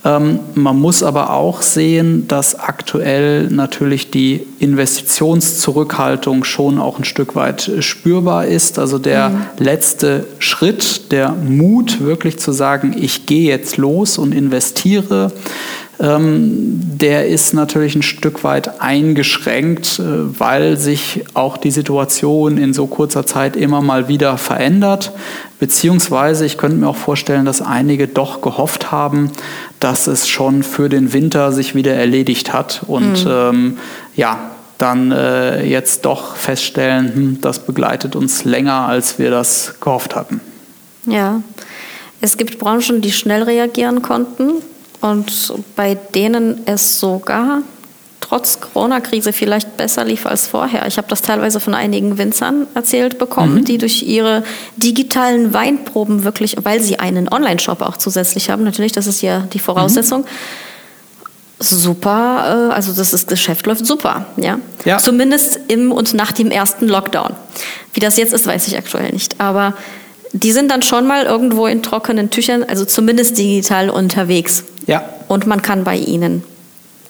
Ähm, 0.03 0.39
man 0.55 0.81
muss 0.81 1.03
aber 1.03 1.35
auch 1.35 1.61
sehen, 1.61 2.27
dass 2.27 2.59
aktuell 2.59 3.49
natürlich 3.49 4.11
die 4.11 4.47
Investitionszurückhaltung 4.61 6.45
schon 6.45 6.79
auch 6.79 6.99
ein 6.99 7.05
Stück 7.05 7.35
weit 7.37 7.71
spürbar 7.81 8.47
ist. 8.47 8.79
Also 8.79 8.99
der 8.99 9.29
mhm. 9.29 9.43
letzte 9.59 10.27
Schritt, 10.39 11.13
der 11.13 11.33
Mut, 11.33 12.01
wirklich 12.01 12.39
zu 12.39 12.53
sagen, 12.53 12.97
ich 12.99 13.27
gehe 13.27 13.51
jetzt 13.51 13.77
los 13.77 14.17
und 14.17 14.33
investiere, 14.33 15.33
ähm, 15.99 16.81
der 16.99 17.27
ist 17.29 17.55
natürlich 17.55 17.95
ein 17.95 18.03
Stück 18.03 18.45
weit 18.45 18.81
eingeschränkt, 18.83 19.99
äh, 19.99 20.39
weil 20.39 20.77
sich 20.77 21.25
auch 21.35 21.57
die 21.57 21.71
Situation 21.71 22.59
in 22.59 22.75
so 22.75 22.87
kurzer 22.87 23.25
Zeit 23.25 23.57
immer 23.57 23.81
mal 23.81 24.09
wieder 24.09 24.37
verändert. 24.37 25.13
Beziehungsweise 25.59 26.45
ich 26.45 26.59
könnte 26.59 26.77
mir 26.77 26.89
auch 26.89 26.97
vorstellen, 26.97 27.47
dass 27.47 27.63
einige 27.63 28.09
doch 28.09 28.43
gehofft 28.43 28.93
haben, 28.93 29.31
dass 29.81 30.07
es 30.07 30.29
schon 30.29 30.63
für 30.63 30.91
den 30.91 31.15
Winter 31.15 31.51
sich 31.53 31.75
wieder 31.75 31.95
erledigt 31.95 32.53
hat 32.53 32.83
und 32.87 33.25
mhm. 33.25 33.31
ähm, 33.31 33.79
ja, 34.15 34.51
dann 34.77 35.13
äh, 35.13 35.65
jetzt 35.65 36.05
doch 36.05 36.37
feststellen, 36.37 37.15
hm, 37.15 37.39
das 37.41 37.61
begleitet 37.61 38.15
uns 38.15 38.45
länger, 38.45 38.87
als 38.87 39.19
wir 39.19 39.31
das 39.31 39.77
gehofft 39.81 40.15
hatten. 40.15 40.43
Ja, 41.07 41.41
es 42.21 42.37
gibt 42.37 42.59
Branchen, 42.59 43.01
die 43.01 43.13
schnell 43.13 43.45
reagieren 43.45 44.03
konnten 44.03 44.57
und 45.01 45.53
bei 45.75 45.95
denen 45.95 46.63
es 46.67 47.01
sogar 47.01 47.63
trotz 48.21 48.61
Corona-Krise 48.61 49.33
vielleicht 49.33 49.77
besser 49.77 50.05
lief 50.05 50.27
als 50.27 50.47
vorher. 50.49 50.87
Ich 50.87 50.99
habe 50.99 51.09
das 51.09 51.23
teilweise 51.23 51.61
von 51.61 51.75
einigen 51.75 52.19
Winzern 52.19 52.67
erzählt 52.75 53.19
bekommen, 53.19 53.57
mhm. 53.57 53.65
die 53.65 53.79
durch 53.79 54.03
ihre 54.03 54.43
digitalen 54.77 55.53
Weinproben 55.53 56.25
wirklich, 56.25 56.57
weil 56.63 56.81
sie 56.81 56.99
einen 56.99 57.29
Online-Shop 57.29 57.83
auch 57.83 57.97
zusätzlich 57.97 58.51
haben, 58.51 58.65
natürlich, 58.65 58.93
das 58.93 59.07
ist 59.07 59.23
ja 59.23 59.41
die 59.53 59.59
Voraussetzung. 59.59 60.23
Mhm. 60.23 60.27
Super, 61.59 62.69
äh, 62.71 62.75
also 62.75 62.93
das, 62.93 63.15
ist, 63.15 63.29
Geschäft 63.29 63.65
läuft 63.67 63.87
super, 63.87 64.27
ja? 64.37 64.59
ja. 64.85 64.99
Zumindest 64.99 65.59
im 65.69 65.91
und 65.91 66.13
nach 66.13 66.33
dem 66.33 66.51
ersten 66.51 66.87
Lockdown. 66.87 67.35
Wie 67.95 68.01
das 68.01 68.19
jetzt 68.19 68.35
ist, 68.35 68.47
weiß 68.47 68.69
ich 68.69 68.77
aktuell 68.77 69.11
nicht. 69.13 69.41
Aber 69.41 69.73
die 70.33 70.53
sind 70.53 70.71
dann 70.71 70.83
schon 70.83 71.07
mal 71.07 71.25
irgendwo 71.25 71.67
in 71.67 71.83
trockenen 71.83 72.31
Tüchern, 72.31 72.63
also 72.65 72.85
zumindest 72.85 73.39
digital 73.39 73.89
unterwegs. 73.89 74.65
Ja. 74.87 75.05
Und 75.29 75.47
man 75.47 75.63
kann 75.63 75.85
bei 75.85 75.97
ihnen 75.97 76.45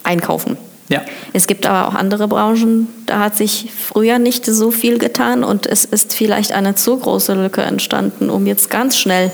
einkaufen. 0.03 0.57
Ja. 0.89 1.03
Es 1.33 1.47
gibt 1.47 1.67
aber 1.67 1.89
auch 1.89 1.95
andere 1.95 2.29
Branchen, 2.29 2.89
da 3.07 3.19
hat 3.19 3.37
sich 3.37 3.71
früher 3.77 4.19
nicht 4.19 4.47
so 4.47 4.71
viel 4.71 4.99
getan 4.99 5.43
und 5.43 5.67
es 5.67 5.85
ist 5.85 6.15
vielleicht 6.15 6.53
eine 6.53 6.77
zu 6.77 6.97
große 6.97 7.35
Lücke 7.35 7.63
entstanden, 7.63 8.31
um 8.31 8.47
jetzt 8.47 8.71
ganz 8.71 8.97
schnell 8.97 9.33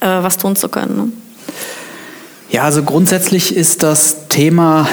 äh, 0.00 0.06
was 0.06 0.36
tun 0.36 0.54
zu 0.54 0.68
können. 0.68 0.96
Ne? 0.96 1.08
Ja, 2.50 2.62
also 2.62 2.84
grundsätzlich 2.84 3.56
ist 3.56 3.82
das 3.82 4.28
Thema 4.28 4.88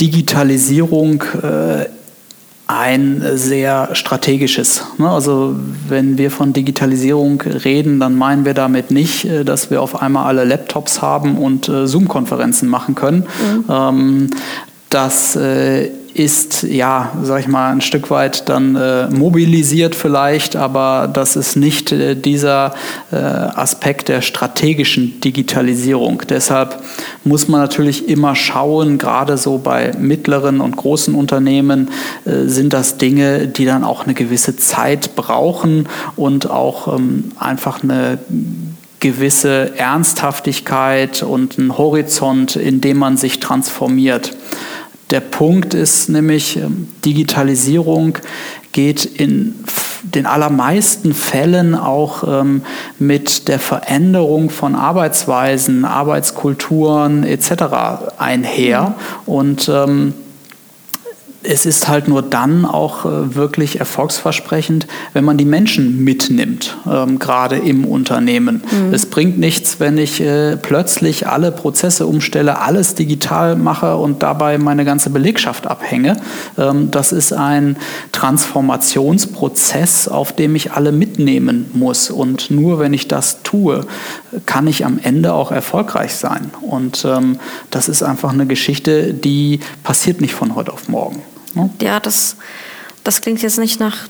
Digitalisierung 0.00 1.22
äh, 1.40 1.86
ein 2.66 3.22
sehr 3.34 3.90
strategisches. 3.94 4.84
Ne? 4.98 5.08
Also 5.08 5.54
wenn 5.88 6.16
wir 6.16 6.30
von 6.30 6.52
Digitalisierung 6.52 7.40
reden, 7.42 8.00
dann 8.00 8.16
meinen 8.16 8.44
wir 8.44 8.54
damit 8.54 8.90
nicht, 8.90 9.26
äh, 9.26 9.44
dass 9.44 9.70
wir 9.70 9.82
auf 9.82 10.00
einmal 10.00 10.26
alle 10.26 10.44
Laptops 10.44 11.02
haben 11.02 11.36
und 11.36 11.68
äh, 11.68 11.86
Zoom-Konferenzen 11.86 12.68
machen 12.68 12.94
können. 12.94 13.26
Mhm. 13.40 13.64
Ähm, 13.68 14.30
das 14.88 15.36
ist 16.14 16.62
ja, 16.62 17.12
sag 17.22 17.40
ich 17.40 17.48
mal, 17.48 17.72
ein 17.72 17.80
Stück 17.80 18.08
weit 18.08 18.48
dann 18.48 18.76
äh, 18.76 19.10
mobilisiert 19.10 19.96
vielleicht, 19.96 20.54
aber 20.54 21.10
das 21.12 21.34
ist 21.34 21.56
nicht 21.56 21.90
äh, 21.90 22.14
dieser 22.14 22.72
äh, 23.10 23.16
Aspekt 23.16 24.08
der 24.08 24.22
strategischen 24.22 25.20
Digitalisierung. 25.20 26.22
Deshalb 26.28 26.80
muss 27.24 27.48
man 27.48 27.60
natürlich 27.60 28.08
immer 28.08 28.36
schauen, 28.36 28.98
gerade 28.98 29.36
so 29.36 29.58
bei 29.58 29.92
mittleren 29.98 30.60
und 30.60 30.76
großen 30.76 31.16
Unternehmen 31.16 31.90
äh, 32.24 32.46
sind 32.46 32.72
das 32.72 32.96
Dinge, 32.96 33.48
die 33.48 33.64
dann 33.64 33.82
auch 33.82 34.04
eine 34.04 34.14
gewisse 34.14 34.56
Zeit 34.56 35.16
brauchen 35.16 35.88
und 36.14 36.48
auch 36.48 36.96
ähm, 36.96 37.32
einfach 37.38 37.82
eine 37.82 38.18
gewisse 39.00 39.76
Ernsthaftigkeit 39.76 41.22
und 41.22 41.58
einen 41.58 41.76
Horizont, 41.76 42.56
in 42.56 42.80
dem 42.80 42.96
man 42.96 43.18
sich 43.18 43.38
transformiert. 43.38 44.34
Der 45.10 45.20
Punkt 45.20 45.74
ist 45.74 46.08
nämlich, 46.08 46.56
ähm, 46.56 46.88
Digitalisierung 47.04 48.18
geht 48.72 49.04
in 49.04 49.54
den 50.02 50.26
allermeisten 50.26 51.14
Fällen 51.14 51.74
auch 51.74 52.24
ähm, 52.26 52.62
mit 52.98 53.48
der 53.48 53.58
Veränderung 53.58 54.50
von 54.50 54.74
Arbeitsweisen, 54.74 55.84
Arbeitskulturen 55.84 57.24
etc. 57.24 58.18
einher. 58.18 58.94
Und 59.24 59.70
ähm, 59.72 60.14
es 61.44 61.66
ist 61.66 61.88
halt 61.88 62.08
nur 62.08 62.22
dann 62.22 62.64
auch 62.64 63.04
äh, 63.04 63.34
wirklich 63.34 63.78
erfolgsversprechend, 63.78 64.86
wenn 65.12 65.24
man 65.24 65.36
die 65.36 65.44
Menschen 65.44 66.02
mitnimmt, 66.02 66.76
ähm, 66.90 67.18
gerade 67.18 67.56
im 67.56 67.84
Unternehmen. 67.84 68.62
Mhm. 68.70 68.94
Es 68.94 69.06
bringt 69.06 69.38
nichts, 69.38 69.78
wenn 69.78 69.98
ich 69.98 70.20
äh, 70.20 70.56
plötzlich 70.56 71.28
alle 71.28 71.52
Prozesse 71.52 72.06
umstelle, 72.06 72.60
alles 72.60 72.94
digital 72.94 73.56
mache 73.56 73.96
und 73.96 74.22
dabei 74.22 74.58
meine 74.58 74.84
ganze 74.84 75.10
Belegschaft 75.10 75.66
abhänge. 75.66 76.16
Ähm, 76.58 76.90
das 76.90 77.12
ist 77.12 77.32
ein 77.32 77.76
Transformationsprozess, 78.12 80.08
auf 80.08 80.34
dem 80.34 80.56
ich 80.56 80.72
alle 80.72 80.92
mitnehmen 80.92 81.70
muss. 81.74 82.10
Und 82.10 82.50
nur 82.50 82.78
wenn 82.78 82.94
ich 82.94 83.06
das 83.06 83.42
tue, 83.42 83.86
kann 84.46 84.66
ich 84.66 84.84
am 84.84 84.98
Ende 85.02 85.34
auch 85.34 85.52
erfolgreich 85.52 86.14
sein. 86.14 86.50
Und 86.62 87.04
ähm, 87.04 87.38
das 87.70 87.88
ist 87.88 88.02
einfach 88.02 88.32
eine 88.32 88.46
Geschichte, 88.46 89.12
die 89.12 89.60
passiert 89.82 90.20
nicht 90.20 90.34
von 90.34 90.54
heute 90.54 90.72
auf 90.72 90.88
morgen. 90.88 91.22
Ne? 91.54 91.70
Ja, 91.80 92.00
das, 92.00 92.36
das 93.02 93.20
klingt 93.20 93.42
jetzt 93.42 93.58
nicht 93.58 93.80
nach 93.80 94.08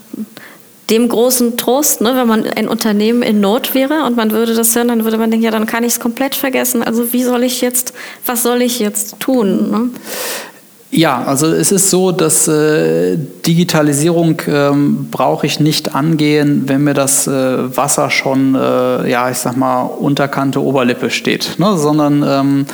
dem 0.90 1.08
großen 1.08 1.56
Trost, 1.56 2.00
ne? 2.00 2.12
wenn 2.14 2.28
man 2.28 2.46
ein 2.46 2.68
Unternehmen 2.68 3.22
in 3.22 3.40
Not 3.40 3.74
wäre 3.74 4.04
und 4.06 4.16
man 4.16 4.32
würde 4.32 4.54
das 4.54 4.76
hören, 4.76 4.88
dann 4.88 5.04
würde 5.04 5.16
man 5.16 5.30
denken, 5.30 5.44
ja, 5.44 5.50
dann 5.50 5.66
kann 5.66 5.82
ich 5.82 5.94
es 5.94 6.00
komplett 6.00 6.34
vergessen. 6.34 6.82
Also 6.82 7.12
wie 7.12 7.22
soll 7.22 7.42
ich 7.42 7.60
jetzt, 7.60 7.94
was 8.26 8.42
soll 8.42 8.60
ich 8.60 8.78
jetzt 8.80 9.18
tun? 9.18 9.70
Ne? 9.70 9.90
Ja, 10.90 11.24
also 11.24 11.48
es 11.48 11.72
ist 11.72 11.90
so, 11.90 12.12
dass 12.12 12.46
äh, 12.46 13.16
Digitalisierung 13.16 14.40
ähm, 14.46 15.08
brauche 15.10 15.44
ich 15.44 15.58
nicht 15.58 15.94
angehen, 15.94 16.68
wenn 16.68 16.84
mir 16.84 16.94
das 16.94 17.26
äh, 17.26 17.76
Wasser 17.76 18.10
schon, 18.10 18.54
äh, 18.54 19.10
ja, 19.10 19.28
ich 19.28 19.38
sag 19.38 19.56
mal, 19.56 19.82
unterkante 19.82 20.62
Oberlippe 20.62 21.10
steht, 21.10 21.58
ne? 21.58 21.76
sondern 21.78 22.22
ähm, 22.24 22.66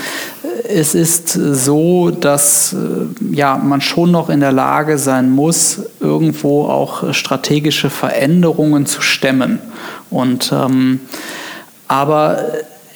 es 0.68 0.94
ist 0.94 1.28
so, 1.28 2.10
dass 2.10 2.72
äh, 2.72 3.34
ja, 3.34 3.56
man 3.56 3.80
schon 3.80 4.10
noch 4.10 4.28
in 4.28 4.40
der 4.40 4.52
Lage 4.52 4.98
sein 4.98 5.30
muss, 5.30 5.80
irgendwo 6.00 6.64
auch 6.64 7.12
strategische 7.14 7.90
Veränderungen 7.90 8.86
zu 8.86 9.00
stemmen. 9.02 9.60
Und 10.10 10.52
ähm, 10.52 11.00
aber 11.88 12.44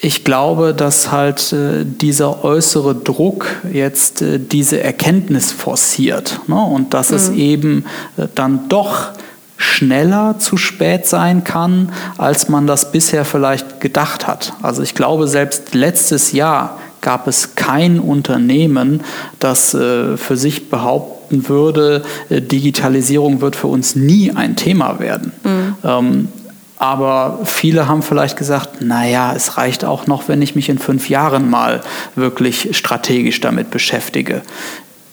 ich 0.01 0.23
glaube, 0.23 0.75
dass 0.75 1.11
halt 1.11 1.53
äh, 1.53 1.85
dieser 1.85 2.45
äußere 2.45 2.95
Druck 2.95 3.47
jetzt 3.73 4.21
äh, 4.21 4.39
diese 4.39 4.81
Erkenntnis 4.81 5.51
forciert 5.51 6.41
ne? 6.47 6.57
und 6.57 6.93
dass 6.93 7.11
mhm. 7.11 7.17
es 7.17 7.31
eben 7.31 7.85
äh, 8.17 8.27
dann 8.35 8.69
doch 8.69 9.13
schneller 9.57 10.39
zu 10.39 10.57
spät 10.57 11.07
sein 11.07 11.43
kann, 11.43 11.91
als 12.19 12.49
man 12.49 12.67
das 12.67 12.93
bisher 12.93 13.25
vielleicht 13.25 13.81
gedacht 13.81 14.27
hat. 14.27 14.53
Also 14.63 14.83
ich 14.83 14.95
glaube, 14.95 15.27
selbst 15.27 15.75
letztes 15.75 16.33
Jahr 16.33 16.79
gab 17.05 17.29
es 17.29 17.55
kein 17.55 18.01
Unternehmen, 18.01 19.03
das 19.39 19.75
äh, 19.75 20.17
für 20.17 20.37
sich 20.37 20.71
behaupten 20.71 21.49
würde, 21.49 22.03
äh, 22.31 22.41
Digitalisierung 22.41 23.41
wird 23.41 23.55
für 23.55 23.69
uns 23.69 23.95
nie 23.95 24.33
ein 24.33 24.57
Thema 24.57 24.99
werden. 24.99 25.33
Mhm. 25.45 25.75
Ähm, 25.85 26.29
aber 26.77 27.41
viele 27.45 27.87
haben 27.87 28.03
vielleicht 28.03 28.37
gesagt, 28.37 28.83
naja, 28.83 29.33
es 29.37 29.57
reicht 29.57 29.85
auch 29.85 30.07
noch, 30.07 30.29
wenn 30.29 30.43
ich 30.43 30.57
mich 30.57 30.69
in 30.69 30.79
fünf 30.79 31.09
Jahren 31.09 31.49
mal 31.49 31.83
wirklich 32.17 32.77
strategisch 32.77 33.41
damit 33.41 33.71
beschäftige. 33.71 34.43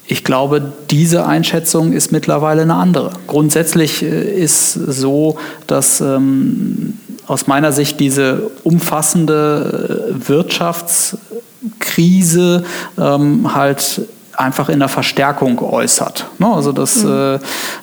Ich 0.08 0.24
glaube, 0.24 0.74
diese 0.89 1.26
Einschätzung 1.26 1.94
ist 1.94 2.12
mittlerweile 2.12 2.64
eine 2.64 2.76
andere. 2.76 3.12
Grundsätzlich 3.28 4.02
äh, 4.02 4.42
ist 4.42 4.74
so, 4.74 5.38
dass 5.68 6.02
ähm, 6.02 6.98
aus 7.28 7.48
meiner 7.48 7.72
Sicht 7.72 8.00
diese 8.00 8.52
umfassende 8.64 10.10
äh, 10.12 10.30
Wirtschaftskrise 11.62 12.64
ähm, 12.97 13.53
halt 13.53 14.01
einfach 14.38 14.70
in 14.70 14.80
der 14.80 14.88
Verstärkung 14.88 15.59
äußert. 15.59 16.26
Ne? 16.39 16.47
Also 16.47 16.72
das 16.72 17.03
mhm. 17.03 17.12
Äh, 17.12 17.39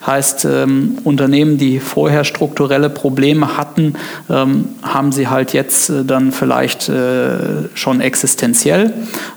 heißt, 0.07 0.47
ähm, 0.47 0.99
Unternehmen, 1.05 1.59
die 1.59 1.79
vorher 1.79 2.25
strukturelle 2.25 2.89
Probleme 2.89 3.57
hatten, 3.57 3.95
ähm, 4.31 4.71
haben 4.83 5.13
sie 5.13 5.29
halt 5.29 5.53
jetzt 5.53 5.91
äh, 5.91 6.05
dann 6.05 6.33
vielleicht 6.33 6.89
äh, 6.89 7.69
schon 7.75 8.01
existenziell. 8.01 8.95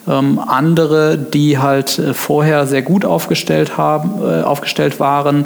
Ähm, 0.07 0.39
andere, 0.39 1.17
die 1.17 1.59
halt 1.59 2.01
vorher 2.13 2.65
sehr 2.65 2.81
gut 2.81 3.05
aufgestellt, 3.05 3.77
haben, 3.77 4.21
aufgestellt 4.43 4.99
waren, 4.99 5.45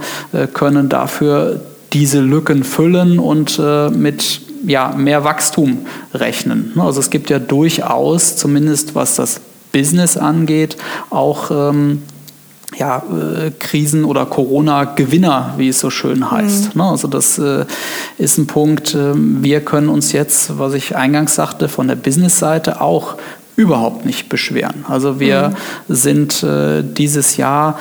können 0.54 0.88
dafür 0.88 1.60
diese 1.94 2.22
Lücken 2.22 2.64
füllen 2.64 3.20
und 3.20 3.60
mit 3.92 4.45
ja, 4.66 4.94
mehr 4.96 5.24
Wachstum 5.24 5.86
rechnen. 6.14 6.72
Ne, 6.76 6.84
also 6.84 7.00
es 7.00 7.10
gibt 7.10 7.30
ja 7.30 7.40
durchaus, 7.40 8.38
zumindest 8.38 8.96
was 8.96 9.16
das 9.16 9.42
Business 9.72 10.18
angeht, 10.18 10.78
auch 11.10 11.52
ähm, 11.52 12.04
ja, 12.78 12.98
äh, 12.98 13.52
Krisen- 13.52 14.06
oder 14.06 14.26
Corona-Gewinner, 14.26 15.56
wie 15.58 15.70
es 15.70 15.80
so 15.80 15.90
schön 15.90 16.30
heißt. 16.32 16.76
Mhm. 16.76 16.82
Ne? 16.82 16.90
Also 16.90 17.08
das 17.08 17.38
äh, 17.38 17.66
ist 18.18 18.38
ein 18.38 18.48
Punkt, 18.48 18.96
äh, 18.96 19.14
wir 19.16 19.62
können 19.62 19.90
uns 19.90 20.12
jetzt, 20.12 20.58
was 20.58 20.74
ich 20.74 20.96
eingangs 20.96 21.36
sagte, 21.36 21.70
von 21.70 21.88
der 21.88 21.96
Business-Seite 21.96 22.82
auch 22.82 23.16
überhaupt 23.56 24.06
nicht 24.06 24.28
beschweren. 24.28 24.86
Also 24.88 25.20
wir 25.20 25.54
mhm. 25.88 25.94
sind 25.94 26.44
äh, 26.44 26.84
dieses 26.84 27.38
Jahr 27.38 27.80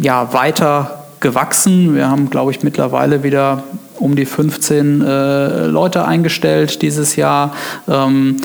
ja, 0.00 0.32
weiter 0.32 1.06
gewachsen. 1.20 1.94
Wir 1.94 2.08
haben, 2.08 2.30
glaube 2.30 2.52
ich, 2.52 2.62
mittlerweile 2.62 3.22
wieder 3.22 3.64
um 3.98 4.16
die 4.16 4.26
15 4.26 5.02
äh, 5.02 5.66
Leute 5.66 6.04
eingestellt 6.04 6.82
dieses 6.82 7.16
Jahr. 7.16 7.54
Ähm, 7.88 8.36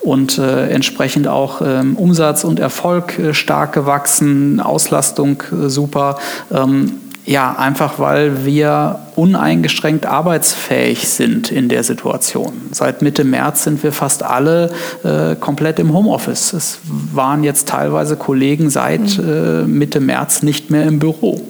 und 0.00 0.36
äh, 0.36 0.68
entsprechend 0.68 1.28
auch 1.28 1.62
ähm, 1.64 1.96
Umsatz 1.96 2.44
und 2.44 2.60
Erfolg 2.60 3.18
äh, 3.18 3.32
stark 3.32 3.72
gewachsen, 3.72 4.60
Auslastung 4.60 5.42
äh, 5.50 5.70
super. 5.70 6.18
Ähm, 6.52 7.00
ja, 7.26 7.56
einfach 7.56 7.98
weil 7.98 8.44
wir 8.44 8.98
uneingeschränkt 9.16 10.04
arbeitsfähig 10.04 11.08
sind 11.08 11.50
in 11.50 11.70
der 11.70 11.82
Situation. 11.82 12.52
Seit 12.70 13.00
Mitte 13.00 13.24
März 13.24 13.64
sind 13.64 13.82
wir 13.82 13.92
fast 13.92 14.22
alle 14.22 14.70
äh, 15.04 15.34
komplett 15.36 15.78
im 15.78 15.94
Homeoffice. 15.94 16.52
Es 16.52 16.80
waren 16.84 17.42
jetzt 17.42 17.68
teilweise 17.68 18.16
Kollegen 18.16 18.68
seit 18.68 19.16
mhm. 19.16 19.28
äh, 19.28 19.62
Mitte 19.62 20.00
März 20.00 20.42
nicht 20.42 20.70
mehr 20.70 20.84
im 20.84 20.98
Büro. 20.98 21.40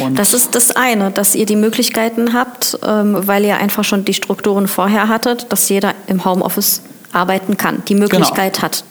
Und 0.00 0.18
das 0.18 0.34
ist 0.34 0.54
das 0.54 0.74
eine, 0.74 1.10
dass 1.10 1.34
ihr 1.34 1.46
die 1.46 1.56
Möglichkeiten 1.56 2.32
habt, 2.32 2.78
ähm, 2.86 3.26
weil 3.26 3.44
ihr 3.44 3.56
einfach 3.56 3.84
schon 3.84 4.04
die 4.04 4.14
Strukturen 4.14 4.68
vorher 4.68 5.08
hattet, 5.08 5.52
dass 5.52 5.68
jeder 5.68 5.94
im 6.06 6.24
Homeoffice 6.24 6.82
arbeiten 7.12 7.56
kann, 7.56 7.82
die 7.88 7.94
Möglichkeit 7.94 8.54
genau. 8.54 8.64
hat. 8.64 8.84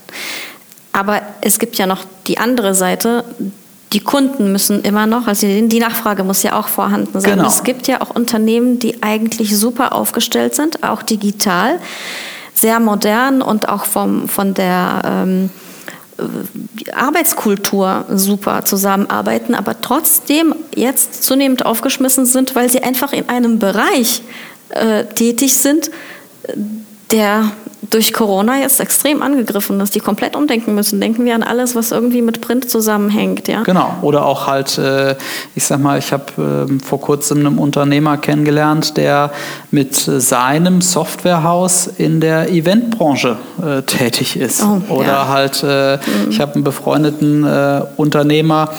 Aber 0.94 1.22
es 1.42 1.60
gibt 1.60 1.78
ja 1.78 1.86
noch 1.86 2.06
die 2.28 2.38
andere 2.38 2.74
Seite, 2.74 3.26
die 3.94 4.00
Kunden 4.00 4.52
müssen 4.52 4.82
immer 4.82 5.08
noch, 5.08 5.28
also 5.28 5.48
die 5.48 5.80
Nachfrage 5.80 6.24
muss 6.24 6.44
ja 6.44 6.60
auch 6.60 6.68
vorhanden 6.68 7.20
sein. 7.20 7.38
Genau. 7.38 7.48
Es 7.48 7.64
gibt 7.64 7.88
ja 7.88 8.02
auch 8.02 8.10
Unternehmen, 8.10 8.80
die 8.80 9.04
eigentlich 9.04 9.56
super 9.56 9.94
aufgestellt 9.94 10.56
sind, 10.56 10.84
auch 10.84 11.04
digital, 11.04 11.80
sehr 12.54 12.80
modern 12.80 13.42
und 13.42 13.70
auch 13.70 13.86
vom, 13.86 14.28
von 14.28 14.54
der 14.54 15.02
ähm, 15.06 15.50
Arbeitskultur 16.94 18.06
super 18.14 18.64
zusammenarbeiten, 18.66 19.56
aber 19.56 19.82
trotzdem 19.82 20.56
jetzt 20.76 21.24
zunehmend 21.24 21.66
aufgeschmissen 21.66 22.26
sind, 22.26 22.56
weil 22.56 22.70
sie 22.70 22.84
einfach 22.84 23.14
in 23.14 23.30
einem 23.30 23.60
Bereich 23.60 24.22
äh, 24.70 25.06
tätig 25.06 25.56
sind, 25.56 25.92
der 27.12 27.52
durch 27.90 28.14
Corona 28.14 28.60
jetzt 28.60 28.80
extrem 28.80 29.22
angegriffen 29.22 29.80
ist, 29.80 29.96
die 29.96 30.00
komplett 30.00 30.36
umdenken 30.36 30.76
müssen. 30.76 31.00
Denken 31.00 31.26
wir 31.26 31.36
an 31.36 31.44
alles, 31.44 31.76
was 31.76 31.92
irgendwie 31.92 32.22
mit 32.22 32.42
Print 32.42 32.70
zusammenhängt. 32.70 33.48
Ja? 33.48 33.64
Genau. 33.64 33.96
Oder 34.02 34.26
auch 34.26 34.48
halt, 34.48 34.78
äh, 34.78 35.16
ich 35.56 35.66
sag 35.66 35.80
mal, 35.80 35.98
ich 36.00 36.12
habe 36.12 36.68
äh, 36.70 36.84
vor 36.84 37.02
kurzem 37.02 37.46
einen 37.46 37.58
Unternehmer 37.58 38.18
kennengelernt, 38.18 38.98
der 38.98 39.32
mit 39.72 39.96
seinem 39.96 40.82
Softwarehaus 40.82 41.88
in 41.88 42.22
der 42.22 42.52
Eventbranche 42.52 43.38
äh, 43.62 43.82
tätig 43.82 44.38
ist. 44.38 44.64
Oh, 44.64 44.82
Oder 44.94 45.08
ja. 45.08 45.28
halt, 45.28 45.64
äh, 45.64 45.98
mhm. 45.98 46.30
ich 46.30 46.40
habe 46.40 46.56
einen 46.56 46.64
befreundeten 46.64 47.46
Unternehmer, 47.98 48.70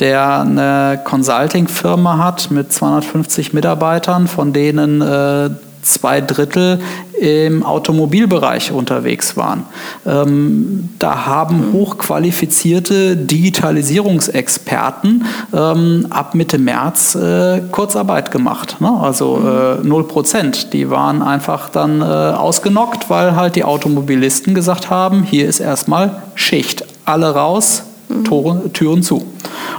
der 0.00 0.40
eine 0.40 1.00
Consulting-Firma 1.04 2.18
hat 2.18 2.50
mit 2.50 2.72
250 2.72 3.52
Mitarbeitern, 3.52 4.26
von 4.26 4.52
denen 4.52 5.00
äh, 5.00 5.50
zwei 5.84 6.20
Drittel 6.20 6.80
im 7.20 7.62
Automobilbereich 7.62 8.72
unterwegs 8.72 9.36
waren. 9.36 9.64
Ähm, 10.06 10.90
da 10.98 11.26
haben 11.26 11.72
hochqualifizierte 11.72 13.16
Digitalisierungsexperten 13.16 15.24
ähm, 15.54 16.06
ab 16.10 16.34
Mitte 16.34 16.58
März 16.58 17.14
äh, 17.14 17.60
Kurzarbeit 17.70 18.30
gemacht. 18.30 18.80
Ne? 18.80 18.90
Also 19.00 19.78
äh, 19.82 19.86
0 19.86 20.08
Prozent. 20.08 20.72
Die 20.72 20.90
waren 20.90 21.22
einfach 21.22 21.68
dann 21.68 22.00
äh, 22.00 22.04
ausgenockt, 22.04 23.10
weil 23.10 23.36
halt 23.36 23.56
die 23.56 23.64
Automobilisten 23.64 24.54
gesagt 24.54 24.90
haben, 24.90 25.22
hier 25.22 25.48
ist 25.48 25.60
erstmal 25.60 26.22
Schicht. 26.34 26.84
Alle 27.04 27.34
raus, 27.34 27.84
Tore, 28.24 28.70
Türen 28.72 29.02
zu. 29.02 29.24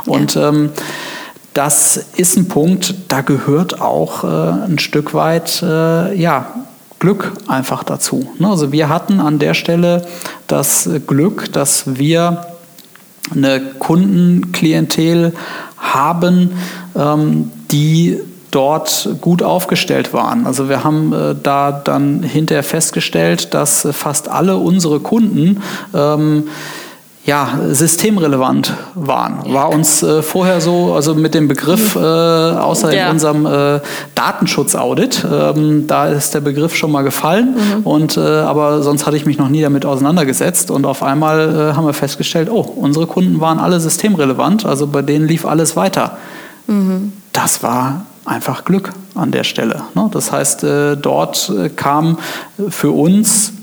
Und 0.06 0.36
ähm, 0.36 0.70
das 1.56 1.98
ist 2.18 2.38
ein 2.38 2.50
Punkt, 2.50 2.94
da 3.08 3.22
gehört 3.22 3.82
auch 3.82 4.24
äh, 4.24 4.28
ein 4.66 4.78
Stück 4.78 5.14
weit 5.14 5.64
äh, 5.64 6.14
ja, 6.14 6.48
Glück 7.00 7.32
einfach 7.48 7.84
dazu. 7.84 8.30
Ne? 8.40 8.50
Also 8.50 8.74
wir 8.74 8.90
hatten 8.90 9.22
an 9.22 9.40
der 9.40 9.54
Stelle 9.54 10.06
das 10.48 10.90
Glück, 11.08 11.52
dass 11.54 11.98
wir 11.98 12.46
eine 13.34 13.62
Kundenklientel 13.80 15.34
haben, 15.78 16.52
ähm, 16.94 17.52
die 17.72 18.20
dort 18.52 19.10
gut 19.22 19.42
aufgestellt 19.42 20.14
waren. 20.14 20.46
Also 20.46 20.68
wir 20.68 20.84
haben 20.84 21.14
äh, 21.14 21.36
da 21.42 21.72
dann 21.72 22.22
hinterher 22.22 22.64
festgestellt, 22.64 23.54
dass 23.54 23.88
fast 23.92 24.28
alle 24.28 24.58
unsere 24.58 25.00
Kunden 25.00 25.62
ähm, 25.94 26.50
ja, 27.26 27.60
systemrelevant 27.72 28.74
waren. 28.94 29.52
War 29.52 29.70
uns 29.70 30.04
äh, 30.04 30.22
vorher 30.22 30.62
so, 30.62 30.94
also 30.94 31.16
mit 31.16 31.34
dem 31.34 31.48
Begriff, 31.48 31.96
äh, 31.96 32.00
außer 32.00 32.94
ja. 32.94 33.06
in 33.06 33.14
unserem 33.14 33.46
äh, 33.48 33.80
Datenschutzaudit, 34.14 35.26
ähm, 35.32 35.88
da 35.88 36.06
ist 36.08 36.36
der 36.36 36.42
Begriff 36.42 36.76
schon 36.76 36.92
mal 36.92 37.02
gefallen. 37.02 37.56
Mhm. 37.56 37.84
Und, 37.84 38.18
äh, 38.18 38.20
aber 38.20 38.84
sonst 38.84 39.08
hatte 39.08 39.18
ich 39.18 39.26
mich 39.26 39.40
noch 39.40 39.50
nie 39.50 39.62
damit 39.62 39.88
auseinandergesetzt. 39.88 40.70
Und 40.70 40.86
auf 40.86 41.02
einmal 41.02 41.72
äh, 41.72 41.76
haben 41.76 41.88
wir 41.88 41.94
festgestellt, 41.94 42.50
oh, 42.52 42.62
unsere 42.62 43.08
Kunden 43.08 43.42
waren 43.42 43.58
alle 43.58 43.80
systemrelevant, 43.80 44.66
also 44.66 44.86
bei 44.86 45.02
denen 45.02 45.28
lief 45.28 45.48
alles 45.48 45.76
weiter. 45.76 46.18
Mhm. 46.68 47.12
Das 47.34 47.64
war 47.64 48.06
einfach 48.24 48.66
Glück 48.66 48.92
an 49.16 49.32
der 49.32 49.44
Stelle. 49.44 49.82
Ne? 49.96 50.10
Das 50.12 50.32
heißt, 50.32 50.64
äh, 50.64 50.96
dort 50.96 51.52
kam 51.76 52.20
für 52.70 52.92
uns 52.92 53.54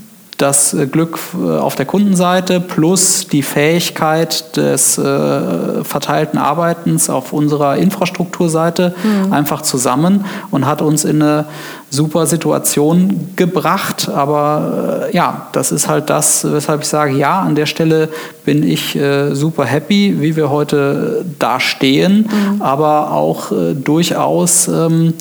das 0.42 0.74
äh, 0.74 0.86
Glück 0.86 1.18
äh, 1.34 1.56
auf 1.56 1.76
der 1.76 1.86
Kundenseite 1.86 2.60
plus 2.60 3.28
die 3.28 3.42
Fähigkeit 3.42 4.56
des 4.56 4.98
äh, 4.98 5.84
verteilten 5.84 6.38
Arbeitens 6.38 7.08
auf 7.08 7.32
unserer 7.32 7.76
Infrastrukturseite 7.76 8.94
mhm. 9.02 9.32
einfach 9.32 9.62
zusammen 9.62 10.24
und 10.50 10.66
hat 10.66 10.82
uns 10.82 11.04
in 11.04 11.22
eine 11.22 11.46
super 11.90 12.26
Situation 12.26 13.30
gebracht. 13.36 14.08
Aber 14.08 15.08
äh, 15.10 15.16
ja, 15.16 15.48
das 15.52 15.70
ist 15.70 15.88
halt 15.88 16.10
das, 16.10 16.44
weshalb 16.50 16.82
ich 16.82 16.88
sage, 16.88 17.16
ja, 17.16 17.40
an 17.40 17.54
der 17.54 17.66
Stelle 17.66 18.08
bin 18.44 18.62
ich 18.68 18.96
äh, 18.96 19.34
super 19.34 19.64
happy, 19.64 20.16
wie 20.20 20.34
wir 20.34 20.50
heute 20.50 21.24
da 21.38 21.60
stehen, 21.60 22.28
mhm. 22.28 22.62
aber 22.62 23.12
auch 23.12 23.52
äh, 23.52 23.74
durchaus 23.74 24.66
ähm, 24.68 25.14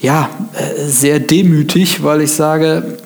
ja, 0.00 0.28
sehr 0.86 1.18
demütig, 1.18 2.04
weil 2.04 2.20
ich 2.20 2.30
sage, 2.30 2.98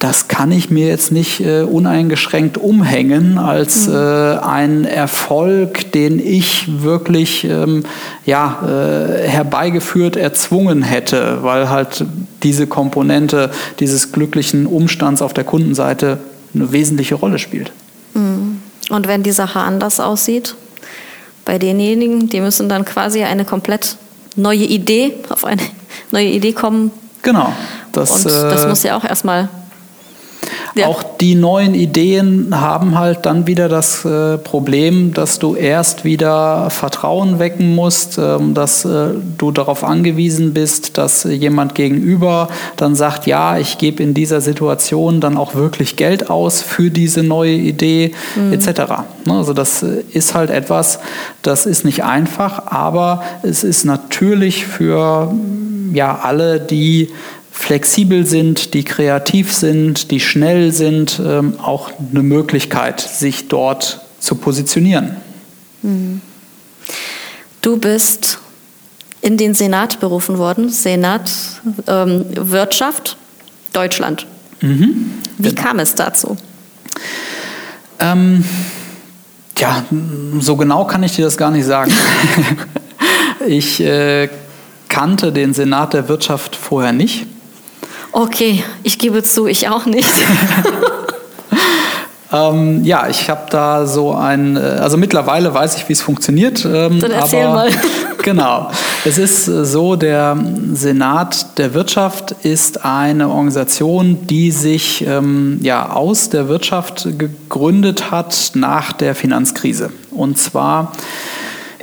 das 0.00 0.28
kann 0.28 0.50
ich 0.50 0.70
mir 0.70 0.88
jetzt 0.88 1.12
nicht 1.12 1.40
äh, 1.40 1.60
uneingeschränkt 1.60 2.56
umhängen 2.56 3.36
als 3.36 3.86
mhm. 3.86 3.94
äh, 3.94 4.38
ein 4.38 4.84
Erfolg, 4.86 5.92
den 5.92 6.18
ich 6.18 6.82
wirklich 6.82 7.44
ähm, 7.44 7.84
ja, 8.24 8.62
äh, 8.66 9.28
herbeigeführt, 9.28 10.16
erzwungen 10.16 10.82
hätte, 10.82 11.42
weil 11.42 11.68
halt 11.68 12.06
diese 12.42 12.66
Komponente 12.66 13.50
dieses 13.78 14.10
glücklichen 14.10 14.66
Umstands 14.66 15.20
auf 15.20 15.34
der 15.34 15.44
Kundenseite 15.44 16.18
eine 16.54 16.72
wesentliche 16.72 17.16
Rolle 17.16 17.38
spielt. 17.38 17.70
Mhm. 18.14 18.62
Und 18.88 19.06
wenn 19.06 19.22
die 19.22 19.32
Sache 19.32 19.60
anders 19.60 20.00
aussieht, 20.00 20.54
bei 21.44 21.58
denjenigen, 21.58 22.30
die 22.30 22.40
müssen 22.40 22.70
dann 22.70 22.86
quasi 22.86 23.22
eine 23.22 23.44
komplett 23.44 23.96
neue 24.34 24.64
Idee, 24.64 25.12
auf 25.28 25.44
eine 25.44 25.60
neue 26.10 26.28
Idee 26.28 26.54
kommen. 26.54 26.90
Genau. 27.20 27.52
Das, 27.92 28.10
Und 28.10 28.24
das 28.24 28.64
äh, 28.64 28.68
muss 28.68 28.82
ja 28.82 28.96
auch 28.96 29.04
erstmal 29.04 29.50
ja. 30.74 30.86
Auch 30.86 31.02
die 31.02 31.34
neuen 31.34 31.74
Ideen 31.74 32.60
haben 32.60 32.98
halt 32.98 33.26
dann 33.26 33.46
wieder 33.46 33.68
das 33.68 34.04
äh, 34.04 34.38
Problem, 34.38 35.12
dass 35.12 35.38
du 35.38 35.54
erst 35.54 36.04
wieder 36.04 36.70
Vertrauen 36.70 37.38
wecken 37.38 37.74
musst, 37.74 38.18
ähm, 38.18 38.54
dass 38.54 38.84
äh, 38.84 39.08
du 39.36 39.50
darauf 39.50 39.84
angewiesen 39.84 40.54
bist, 40.54 40.96
dass 40.96 41.24
jemand 41.24 41.74
gegenüber 41.74 42.48
dann 42.76 42.94
sagt, 42.94 43.26
ja, 43.26 43.58
ich 43.58 43.78
gebe 43.78 44.02
in 44.02 44.14
dieser 44.14 44.40
Situation 44.40 45.20
dann 45.20 45.36
auch 45.36 45.54
wirklich 45.54 45.96
Geld 45.96 46.30
aus 46.30 46.62
für 46.62 46.90
diese 46.90 47.22
neue 47.22 47.54
Idee 47.54 48.12
mhm. 48.36 48.52
etc. 48.52 48.80
Ne, 49.26 49.34
also 49.34 49.52
das 49.52 49.82
äh, 49.82 50.04
ist 50.12 50.34
halt 50.34 50.50
etwas, 50.50 51.00
das 51.42 51.66
ist 51.66 51.84
nicht 51.84 52.04
einfach, 52.04 52.66
aber 52.66 53.22
es 53.42 53.64
ist 53.64 53.84
natürlich 53.84 54.66
für 54.66 55.32
ja 55.92 56.20
alle, 56.22 56.60
die 56.60 57.10
flexibel 57.60 58.26
sind, 58.26 58.72
die 58.74 58.84
kreativ 58.84 59.52
sind, 59.52 60.10
die 60.10 60.18
schnell 60.18 60.72
sind, 60.72 61.20
ähm, 61.24 61.60
auch 61.60 61.92
eine 62.10 62.22
Möglichkeit, 62.22 63.00
sich 63.00 63.48
dort 63.48 64.00
zu 64.18 64.34
positionieren. 64.34 65.16
Mhm. 65.82 66.22
Du 67.60 67.76
bist 67.76 68.38
in 69.20 69.36
den 69.36 69.54
Senat 69.54 70.00
berufen 70.00 70.38
worden, 70.38 70.70
Senat 70.70 71.30
ähm, 71.86 72.24
Wirtschaft. 72.34 73.16
Deutschland. 73.72 74.26
Mhm. 74.62 75.12
Wie 75.38 75.54
kam 75.54 75.78
es 75.78 75.94
dazu? 75.94 76.36
Ähm, 78.00 78.42
ja, 79.58 79.84
so 80.40 80.56
genau 80.56 80.86
kann 80.86 81.04
ich 81.04 81.14
dir 81.14 81.24
das 81.26 81.36
gar 81.36 81.52
nicht 81.52 81.66
sagen. 81.66 81.92
ich 83.46 83.80
äh, 83.80 84.28
kannte 84.88 85.30
den 85.30 85.54
Senat 85.54 85.92
der 85.92 86.08
Wirtschaft 86.08 86.56
vorher 86.56 86.92
nicht. 86.92 87.26
Okay, 88.12 88.64
ich 88.82 88.98
gebe 88.98 89.22
zu, 89.22 89.46
ich 89.46 89.68
auch 89.68 89.86
nicht. 89.86 90.08
ähm, 92.32 92.84
ja, 92.84 93.08
ich 93.08 93.30
habe 93.30 93.42
da 93.50 93.86
so 93.86 94.14
ein, 94.14 94.56
äh, 94.56 94.60
also 94.60 94.96
mittlerweile 94.96 95.54
weiß 95.54 95.76
ich, 95.76 95.88
wie 95.88 95.92
es 95.92 96.02
funktioniert. 96.02 96.64
Ähm, 96.64 97.00
Dann 97.00 97.12
erzähl 97.12 97.44
aber, 97.44 97.54
mal. 97.54 97.70
genau. 98.22 98.70
Es 99.04 99.16
ist 99.16 99.46
äh, 99.46 99.64
so, 99.64 99.94
der 99.94 100.36
Senat 100.72 101.58
der 101.58 101.74
Wirtschaft 101.74 102.32
ist 102.42 102.84
eine 102.84 103.28
Organisation, 103.28 104.26
die 104.26 104.50
sich 104.50 105.06
ähm, 105.06 105.60
ja, 105.62 105.90
aus 105.90 106.30
der 106.30 106.48
Wirtschaft 106.48 107.06
gegründet 107.16 108.10
hat 108.10 108.52
nach 108.54 108.92
der 108.92 109.14
Finanzkrise. 109.14 109.92
Und 110.10 110.36
zwar 110.36 110.92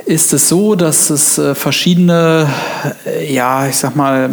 ist 0.08 0.32
es 0.32 0.48
so, 0.48 0.74
dass 0.74 1.10
es 1.10 1.36
äh, 1.36 1.54
verschiedene, 1.54 2.48
äh, 3.04 3.30
ja, 3.30 3.66
ich 3.66 3.76
sag 3.76 3.94
mal, 3.94 4.30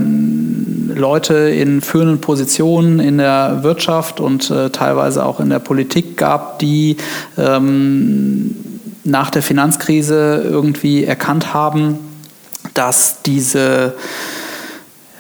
Leute 0.96 1.34
in 1.34 1.82
führenden 1.82 2.22
Positionen 2.22 3.02
in 3.02 3.18
der 3.18 3.60
Wirtschaft 3.62 4.22
und 4.22 4.50
äh, 4.50 4.70
teilweise 4.70 5.26
auch 5.26 5.42
in 5.42 5.50
der 5.50 5.60
Politik 5.60 6.16
gab, 6.16 6.60
die 6.60 6.96
ähm, 7.38 8.56
nach 9.04 9.30
der 9.30 9.42
Finanzkrise 9.42 10.46
irgendwie 10.50 11.04
erkannt 11.04 11.54
haben, 11.54 12.00
dass 12.74 13.22
diese 13.24 13.96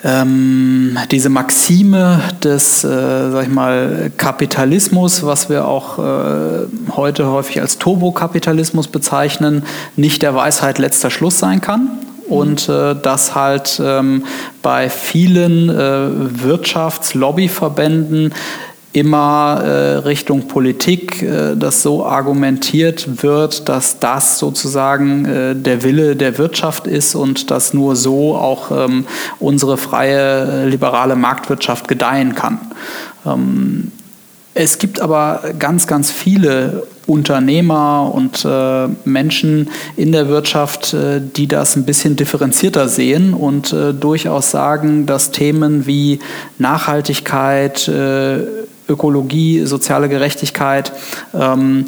ähm, 0.06 0.98
diese 1.10 1.30
Maxime 1.30 2.22
des, 2.44 2.84
äh, 2.84 3.32
sag 3.32 3.48
ich 3.48 3.52
mal, 3.52 4.12
Kapitalismus, 4.16 5.26
was 5.26 5.50
wir 5.50 5.68
auch 5.68 5.98
äh, 5.98 6.68
heute 6.92 7.32
häufig 7.32 7.60
als 7.60 7.80
Turbokapitalismus 7.80 8.88
bezeichnen, 8.88 9.64
nicht 9.96 10.22
der 10.22 10.36
Weisheit 10.36 10.78
letzter 10.78 11.10
Schluss 11.10 11.40
sein 11.40 11.60
kann 11.60 11.90
und 12.30 12.70
äh, 12.70 12.96
dass 12.96 13.34
halt 13.34 13.82
ähm, 13.84 14.26
bei 14.62 14.92
vielen 14.92 15.70
äh, 15.70 16.44
Wirtschaftslobbyverbänden 16.44 18.32
immer 18.96 19.62
äh, 19.62 19.98
Richtung 19.98 20.48
Politik, 20.48 21.22
äh, 21.22 21.56
dass 21.56 21.82
so 21.82 22.06
argumentiert 22.06 23.22
wird, 23.22 23.68
dass 23.68 24.00
das 24.00 24.40
sozusagen 24.40 25.26
äh, 25.26 25.56
der 25.56 25.84
Wille 25.84 26.16
der 26.16 26.38
Wirtschaft 26.38 26.88
ist 26.88 27.14
und 27.14 27.52
dass 27.52 27.74
nur 27.74 27.98
so 27.98 28.36
auch 28.36 28.72
ähm, 28.72 29.06
unsere 29.40 29.78
freie 29.78 30.64
äh, 30.66 30.70
liberale 30.70 31.18
Marktwirtschaft 31.18 31.90
gedeihen 31.90 32.36
kann. 32.36 32.60
Ähm, 33.26 33.92
es 34.54 34.78
gibt 34.78 35.02
aber 35.02 35.42
ganz, 35.60 35.86
ganz 35.88 36.12
viele 36.12 36.88
Unternehmer 37.06 38.10
und 38.14 38.46
äh, 38.46 38.88
Menschen 39.04 39.70
in 39.98 40.14
der 40.14 40.30
Wirtschaft, 40.30 40.94
äh, 40.94 41.20
die 41.20 41.48
das 41.48 41.76
ein 41.76 41.86
bisschen 41.86 42.16
differenzierter 42.16 42.88
sehen 42.88 43.34
und 43.34 43.74
äh, 43.74 43.94
durchaus 43.94 44.52
sagen, 44.52 45.06
dass 45.06 45.32
Themen 45.32 45.86
wie 45.86 46.20
Nachhaltigkeit, 46.58 47.90
äh, 47.90 48.38
Ökologie, 48.88 49.66
soziale 49.66 50.10
Gerechtigkeit 50.10 50.92
ähm, 51.34 51.86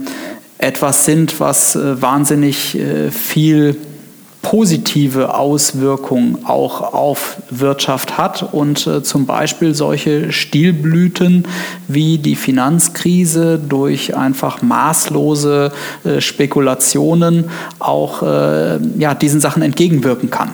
etwas 0.58 1.06
sind, 1.06 1.40
was 1.40 1.76
äh, 1.76 2.02
wahnsinnig 2.02 2.78
äh, 2.78 3.12
viel 3.12 3.78
positive 4.42 5.34
Auswirkungen 5.34 6.46
auch 6.46 6.94
auf 6.94 7.38
Wirtschaft 7.50 8.18
hat 8.18 8.54
und 8.54 8.88
äh, 8.88 9.04
zum 9.04 9.26
Beispiel 9.26 9.76
solche 9.76 10.32
Stilblüten 10.32 11.46
wie 11.90 12.18
die 12.18 12.38
Finanzkrise 12.38 13.60
durch 13.60 14.16
einfach 14.16 14.62
maßlose 14.62 15.74
äh, 16.06 16.22
Spekulationen 16.22 17.50
auch 17.80 18.24
äh, 18.24 18.80
ja, 18.98 19.14
diesen 19.16 19.42
Sachen 19.42 19.62
entgegenwirken 19.64 20.30
kann. 20.30 20.52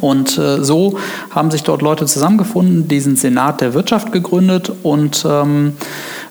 Und 0.00 0.38
äh, 0.38 0.62
so 0.62 0.98
haben 1.30 1.50
sich 1.50 1.62
dort 1.62 1.82
Leute 1.82 2.06
zusammengefunden, 2.06 2.88
diesen 2.88 3.16
Senat 3.16 3.60
der 3.60 3.74
Wirtschaft 3.74 4.12
gegründet 4.12 4.70
und 4.82 5.24
ähm, 5.28 5.74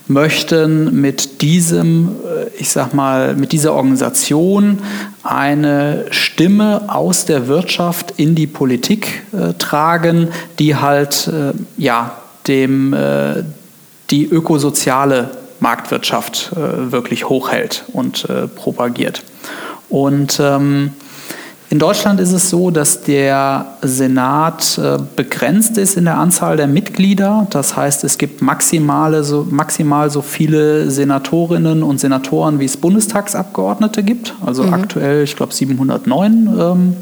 möchten 0.08 1.02
mit 1.02 1.42
diesem, 1.42 2.10
äh, 2.10 2.50
ich 2.60 2.70
sag 2.70 2.94
mal, 2.94 3.36
mit 3.36 3.52
dieser 3.52 3.74
Organisation 3.74 4.80
eine 5.24 6.06
Stimme 6.12 6.84
aus 6.88 7.26
der 7.26 7.48
Wirtschaft 7.48 8.14
in 8.18 8.36
die 8.36 8.48
Politik 8.48 9.24
äh, 9.34 9.54
tragen, 9.54 10.30
die 10.60 10.76
halt 10.76 11.28
äh, 11.28 11.54
ja 11.78 12.18
dem 12.48 12.94
äh, 12.94 13.44
die 14.12 14.26
ökosoziale 14.26 15.32
Marktwirtschaft 15.60 16.52
äh, 16.52 16.92
wirklich 16.92 17.28
hochhält 17.28 17.86
und 17.92 18.28
propagiert. 18.56 19.24
Und 19.90 20.40
ähm, 20.40 20.92
in 21.70 21.80
Deutschland 21.80 22.20
ist 22.20 22.32
es 22.32 22.50
so, 22.50 22.70
dass 22.70 23.02
der 23.02 23.66
Senat 23.82 24.78
äh, 24.78 25.00
begrenzt 25.16 25.78
ist 25.78 25.98
in 25.98 26.06
der 26.06 26.18
Anzahl 26.18 26.58
der 26.58 26.68
Mitglieder. 26.68 27.48
Das 27.50 27.76
heißt, 27.76 28.04
es 28.04 28.20
gibt 28.20 28.42
maximale, 28.42 29.24
so, 29.24 29.48
maximal 29.50 30.12
so 30.12 30.22
viele 30.22 30.92
Senatorinnen 30.92 31.82
und 31.82 32.00
Senatoren, 32.00 32.60
wie 32.60 32.66
es 32.66 32.78
Bundestagsabgeordnete 32.78 34.04
gibt. 34.04 34.36
Also 34.46 34.64
mhm. 34.64 34.74
aktuell, 34.76 35.24
ich 35.24 35.36
glaube, 35.36 35.54
709 35.54 36.50
ähm, 36.60 36.98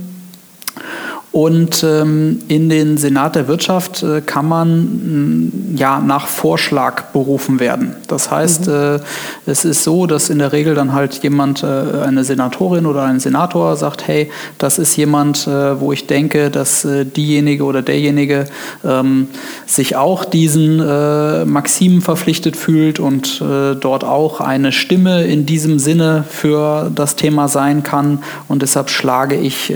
und 1.33 1.83
ähm, 1.83 2.43
in 2.47 2.69
den 2.69 2.97
Senat 2.97 3.35
der 3.35 3.47
Wirtschaft 3.47 4.03
äh, 4.03 4.21
kann 4.21 4.47
man 4.47 5.71
mh, 5.73 5.79
ja 5.79 5.99
nach 5.99 6.27
Vorschlag 6.27 7.05
berufen 7.05 7.59
werden. 7.59 7.95
Das 8.07 8.29
heißt, 8.29 8.67
mhm. 8.67 8.73
äh, 8.73 8.99
es 9.47 9.65
ist 9.65 9.83
so, 9.83 10.05
dass 10.05 10.29
in 10.29 10.37
der 10.37 10.53
Regel 10.53 10.75
dann 10.75 10.93
halt 10.93 11.23
jemand, 11.23 11.63
äh, 11.63 11.65
eine 12.05 12.23
Senatorin 12.23 12.85
oder 12.85 13.01
ein 13.05 13.19
Senator 13.19 13.75
sagt, 13.77 14.07
hey, 14.07 14.29
das 14.59 14.77
ist 14.77 14.95
jemand, 14.95 15.47
äh, 15.47 15.81
wo 15.81 15.91
ich 15.91 16.05
denke, 16.05 16.51
dass 16.51 16.85
äh, 16.85 17.03
diejenige 17.03 17.63
oder 17.63 17.81
derjenige 17.81 18.45
ähm, 18.85 19.27
sich 19.65 19.95
auch 19.95 20.25
diesen 20.25 20.79
äh, 20.81 21.45
Maximen 21.45 22.01
verpflichtet 22.01 22.55
fühlt 22.55 22.99
und 22.99 23.41
dort 23.41 24.03
auch 24.03 24.39
eine 24.39 24.71
Stimme 24.71 25.23
in 25.23 25.45
diesem 25.45 25.79
Sinne 25.79 26.23
für 26.29 26.91
das 26.93 27.15
Thema 27.15 27.47
sein 27.47 27.81
kann. 27.81 28.19
Und 28.47 28.61
deshalb 28.61 28.89
schlage 28.89 29.35
ich 29.35 29.73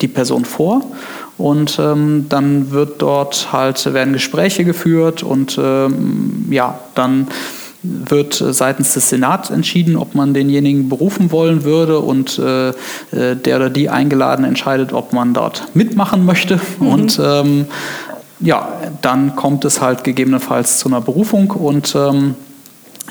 die 0.00 0.08
Person 0.08 0.44
vor 0.44 0.71
vor. 0.72 0.82
Und 1.38 1.78
ähm, 1.78 2.26
dann 2.28 2.70
wird 2.70 3.02
dort 3.02 3.52
halt, 3.52 3.92
werden 3.92 4.12
Gespräche 4.12 4.64
geführt 4.64 5.22
und 5.22 5.58
ähm, 5.62 6.46
ja, 6.50 6.78
dann 6.94 7.26
wird 7.82 8.34
seitens 8.34 8.94
des 8.94 9.08
Senats 9.08 9.50
entschieden, 9.50 9.96
ob 9.96 10.14
man 10.14 10.34
denjenigen 10.34 10.88
berufen 10.88 11.32
wollen 11.32 11.64
würde 11.64 11.98
und 11.98 12.38
äh, 12.38 12.68
äh 12.68 12.74
der 13.34 13.56
oder 13.56 13.70
die 13.70 13.90
eingeladen 13.90 14.44
entscheidet, 14.44 14.92
ob 14.92 15.12
man 15.12 15.34
dort 15.34 15.74
mitmachen 15.74 16.24
möchte. 16.24 16.60
Mhm. 16.78 16.86
Und 16.86 17.20
ähm, 17.20 17.66
ja, 18.38 18.68
dann 19.00 19.34
kommt 19.34 19.64
es 19.64 19.80
halt 19.80 20.04
gegebenenfalls 20.04 20.78
zu 20.78 20.88
einer 20.88 21.00
Berufung 21.00 21.50
und 21.50 21.96
ähm, 21.96 22.36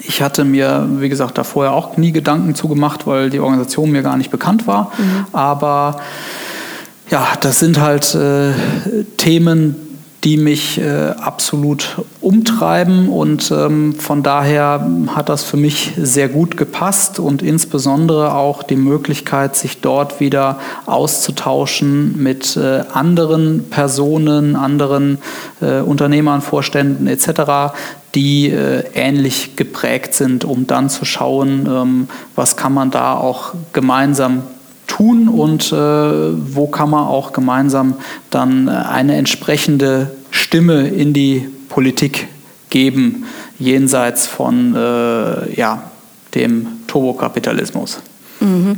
ich 0.03 0.21
hatte 0.21 0.45
mir, 0.45 0.87
wie 0.97 1.09
gesagt, 1.09 1.37
da 1.37 1.43
vorher 1.43 1.73
auch 1.73 1.97
nie 1.97 2.11
Gedanken 2.11 2.55
zugemacht, 2.55 3.05
weil 3.07 3.29
die 3.29 3.39
Organisation 3.39 3.91
mir 3.91 4.01
gar 4.03 4.17
nicht 4.17 4.31
bekannt 4.31 4.67
war. 4.67 4.91
Mhm. 4.97 5.25
Aber 5.33 5.97
ja, 7.11 7.33
das 7.41 7.59
sind 7.59 7.79
halt 7.79 8.15
äh, 8.15 8.53
Themen, 9.17 9.75
die 10.23 10.37
mich 10.37 10.79
äh, 10.79 11.13
absolut 11.19 12.03
umtreiben 12.21 13.09
und 13.09 13.51
ähm, 13.51 13.95
von 13.95 14.21
daher 14.21 14.87
hat 15.07 15.29
das 15.29 15.43
für 15.43 15.57
mich 15.57 15.93
sehr 15.97 16.29
gut 16.29 16.57
gepasst 16.57 17.19
und 17.19 17.41
insbesondere 17.41 18.35
auch 18.35 18.61
die 18.61 18.75
Möglichkeit, 18.75 19.55
sich 19.55 19.81
dort 19.81 20.19
wieder 20.19 20.59
auszutauschen 20.85 22.21
mit 22.21 22.55
äh, 22.55 22.83
anderen 22.93 23.69
Personen, 23.69 24.55
anderen 24.55 25.17
äh, 25.59 25.79
Unternehmern, 25.79 26.41
Vorständen 26.41 27.07
etc., 27.07 27.73
die 28.13 28.49
äh, 28.51 28.83
ähnlich 28.93 29.55
geprägt 29.55 30.13
sind, 30.13 30.45
um 30.45 30.67
dann 30.67 30.89
zu 30.89 31.03
schauen, 31.03 31.67
ähm, 31.67 32.07
was 32.35 32.57
kann 32.57 32.73
man 32.73 32.91
da 32.91 33.15
auch 33.15 33.53
gemeinsam 33.73 34.43
tun 34.91 35.29
und 35.29 35.71
äh, 35.71 35.75
wo 35.75 36.67
kann 36.67 36.89
man 36.89 37.07
auch 37.07 37.31
gemeinsam 37.31 37.95
dann 38.29 38.67
äh, 38.67 38.71
eine 38.71 39.15
entsprechende 39.15 40.11
Stimme 40.31 40.89
in 40.89 41.13
die 41.13 41.47
Politik 41.69 42.27
geben, 42.69 43.25
jenseits 43.57 44.27
von 44.27 44.75
äh, 44.75 45.53
ja, 45.55 45.83
dem 46.35 46.67
Turbokapitalismus. 46.87 47.99
Mhm. 48.41 48.77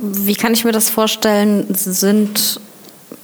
Wie 0.00 0.34
kann 0.34 0.54
ich 0.54 0.64
mir 0.64 0.72
das 0.72 0.90
vorstellen? 0.90 1.66
Sind 1.72 2.60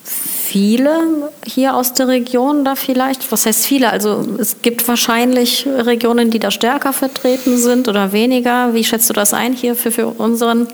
viele 0.05 1.31
hier 1.45 1.75
aus 1.75 1.95
der 1.95 2.07
Region 2.07 2.65
da 2.65 2.77
vielleicht? 2.77 3.31
Was 3.33 3.45
heißt 3.47 3.67
viele? 3.67 3.91
Also 3.91 4.25
es 4.39 4.63
gibt 4.63 4.87
wahrscheinlich 4.87 5.67
Regionen, 5.67 6.31
die 6.31 6.39
da 6.39 6.51
stärker 6.53 6.93
vertreten 6.93 7.59
sind 7.59 7.89
oder 7.89 8.13
weniger. 8.13 8.73
Wie 8.73 8.85
schätzt 8.85 9.11
du 9.11 9.15
das 9.15 9.35
ein 9.35 9.53
hier 9.53 9.75
für, 9.75 9.91
für 9.91 10.07
unseren 10.07 10.69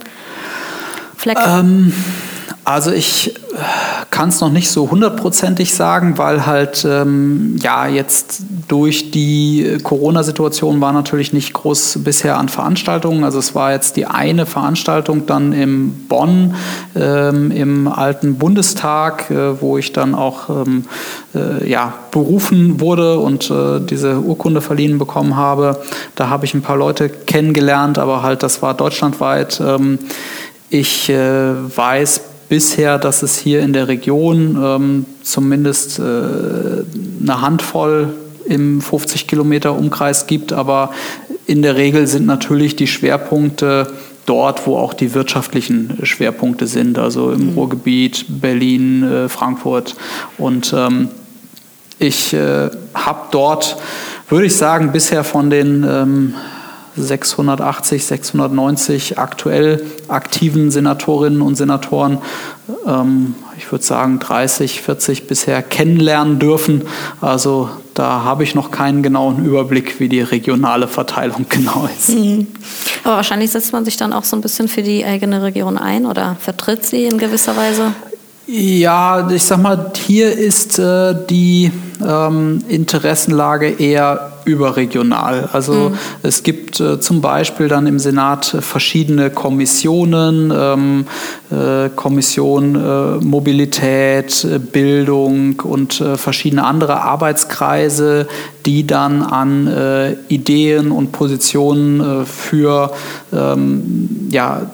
Fleck? 1.24 1.38
Ähm, 1.42 1.92
also 2.64 2.92
ich 2.92 3.34
kann 4.10 4.28
es 4.28 4.40
noch 4.40 4.50
nicht 4.50 4.70
so 4.70 4.90
hundertprozentig 4.90 5.74
sagen, 5.74 6.18
weil 6.18 6.46
halt 6.46 6.86
ähm, 6.88 7.56
ja 7.62 7.86
jetzt 7.86 8.42
durch 8.68 9.10
die 9.10 9.78
Corona-Situation 9.82 10.80
war 10.80 10.92
natürlich 10.92 11.32
nicht 11.32 11.52
groß 11.52 12.00
bisher 12.02 12.38
an 12.38 12.48
Veranstaltungen. 12.48 13.24
Also 13.24 13.38
es 13.38 13.54
war 13.54 13.72
jetzt 13.72 13.96
die 13.96 14.06
eine 14.06 14.46
Veranstaltung 14.46 15.26
dann 15.26 15.52
im 15.52 16.06
Bonn 16.08 16.54
ähm, 16.96 17.50
im 17.50 17.88
alten 17.88 18.36
Bundestag, 18.36 19.30
äh, 19.30 19.60
wo 19.60 19.78
ich 19.78 19.92
dann 19.92 20.14
auch 20.14 20.48
ähm, 20.48 20.84
äh, 21.34 21.68
ja, 21.68 21.92
berufen 22.10 22.80
wurde 22.80 23.18
und 23.18 23.50
äh, 23.50 23.80
diese 23.80 24.20
Urkunde 24.20 24.60
verliehen 24.60 24.98
bekommen 24.98 25.36
habe. 25.36 25.82
Da 26.14 26.28
habe 26.28 26.44
ich 26.44 26.54
ein 26.54 26.62
paar 26.62 26.76
Leute 26.76 27.08
kennengelernt, 27.08 27.98
aber 27.98 28.22
halt 28.22 28.42
das 28.42 28.62
war 28.62 28.74
deutschlandweit. 28.74 29.60
Ich 30.76 31.08
äh, 31.08 31.14
weiß 31.14 32.20
bisher, 32.48 32.98
dass 32.98 33.22
es 33.22 33.38
hier 33.38 33.60
in 33.60 33.72
der 33.72 33.86
Region 33.86 34.58
ähm, 34.60 35.06
zumindest 35.22 36.00
äh, 36.00 36.02
eine 36.02 37.40
Handvoll 37.40 38.12
im 38.46 38.80
50 38.80 39.28
Kilometer 39.28 39.78
Umkreis 39.78 40.26
gibt, 40.26 40.52
aber 40.52 40.90
in 41.46 41.62
der 41.62 41.76
Regel 41.76 42.08
sind 42.08 42.26
natürlich 42.26 42.74
die 42.74 42.88
Schwerpunkte 42.88 43.86
dort, 44.26 44.66
wo 44.66 44.76
auch 44.76 44.94
die 44.94 45.14
wirtschaftlichen 45.14 45.96
Schwerpunkte 46.02 46.66
sind, 46.66 46.98
also 46.98 47.30
im 47.30 47.52
mhm. 47.52 47.54
Ruhrgebiet, 47.56 48.24
Berlin, 48.40 49.04
äh, 49.04 49.28
Frankfurt. 49.28 49.94
Und 50.38 50.74
ähm, 50.76 51.08
ich 52.00 52.34
äh, 52.34 52.68
habe 52.94 53.20
dort, 53.30 53.76
würde 54.28 54.46
ich 54.46 54.56
sagen, 54.56 54.90
bisher 54.90 55.22
von 55.22 55.50
den 55.50 55.86
ähm, 55.88 56.34
680, 56.97 58.05
690 58.05 59.18
aktuell 59.18 59.84
aktiven 60.09 60.70
Senatorinnen 60.70 61.42
und 61.42 61.57
Senatoren, 61.57 62.18
ähm, 62.86 63.34
ich 63.57 63.70
würde 63.70 63.84
sagen 63.84 64.18
30, 64.18 64.82
40 64.82 65.26
bisher 65.26 65.62
kennenlernen 65.62 66.38
dürfen. 66.38 66.82
Also 67.20 67.70
da 67.95 68.24
habe 68.24 68.42
ich 68.42 68.55
noch 68.55 68.70
keinen 68.70 69.03
genauen 69.03 69.45
Überblick, 69.45 70.01
wie 70.01 70.09
die 70.09 70.20
regionale 70.20 70.88
Verteilung 70.88 71.47
genau 71.49 71.88
ist. 71.97 72.11
Mhm. 72.11 72.49
Aber 73.05 73.16
wahrscheinlich 73.16 73.51
setzt 73.51 73.72
man 73.72 73.84
sich 73.84 73.97
dann 73.97 74.12
auch 74.12 74.24
so 74.24 74.36
ein 74.36 74.40
bisschen 74.40 74.68
für 74.68 74.82
die 74.82 75.05
eigene 75.05 75.42
Region 75.42 75.78
ein 75.78 76.07
oder 76.07 76.36
vertritt 76.40 76.84
sie 76.84 77.05
in 77.05 77.18
gewisser 77.18 77.57
Weise? 77.57 77.92
Ja, 78.47 79.30
ich 79.30 79.42
sag 79.42 79.62
mal, 79.62 79.92
hier 79.97 80.30
ist 80.30 80.78
äh, 80.78 81.14
die 81.30 81.72
ähm, 82.07 82.62
Interessenlage 82.68 83.70
eher 83.70 84.32
überregional. 84.45 85.49
Also 85.51 85.72
mhm. 85.72 85.95
es 86.22 86.42
gibt 86.42 86.78
äh, 86.78 87.01
zum 87.01 87.22
Beispiel 87.22 87.68
dann 87.68 87.86
im 87.86 87.99
Senat 87.99 88.45
verschiedene 88.45 89.30
Kommissionen, 89.30 90.53
ähm, 90.55 91.07
äh, 91.51 91.88
Kommission 91.88 92.74
äh, 92.74 93.24
Mobilität, 93.24 94.45
äh, 94.45 94.59
Bildung 94.59 95.61
und 95.61 96.03
äh, 96.03 96.18
verschiedene 96.18 96.64
andere 96.64 97.01
Arbeitskreise, 97.01 98.28
die 98.66 98.86
dann 98.86 99.22
an 99.22 99.66
äh, 99.68 100.16
Ideen 100.28 100.90
und 100.90 101.12
Positionen 101.12 102.26
für 102.26 102.92
ähm, 103.32 104.28
ja, 104.30 104.66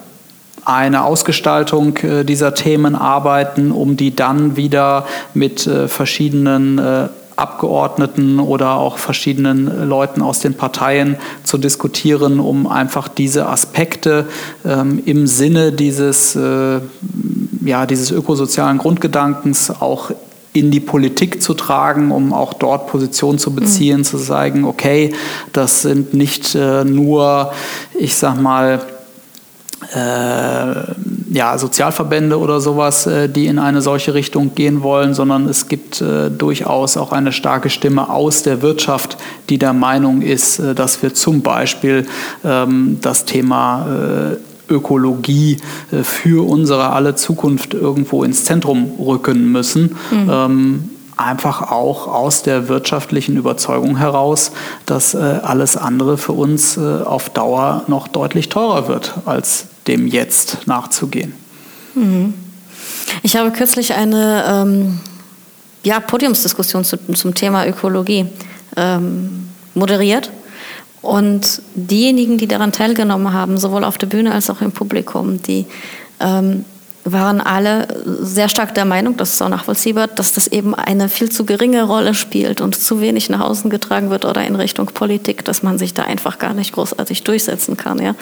eine 0.70 1.04
Ausgestaltung 1.04 1.96
äh, 1.98 2.24
dieser 2.24 2.54
Themen 2.54 2.94
arbeiten, 2.94 3.72
um 3.72 3.96
die 3.96 4.14
dann 4.14 4.56
wieder 4.56 5.06
mit 5.34 5.66
äh, 5.66 5.88
verschiedenen 5.88 6.78
äh, 6.78 7.08
Abgeordneten 7.36 8.38
oder 8.38 8.74
auch 8.74 8.98
verschiedenen 8.98 9.88
Leuten 9.88 10.20
aus 10.20 10.40
den 10.40 10.54
Parteien 10.54 11.16
zu 11.42 11.56
diskutieren, 11.56 12.38
um 12.38 12.66
einfach 12.66 13.08
diese 13.08 13.46
Aspekte 13.46 14.26
ähm, 14.64 15.02
im 15.06 15.26
Sinne 15.26 15.72
dieses, 15.72 16.36
äh, 16.36 16.80
ja, 17.64 17.86
dieses 17.86 18.10
ökosozialen 18.10 18.76
Grundgedankens 18.76 19.70
auch 19.70 20.10
in 20.52 20.70
die 20.70 20.80
Politik 20.80 21.40
zu 21.40 21.54
tragen, 21.54 22.10
um 22.10 22.32
auch 22.32 22.52
dort 22.52 22.88
Position 22.88 23.38
zu 23.38 23.54
beziehen, 23.54 23.98
mhm. 23.98 24.04
zu 24.04 24.18
sagen, 24.18 24.64
okay, 24.64 25.14
das 25.52 25.82
sind 25.82 26.12
nicht 26.12 26.54
äh, 26.54 26.84
nur, 26.84 27.52
ich 27.98 28.16
sag 28.16 28.40
mal, 28.40 28.80
ja, 31.32 31.58
Sozialverbände 31.58 32.38
oder 32.38 32.60
sowas, 32.60 33.06
äh, 33.06 33.28
die 33.28 33.46
in 33.46 33.58
eine 33.58 33.82
solche 33.82 34.14
Richtung 34.14 34.54
gehen 34.54 34.82
wollen, 34.82 35.14
sondern 35.14 35.48
es 35.48 35.68
gibt 35.68 36.00
äh, 36.00 36.30
durchaus 36.30 36.96
auch 36.96 37.12
eine 37.12 37.32
starke 37.32 37.70
Stimme 37.70 38.10
aus 38.10 38.42
der 38.42 38.62
Wirtschaft, 38.62 39.16
die 39.48 39.58
der 39.58 39.72
Meinung 39.72 40.22
ist, 40.22 40.58
äh, 40.58 40.74
dass 40.74 41.02
wir 41.02 41.14
zum 41.14 41.42
Beispiel 41.42 42.06
ähm, 42.44 42.98
das 43.00 43.24
Thema 43.24 43.86
äh, 43.86 44.72
Ökologie 44.72 45.58
äh, 45.92 46.02
für 46.02 46.48
unsere 46.48 46.90
alle 46.90 47.14
Zukunft 47.14 47.74
irgendwo 47.74 48.24
ins 48.24 48.44
Zentrum 48.44 48.92
rücken 48.98 49.52
müssen. 49.52 49.96
Mhm. 50.10 50.30
Ähm, 50.30 50.90
einfach 51.16 51.70
auch 51.70 52.08
aus 52.08 52.42
der 52.42 52.68
wirtschaftlichen 52.68 53.36
Überzeugung 53.36 53.96
heraus, 53.98 54.52
dass 54.86 55.14
äh, 55.14 55.18
alles 55.18 55.76
andere 55.76 56.16
für 56.16 56.32
uns 56.32 56.76
äh, 56.76 57.02
auf 57.04 57.28
Dauer 57.28 57.82
noch 57.88 58.08
deutlich 58.08 58.48
teurer 58.48 58.88
wird, 58.88 59.14
als 59.26 59.66
dem 59.90 60.06
Jetzt 60.06 60.66
nachzugehen. 60.66 61.34
Mhm. 61.94 62.34
Ich 63.22 63.36
habe 63.36 63.50
kürzlich 63.50 63.94
eine 63.94 64.44
ähm, 64.48 65.00
ja, 65.82 66.00
Podiumsdiskussion 66.00 66.84
zu, 66.84 66.96
zum 67.14 67.34
Thema 67.34 67.66
Ökologie 67.66 68.26
ähm, 68.76 69.48
moderiert. 69.74 70.30
Und 71.02 71.62
diejenigen, 71.74 72.36
die 72.36 72.46
daran 72.46 72.72
teilgenommen 72.72 73.32
haben, 73.32 73.56
sowohl 73.56 73.84
auf 73.84 73.96
der 73.96 74.06
Bühne 74.06 74.32
als 74.32 74.50
auch 74.50 74.60
im 74.60 74.72
Publikum, 74.72 75.42
die 75.42 75.64
ähm, 76.20 76.64
waren 77.04 77.40
alle 77.40 77.88
sehr 78.04 78.48
stark 78.48 78.74
der 78.74 78.84
Meinung, 78.84 79.16
das 79.16 79.32
ist 79.32 79.42
auch 79.42 79.48
nachvollziehbar, 79.48 80.06
dass 80.06 80.32
das 80.32 80.46
eben 80.46 80.74
eine 80.74 81.08
viel 81.08 81.30
zu 81.30 81.46
geringe 81.46 81.84
Rolle 81.84 82.14
spielt 82.14 82.60
und 82.60 82.76
zu 82.76 83.00
wenig 83.00 83.30
nach 83.30 83.40
außen 83.40 83.70
getragen 83.70 84.10
wird 84.10 84.24
oder 84.24 84.44
in 84.44 84.54
Richtung 84.54 84.86
Politik, 84.86 85.44
dass 85.44 85.62
man 85.62 85.78
sich 85.78 85.94
da 85.94 86.02
einfach 86.02 86.38
gar 86.38 86.52
nicht 86.52 86.72
großartig 86.72 87.24
durchsetzen 87.24 87.76
kann. 87.76 88.02
Ja? 88.02 88.14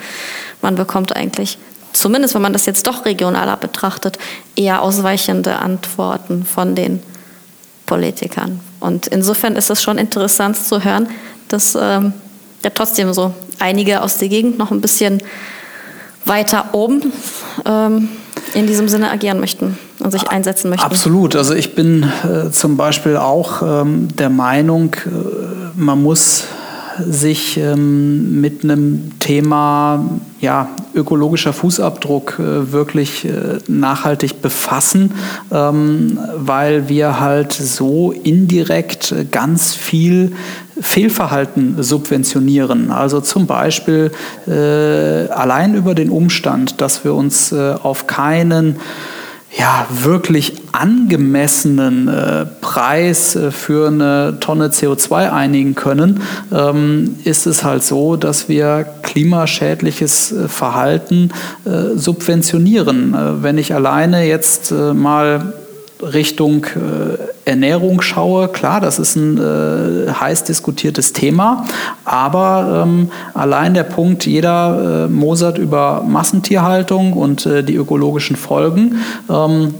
Man 0.61 0.75
bekommt 0.75 1.15
eigentlich, 1.15 1.57
zumindest 1.91 2.35
wenn 2.35 2.41
man 2.41 2.53
das 2.53 2.65
jetzt 2.65 2.87
doch 2.87 3.05
regionaler 3.05 3.57
betrachtet, 3.57 4.17
eher 4.55 4.81
ausweichende 4.81 5.57
Antworten 5.57 6.45
von 6.45 6.75
den 6.75 7.03
Politikern. 7.85 8.61
Und 8.79 9.07
insofern 9.07 9.55
ist 9.55 9.69
es 9.69 9.81
schon 9.81 9.97
interessant 9.97 10.55
zu 10.55 10.83
hören, 10.83 11.09
dass 11.49 11.75
ähm, 11.75 12.13
ja 12.63 12.69
trotzdem 12.69 13.11
so 13.13 13.33
einige 13.59 14.01
aus 14.01 14.19
der 14.19 14.29
Gegend 14.29 14.57
noch 14.57 14.71
ein 14.71 14.79
bisschen 14.79 15.21
weiter 16.25 16.73
oben 16.73 17.11
ähm, 17.65 18.09
in 18.53 18.67
diesem 18.67 18.87
Sinne 18.87 19.11
agieren 19.11 19.39
möchten 19.39 19.77
und 19.99 20.11
sich 20.11 20.27
einsetzen 20.29 20.69
möchten. 20.69 20.85
Absolut. 20.85 21.35
Also 21.35 21.53
ich 21.53 21.75
bin 21.75 22.03
äh, 22.23 22.51
zum 22.51 22.77
Beispiel 22.77 23.17
auch 23.17 23.61
ähm, 23.61 24.07
der 24.15 24.29
Meinung, 24.29 24.95
äh, 25.05 25.09
man 25.75 26.01
muss 26.01 26.45
sich 27.07 27.57
ähm, 27.57 28.41
mit 28.41 28.63
einem 28.63 29.19
Thema 29.19 30.03
ja, 30.39 30.69
ökologischer 30.93 31.53
Fußabdruck 31.53 32.39
äh, 32.39 32.71
wirklich 32.71 33.25
äh, 33.25 33.59
nachhaltig 33.67 34.41
befassen, 34.41 35.13
ähm, 35.51 36.19
weil 36.35 36.89
wir 36.89 37.19
halt 37.19 37.53
so 37.53 38.11
indirekt 38.11 39.13
ganz 39.31 39.73
viel 39.73 40.33
Fehlverhalten 40.79 41.81
subventionieren. 41.83 42.91
Also 42.91 43.21
zum 43.21 43.47
Beispiel 43.47 44.11
äh, 44.47 45.29
allein 45.31 45.75
über 45.75 45.93
den 45.93 46.09
Umstand, 46.09 46.81
dass 46.81 47.03
wir 47.03 47.13
uns 47.13 47.51
äh, 47.51 47.75
auf 47.81 48.07
keinen 48.07 48.77
ja, 49.57 49.87
wirklich 49.89 50.53
angemessenen 50.73 52.07
äh, 52.07 52.45
Preis 52.61 53.35
äh, 53.35 53.51
für 53.51 53.87
eine 53.87 54.37
Tonne 54.39 54.67
CO2 54.67 55.31
einigen 55.31 55.73
können, 55.73 56.21
ähm, 56.51 57.17
ist 57.23 57.47
es 57.47 57.63
halt 57.63 57.83
so, 57.83 58.15
dass 58.15 58.47
wir 58.47 58.85
klimaschädliches 59.01 60.31
äh, 60.31 60.47
Verhalten 60.47 61.31
äh, 61.65 61.97
subventionieren. 61.97 63.13
Äh, 63.13 63.43
wenn 63.43 63.57
ich 63.57 63.73
alleine 63.73 64.25
jetzt 64.25 64.71
mal 64.71 65.53
Richtung 66.01 66.65
äh, 66.65 67.49
Ernährung 67.49 68.01
schaue, 68.01 68.47
klar, 68.47 68.79
das 68.79 68.99
ist 68.99 69.15
ein 69.15 69.37
äh, 69.37 70.11
heiß 70.11 70.45
diskutiertes 70.45 71.13
Thema, 71.13 71.65
aber 72.05 72.83
ähm, 72.85 73.11
allein 73.33 73.73
der 73.73 73.83
Punkt, 73.83 74.25
jeder 74.25 75.05
äh, 75.05 75.11
mosert 75.11 75.57
über 75.57 76.03
Massentierhaltung 76.07 77.13
und 77.13 77.45
äh, 77.45 77.63
die 77.63 77.75
ökologischen 77.75 78.35
Folgen. 78.35 78.99
Ähm, 79.29 79.73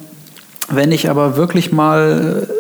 wenn 0.72 0.92
ich 0.92 1.10
aber 1.10 1.38
wirklich 1.38 1.72
mal 1.72 2.48
äh, 2.50 2.59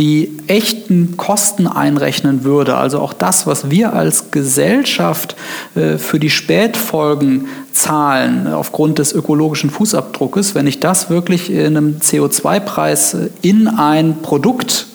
die 0.00 0.38
echten 0.46 1.18
Kosten 1.18 1.66
einrechnen 1.66 2.42
würde, 2.42 2.76
also 2.76 3.00
auch 3.00 3.12
das, 3.12 3.46
was 3.46 3.70
wir 3.70 3.92
als 3.92 4.30
Gesellschaft 4.30 5.36
äh, 5.74 5.98
für 5.98 6.18
die 6.18 6.30
Spätfolgen 6.30 7.48
zahlen 7.74 8.50
aufgrund 8.50 8.98
des 8.98 9.12
ökologischen 9.12 9.68
Fußabdruckes, 9.68 10.54
wenn 10.54 10.66
ich 10.66 10.80
das 10.80 11.10
wirklich 11.10 11.50
in 11.52 11.76
einem 11.76 11.98
CO2-Preis 11.98 13.12
äh, 13.12 13.28
in 13.42 13.68
ein 13.68 14.22
Produkt 14.22 14.86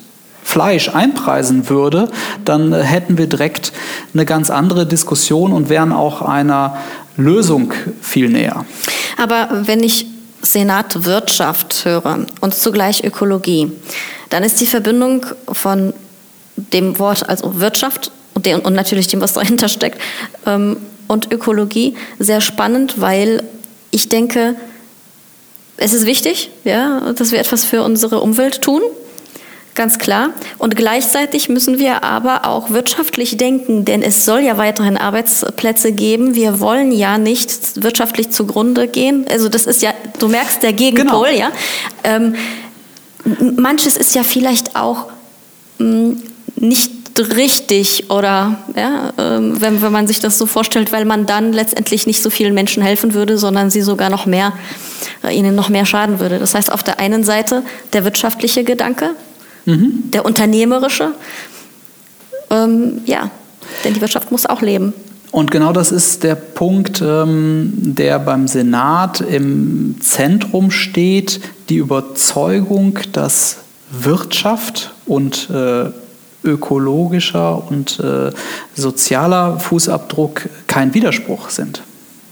Fleisch 0.43 0.89
einpreisen 0.89 1.69
würde, 1.69 2.09
dann 2.43 2.73
äh, 2.73 2.81
hätten 2.81 3.19
wir 3.19 3.27
direkt 3.27 3.73
eine 4.15 4.25
ganz 4.25 4.49
andere 4.49 4.87
Diskussion 4.87 5.53
und 5.53 5.69
wären 5.69 5.91
auch 5.91 6.23
einer 6.23 6.77
Lösung 7.15 7.73
viel 8.01 8.29
näher. 8.29 8.65
Aber 9.21 9.49
wenn 9.65 9.83
ich 9.83 10.07
Senat 10.41 11.05
Wirtschaft 11.05 11.85
höre 11.85 12.25
und 12.41 12.55
zugleich 12.55 13.03
Ökologie, 13.03 13.71
dann 14.35 14.43
ist 14.43 14.59
die 14.59 14.67
Verbindung 14.67 15.25
von 15.49 15.93
dem 16.57 16.99
Wort, 16.99 17.29
also 17.29 17.61
Wirtschaft 17.61 18.11
und, 18.33 18.45
dem, 18.45 18.59
und 18.59 18.73
natürlich 18.73 19.07
dem, 19.07 19.21
was 19.21 19.31
dahinter 19.31 19.69
steckt, 19.69 19.97
ähm, 20.45 20.75
und 21.07 21.31
Ökologie 21.31 21.95
sehr 22.19 22.41
spannend, 22.41 22.99
weil 22.99 23.43
ich 23.91 24.09
denke, 24.09 24.55
es 25.77 25.93
ist 25.93 26.05
wichtig, 26.05 26.49
ja, 26.65 27.13
dass 27.13 27.31
wir 27.31 27.39
etwas 27.39 27.63
für 27.63 27.81
unsere 27.81 28.19
Umwelt 28.19 28.61
tun, 28.61 28.81
ganz 29.73 29.99
klar. 29.99 30.31
Und 30.57 30.75
gleichzeitig 30.75 31.47
müssen 31.47 31.79
wir 31.79 32.03
aber 32.03 32.45
auch 32.45 32.71
wirtschaftlich 32.71 33.37
denken, 33.37 33.85
denn 33.85 34.01
es 34.01 34.25
soll 34.25 34.41
ja 34.41 34.57
weiterhin 34.57 34.97
Arbeitsplätze 34.97 35.93
geben. 35.93 36.35
Wir 36.35 36.59
wollen 36.59 36.91
ja 36.91 37.17
nicht 37.17 37.81
wirtschaftlich 37.81 38.31
zugrunde 38.31 38.89
gehen. 38.89 39.27
Also 39.29 39.47
das 39.47 39.65
ist 39.65 39.81
ja, 39.81 39.93
du 40.19 40.27
merkst 40.27 40.61
der 40.61 40.73
Gegenpol, 40.73 41.29
genau. 41.29 41.39
ja. 41.39 41.51
Ähm, 42.03 42.35
manches 43.57 43.95
ist 43.97 44.15
ja 44.15 44.23
vielleicht 44.23 44.75
auch 44.75 45.07
mh, 45.79 45.87
mm, 45.87 46.23
nicht 46.57 46.91
richtig 47.17 48.09
oder 48.09 48.57
ja, 48.75 49.13
ähm, 49.17 49.59
wenn, 49.61 49.81
wenn 49.81 49.91
man 49.91 50.07
sich 50.07 50.19
das 50.19 50.37
so 50.37 50.45
vorstellt, 50.45 50.91
weil 50.91 51.05
man 51.05 51.25
dann 51.25 51.53
letztendlich 51.53 52.07
nicht 52.07 52.21
so 52.21 52.29
vielen 52.29 52.53
Menschen 52.53 52.83
helfen 52.83 53.13
würde, 53.13 53.37
sondern 53.37 53.69
sie 53.69 53.81
sogar 53.81 54.09
noch 54.09 54.25
mehr, 54.25 54.53
äh, 55.23 55.35
ihnen 55.35 55.55
noch 55.55 55.69
mehr 55.69 55.85
schaden 55.85 56.19
würde. 56.19 56.39
Das 56.39 56.55
heißt, 56.55 56.71
auf 56.71 56.83
der 56.83 56.99
einen 56.99 57.23
Seite 57.23 57.63
der 57.93 58.03
wirtschaftliche 58.03 58.65
Gedanke, 58.65 59.11
mhm. 59.65 60.11
der 60.11 60.25
unternehmerische, 60.25 61.13
ähm, 62.49 63.01
ja, 63.05 63.31
denn 63.83 63.93
die 63.93 64.01
Wirtschaft 64.01 64.31
muss 64.31 64.45
auch 64.45 64.61
leben. 64.61 64.93
Und 65.35 65.51
genau 65.51 65.73
das 65.73 65.91
ist 65.91 66.23
der 66.23 66.35
Punkt, 66.35 67.01
ähm, 67.01 67.73
der 67.75 68.19
beim 68.19 68.47
Senat 68.47 69.19
im 69.19 69.97
Zentrum 69.99 70.71
steht, 70.71 71.41
die 71.67 71.75
Überzeugung, 71.75 72.99
dass 73.11 73.57
Wirtschaft 73.91 74.93
und 75.05 75.49
äh, 75.49 75.89
ökologischer 76.47 77.69
und 77.69 77.99
äh, 77.99 78.31
sozialer 78.75 79.59
Fußabdruck 79.59 80.47
kein 80.67 80.93
Widerspruch 80.93 81.49
sind. 81.49 81.81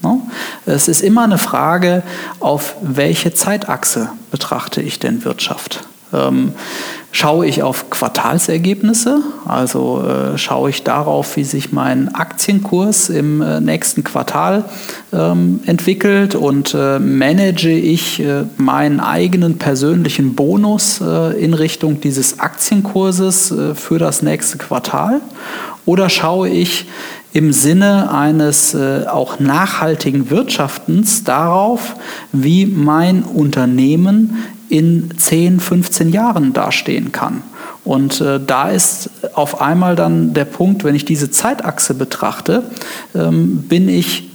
No? 0.02 0.26
Es 0.64 0.88
ist 0.88 1.02
immer 1.02 1.24
eine 1.24 1.36
Frage, 1.36 2.02
auf 2.40 2.74
welche 2.80 3.34
Zeitachse 3.34 4.08
betrachte 4.30 4.80
ich 4.80 4.98
denn 4.98 5.26
Wirtschaft? 5.26 5.86
Ähm, 6.14 6.54
schaue 7.14 7.46
ich 7.46 7.62
auf 7.62 7.90
Quartalsergebnisse, 7.90 9.22
also 9.46 10.02
äh, 10.02 10.36
schaue 10.36 10.70
ich 10.70 10.82
darauf, 10.82 11.36
wie 11.36 11.44
sich 11.44 11.70
mein 11.70 12.12
Aktienkurs 12.12 13.08
im 13.08 13.40
äh, 13.40 13.60
nächsten 13.60 14.02
Quartal 14.02 14.64
ähm, 15.12 15.60
entwickelt 15.64 16.34
und 16.34 16.74
äh, 16.74 16.98
manage 16.98 17.70
ich 17.70 18.18
äh, 18.18 18.46
meinen 18.56 18.98
eigenen 18.98 19.58
persönlichen 19.58 20.34
Bonus 20.34 21.00
äh, 21.00 21.40
in 21.40 21.54
Richtung 21.54 22.00
dieses 22.00 22.40
Aktienkurses 22.40 23.52
äh, 23.52 23.76
für 23.76 24.00
das 24.00 24.22
nächste 24.22 24.58
Quartal? 24.58 25.20
Oder 25.86 26.08
schaue 26.10 26.48
ich 26.48 26.86
im 27.32 27.52
Sinne 27.52 28.10
eines 28.12 28.74
auch 28.74 29.38
nachhaltigen 29.40 30.30
Wirtschaftens 30.30 31.24
darauf, 31.24 31.96
wie 32.32 32.64
mein 32.64 33.22
Unternehmen 33.22 34.38
in 34.68 35.10
10, 35.16 35.60
15 35.60 36.10
Jahren 36.10 36.52
dastehen 36.52 37.12
kann. 37.12 37.42
Und 37.84 38.20
äh, 38.20 38.40
da 38.44 38.70
ist 38.70 39.10
auf 39.34 39.60
einmal 39.60 39.94
dann 39.94 40.32
der 40.32 40.46
Punkt, 40.46 40.84
wenn 40.84 40.94
ich 40.94 41.04
diese 41.04 41.30
Zeitachse 41.30 41.94
betrachte, 41.94 42.64
ähm, 43.14 43.62
bin 43.62 43.88
ich 43.88 44.30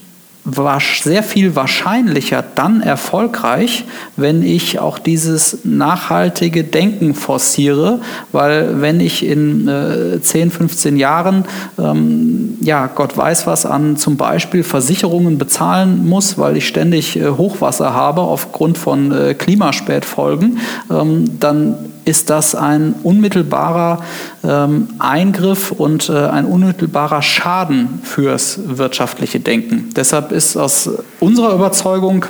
sehr 1.04 1.24
viel 1.24 1.56
wahrscheinlicher 1.56 2.44
dann 2.56 2.82
erfolgreich, 2.82 3.86
wenn 4.16 4.42
ich 4.42 4.80
auch 4.80 5.00
dieses 5.00 5.60
nachhaltige 5.64 6.64
Denken 6.64 7.16
forciere, 7.16 8.00
weil 8.32 8.82
wenn 8.82 9.00
ich 9.00 9.26
in 9.26 9.68
äh, 9.68 10.22
10, 10.22 10.52
15 10.52 10.98
Jahren, 10.98 11.46
ähm, 11.78 12.58
ja, 12.62 12.88
Gott 12.88 13.16
weiß 13.16 13.48
was 13.48 13.66
an 13.66 13.98
zum 13.98 14.18
Beispiel 14.18 14.64
Versicherungen 14.64 15.38
bezahlen 15.38 16.08
muss, 16.08 16.38
weil 16.38 16.58
ich 16.58 16.68
ständig 16.68 17.18
äh, 17.18 17.30
Hochwasser 17.30 17.94
habe 17.94 18.22
aufgrund 18.22 18.78
von 18.78 19.12
äh, 19.12 19.34
Klimaspätfolgen, 19.34 20.60
ähm, 20.92 21.40
dann 21.40 21.76
ist 22.10 22.30
das 22.30 22.56
ein 22.56 22.96
unmittelbarer 23.04 24.04
ähm, 24.44 24.88
Eingriff 24.98 25.72
und 25.72 26.10
äh, 26.10 26.14
ein 26.14 26.46
unmittelbarer 26.46 27.22
Schaden 27.22 28.02
fürs 28.04 28.60
wirtschaftliche 28.66 29.40
Denken. 29.40 29.92
Deshalb 29.96 30.32
ist 30.32 30.58
aus 30.58 30.90
unserer 31.20 31.54
Überzeugung 31.54 32.26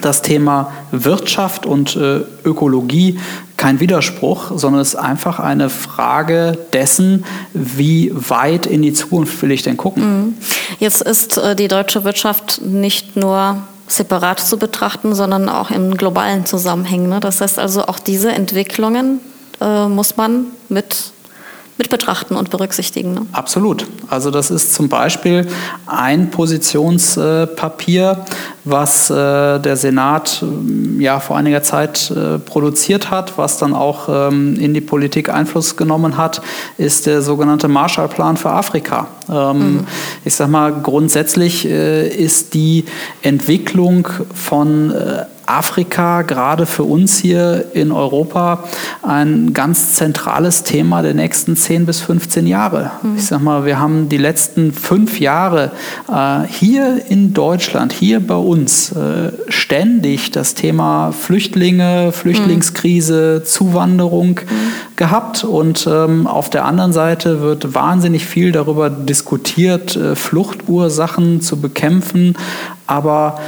das 0.00 0.22
Thema 0.22 0.72
Wirtschaft 0.90 1.64
und 1.64 1.96
äh, 1.96 2.20
Ökologie 2.44 3.18
kein 3.56 3.80
Widerspruch, 3.80 4.52
sondern 4.56 4.80
es 4.80 4.94
ist 4.94 4.96
einfach 4.96 5.40
eine 5.40 5.70
Frage 5.70 6.58
dessen, 6.72 7.24
wie 7.52 8.12
weit 8.14 8.66
in 8.66 8.82
die 8.82 8.92
Zukunft 8.92 9.40
will 9.42 9.50
ich 9.52 9.62
denn 9.62 9.76
gucken. 9.76 10.02
Mhm. 10.02 10.34
Jetzt 10.78 11.02
ist 11.02 11.38
äh, 11.38 11.54
die 11.54 11.68
deutsche 11.68 12.04
Wirtschaft 12.04 12.62
nicht 12.62 13.16
nur 13.16 13.58
separat 13.88 14.40
zu 14.40 14.58
betrachten, 14.58 15.14
sondern 15.14 15.48
auch 15.48 15.70
in 15.70 15.96
globalen 15.96 16.46
Zusammenhängen. 16.46 17.08
Ne? 17.08 17.20
Das 17.20 17.40
heißt 17.40 17.58
also, 17.58 17.86
auch 17.86 17.98
diese 17.98 18.30
Entwicklungen 18.32 19.20
äh, 19.60 19.86
muss 19.86 20.16
man 20.16 20.46
mit 20.68 21.12
mit 21.78 21.90
betrachten 21.90 22.34
und 22.34 22.50
berücksichtigen. 22.50 23.14
Ne? 23.14 23.26
Absolut. 23.32 23.86
Also 24.08 24.30
das 24.30 24.50
ist 24.50 24.74
zum 24.74 24.88
Beispiel 24.88 25.46
ein 25.86 26.30
Positionspapier, 26.30 28.24
was 28.64 29.08
äh, 29.10 29.60
der 29.60 29.76
Senat 29.76 30.40
ähm, 30.42 31.00
ja 31.00 31.20
vor 31.20 31.36
einiger 31.36 31.62
Zeit 31.62 32.10
äh, 32.10 32.38
produziert 32.38 33.10
hat, 33.10 33.38
was 33.38 33.58
dann 33.58 33.74
auch 33.74 34.08
ähm, 34.08 34.56
in 34.58 34.74
die 34.74 34.80
Politik 34.80 35.28
Einfluss 35.28 35.76
genommen 35.76 36.16
hat, 36.16 36.42
ist 36.76 37.06
der 37.06 37.22
sogenannte 37.22 37.68
Marshallplan 37.68 38.36
für 38.36 38.50
Afrika. 38.50 39.06
Ähm, 39.30 39.58
mhm. 39.58 39.86
Ich 40.24 40.34
sage 40.34 40.50
mal, 40.50 40.72
grundsätzlich 40.72 41.64
äh, 41.64 42.08
ist 42.08 42.54
die 42.54 42.84
Entwicklung 43.22 44.08
von 44.34 44.92
Afrika 45.48 46.22
gerade 46.22 46.66
für 46.66 46.82
uns 46.82 47.18
hier 47.18 47.66
in 47.72 47.90
Europa 47.90 48.64
ein 49.02 49.54
ganz 49.54 49.94
zentrales 49.94 50.62
Thema 50.62 51.02
der 51.02 51.14
nächsten 51.14 51.56
10 51.56 51.86
bis 51.86 52.00
15 52.00 52.46
Jahre. 52.46 52.90
Mhm. 53.02 53.16
Ich 53.16 53.26
sage 53.26 53.42
mal, 53.42 53.64
wir 53.64 53.80
haben 53.80 54.08
die 54.08 54.18
letzten 54.18 54.72
fünf 54.72 55.20
Jahre 55.20 55.72
äh, 56.08 56.46
hier 56.46 57.02
in 57.08 57.32
Deutschland, 57.32 57.92
hier 57.92 58.24
bei 58.24 58.34
uns, 58.36 58.92
äh, 58.92 59.32
ständig 59.48 60.30
das 60.30 60.54
Thema 60.54 61.12
Flüchtlinge, 61.12 62.12
Flüchtlingskrise, 62.12 63.40
mhm. 63.40 63.46
Zuwanderung 63.46 64.28
mhm. 64.28 64.96
gehabt. 64.96 65.44
Und 65.44 65.88
ähm, 65.90 66.26
auf 66.26 66.50
der 66.50 66.64
anderen 66.66 66.92
Seite 66.92 67.40
wird 67.40 67.74
wahnsinnig 67.74 68.26
viel 68.26 68.52
darüber 68.52 68.90
diskutiert, 68.90 69.96
äh, 69.96 70.14
Fluchtursachen 70.14 71.40
zu 71.40 71.60
bekämpfen. 71.60 72.36
Aber 72.86 73.38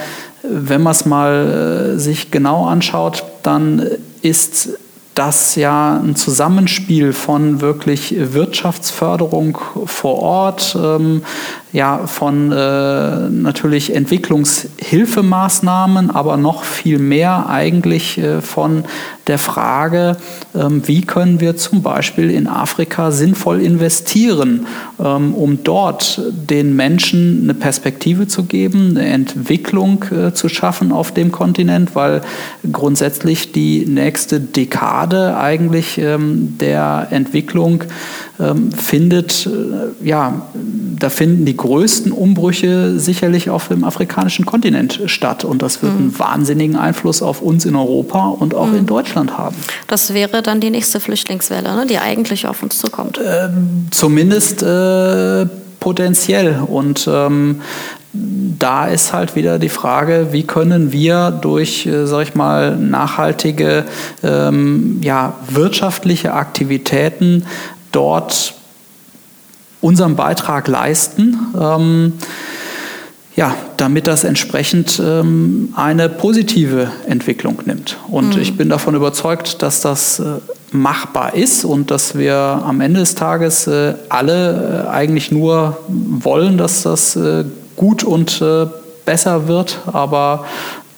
wenn 0.43 0.82
man 0.82 0.93
es 0.93 1.05
mal 1.07 1.95
äh, 1.95 1.99
sich 1.99 2.30
genau 2.30 2.66
anschaut, 2.66 3.24
dann 3.43 3.86
ist 4.22 4.70
das 5.14 5.55
ja 5.55 6.01
ein 6.03 6.16
Zusammenspiel 6.16 7.12
von 7.12 7.61
wirklich 7.61 8.14
Wirtschaftsförderung 8.16 9.59
vor 9.86 10.22
Ort, 10.22 10.76
ähm, 10.80 11.22
ja, 11.72 12.06
von 12.06 12.50
äh, 12.50 13.28
natürlich 13.30 13.94
Entwicklungshilfemaßnahmen, 13.94 16.10
aber 16.10 16.36
noch 16.36 16.64
viel 16.64 16.98
mehr 16.98 17.48
eigentlich 17.48 18.18
äh, 18.18 18.40
von 18.40 18.82
der 19.28 19.38
Frage, 19.38 20.16
ähm, 20.54 20.82
wie 20.86 21.02
können 21.02 21.40
wir 21.40 21.56
zum 21.56 21.82
Beispiel 21.82 22.30
in 22.30 22.46
Afrika 22.48 23.12
sinnvoll 23.12 23.60
investieren, 23.60 24.66
ähm, 24.98 25.34
um 25.34 25.62
dort 25.62 26.20
den 26.32 26.74
Menschen 26.74 27.42
eine 27.44 27.54
Perspektive 27.54 28.26
zu 28.26 28.44
geben, 28.44 28.96
eine 28.96 29.06
Entwicklung 29.06 30.04
äh, 30.10 30.32
zu 30.32 30.48
schaffen 30.48 30.90
auf 30.90 31.12
dem 31.12 31.30
Kontinent, 31.30 31.94
weil 31.94 32.22
grundsätzlich 32.72 33.52
die 33.52 33.84
nächste 33.86 34.40
Dekade 34.40 35.36
eigentlich 35.36 35.98
ähm, 35.98 36.56
der 36.58 37.08
Entwicklung 37.10 37.84
findet, 38.76 39.47
äh, 39.47 40.07
ja, 40.07 40.43
da 40.99 41.11
finden 41.11 41.45
die 41.45 41.57
größten 41.57 42.12
Umbrüche 42.12 42.99
sicherlich 42.99 43.51
auf 43.51 43.68
dem 43.68 43.84
afrikanischen 43.84 44.47
Kontinent 44.47 45.01
statt. 45.07 45.45
Und 45.45 45.62
das 45.62 45.82
wird 45.82 45.93
mhm. 45.95 45.99
einen 45.99 46.18
wahnsinnigen 46.18 46.76
Einfluss 46.76 47.22
auf 47.22 47.43
uns 47.43 47.64
in 47.64 47.76
Europa 47.76 48.28
und 48.28 48.55
auch 48.55 48.68
mhm. 48.68 48.78
in 48.78 48.86
Deutschland 48.86 49.36
haben. 49.36 49.57
Das 49.88 50.14
wäre 50.14 50.43
dann 50.43 50.61
die 50.61 50.70
nächste 50.70 51.01
Flüchtlingswelle, 51.01 51.74
ne, 51.74 51.86
die 51.86 51.99
eigentlich 51.99 52.47
auf 52.47 52.62
uns 52.62 52.78
zukommt. 52.78 53.20
Ähm, 53.24 53.88
zumindest 53.91 54.62
äh, 54.62 55.47
potenziell. 55.80 56.61
Und 56.66 57.09
ähm, 57.11 57.61
da 58.12 58.86
ist 58.86 59.12
halt 59.12 59.36
wieder 59.36 59.59
die 59.59 59.68
Frage, 59.68 60.28
wie 60.32 60.43
können 60.43 60.93
wir 60.93 61.30
durch, 61.30 61.86
äh, 61.86 62.07
sag 62.07 62.22
ich 62.22 62.34
mal, 62.34 62.76
nachhaltige 62.76 63.84
ähm, 64.22 65.01
ja, 65.03 65.34
wirtschaftliche 65.49 66.34
Aktivitäten 66.34 67.47
dort 67.93 68.55
unseren 69.80 70.16
Beitrag 70.16 70.68
leisten. 70.68 71.38
Ähm, 71.59 72.12
ja, 73.36 73.55
damit 73.76 74.07
das 74.07 74.24
entsprechend 74.24 75.01
ähm, 75.03 75.72
eine 75.74 76.09
positive 76.09 76.91
Entwicklung 77.07 77.59
nimmt. 77.64 77.97
Und 78.09 78.34
mhm. 78.34 78.43
ich 78.43 78.57
bin 78.57 78.68
davon 78.68 78.95
überzeugt, 78.95 79.62
dass 79.62 79.80
das 79.80 80.18
äh, 80.18 80.24
machbar 80.72 81.34
ist 81.34 81.64
und 81.64 81.91
dass 81.91 82.18
wir 82.18 82.34
am 82.34 82.80
Ende 82.80 83.01
des 83.01 83.14
Tages 83.14 83.66
äh, 83.66 83.95
alle 84.09 84.84
äh, 84.86 84.88
eigentlich 84.91 85.30
nur 85.30 85.78
wollen, 85.88 86.59
dass 86.59 86.82
das 86.82 87.16
äh, 87.16 87.45
gut 87.76 88.05
und 88.05 88.43
äh, 88.43 88.66
besser 89.07 89.49
wird, 89.49 89.80
aber 89.86 90.45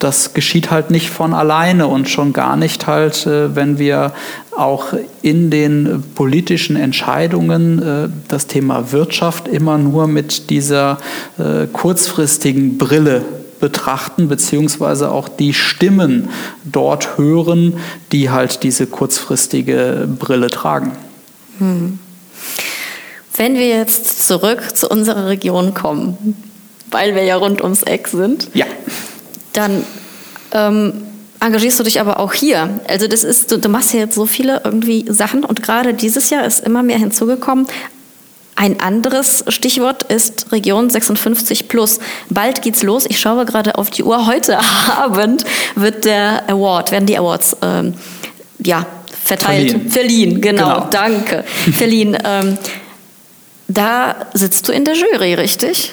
das 0.03 0.35
geschieht 0.35 0.71
halt 0.71 0.91
nicht 0.91 1.11
von 1.11 1.33
alleine 1.33 1.87
und 1.87 2.09
schon 2.09 2.33
gar 2.33 2.57
nicht 2.57 2.87
halt, 2.87 3.27
äh, 3.27 3.55
wenn 3.55 3.79
wir 3.79 4.13
auch 4.57 4.95
in 5.23 5.51
den 5.51 6.03
politischen 6.15 6.77
Entscheidungen 6.77 7.83
äh, 7.83 8.09
das 8.29 8.49
Thema 8.49 8.91
Wirtschaft 8.91 9.47
immer 9.47 9.79
nur 9.79 10.09
mit 10.09 10.51
dieser 10.51 10.99
äh, 11.39 11.67
kurzfristigen 11.73 12.79
Brille 12.79 13.23
betrachten, 13.61 14.27
beziehungsweise 14.27 15.13
auch 15.13 15.29
die 15.29 15.55
Stimmen 15.55 16.31
dort 16.65 17.17
hören, 17.17 17.75
die 18.11 18.29
halt 18.29 18.65
diese 18.65 18.89
kurzfristige 18.89 20.09
Brille 20.19 20.49
tragen. 20.49 20.93
Hm. 21.59 22.01
Wenn 23.37 23.55
wir 23.55 23.69
jetzt 23.69 24.27
zurück 24.27 24.77
zu 24.77 24.89
unserer 24.89 25.29
Region 25.29 25.75
kommen, 25.75 26.37
weil 26.91 27.15
wir 27.15 27.23
ja 27.23 27.37
rund 27.37 27.63
ums 27.63 27.85
Eck 27.85 28.09
sind. 28.09 28.49
Ja. 28.53 28.67
Dann 29.53 29.85
ähm, 30.53 30.93
engagierst 31.41 31.81
du 31.81 31.85
dich 31.85 32.01
aber 32.01 32.21
auch 32.21 32.33
hier. 32.33 32.81
Also 32.89 33.09
das 33.09 33.25
ist, 33.25 33.51
du, 33.51 33.59
du 33.59 33.69
machst 33.69 33.93
ja 33.93 34.01
jetzt 34.01 34.15
so 34.15 34.27
viele 34.27 34.63
irgendwie 34.65 35.05
Sachen 35.09 35.45
und 35.45 35.63
gerade 35.63 35.95
dieses 35.95 36.31
Jahr 36.31 36.45
ist 36.45 36.65
immer 36.65 36.83
mehr 36.83 36.99
hinzugekommen. 36.99 37.67
Ein 38.55 38.81
anderes 38.81 39.45
Stichwort 39.49 40.05
ist 40.05 40.53
Region 40.53 40.91
56 40.91 41.69
plus. 41.69 41.99
Bald 42.29 42.63
geht's 42.63 42.83
los. 42.83 43.07
Ich 43.09 43.19
schaue 43.19 43.47
gerade 43.47 43.77
auf 43.77 43.91
die 43.91 44.05
Uhr. 44.05 44.27
Heute 44.27 44.59
Abend 44.97 45.45
wird 45.75 46.05
der 46.05 46.49
Award, 46.49 46.93
werden 46.93 47.07
die 47.07 47.19
Awards 47.19 47.57
ähm, 47.63 47.95
ja, 48.59 48.87
verteilt. 49.25 49.71
Verliehen, 49.71 49.91
Verliehen 49.91 50.41
genau, 50.41 50.75
genau. 50.75 50.89
Danke. 50.91 51.45
Verliehen. 51.73 52.17
Ähm, 52.25 52.59
da 53.69 54.27
sitzt 54.35 54.69
du 54.69 54.73
in 54.73 54.85
der 54.85 54.95
Jury, 54.95 55.35
richtig? 55.35 55.93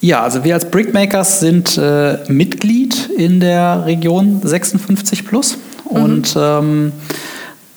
Ja, 0.00 0.22
also 0.22 0.44
wir 0.44 0.54
als 0.54 0.70
Brickmakers 0.70 1.40
sind 1.40 1.76
äh, 1.76 2.18
Mitglied 2.28 3.10
in 3.16 3.40
der 3.40 3.84
Region 3.84 4.40
56 4.42 5.26
plus 5.26 5.58
mhm. 5.90 6.02
und 6.02 6.36
ähm, 6.38 6.92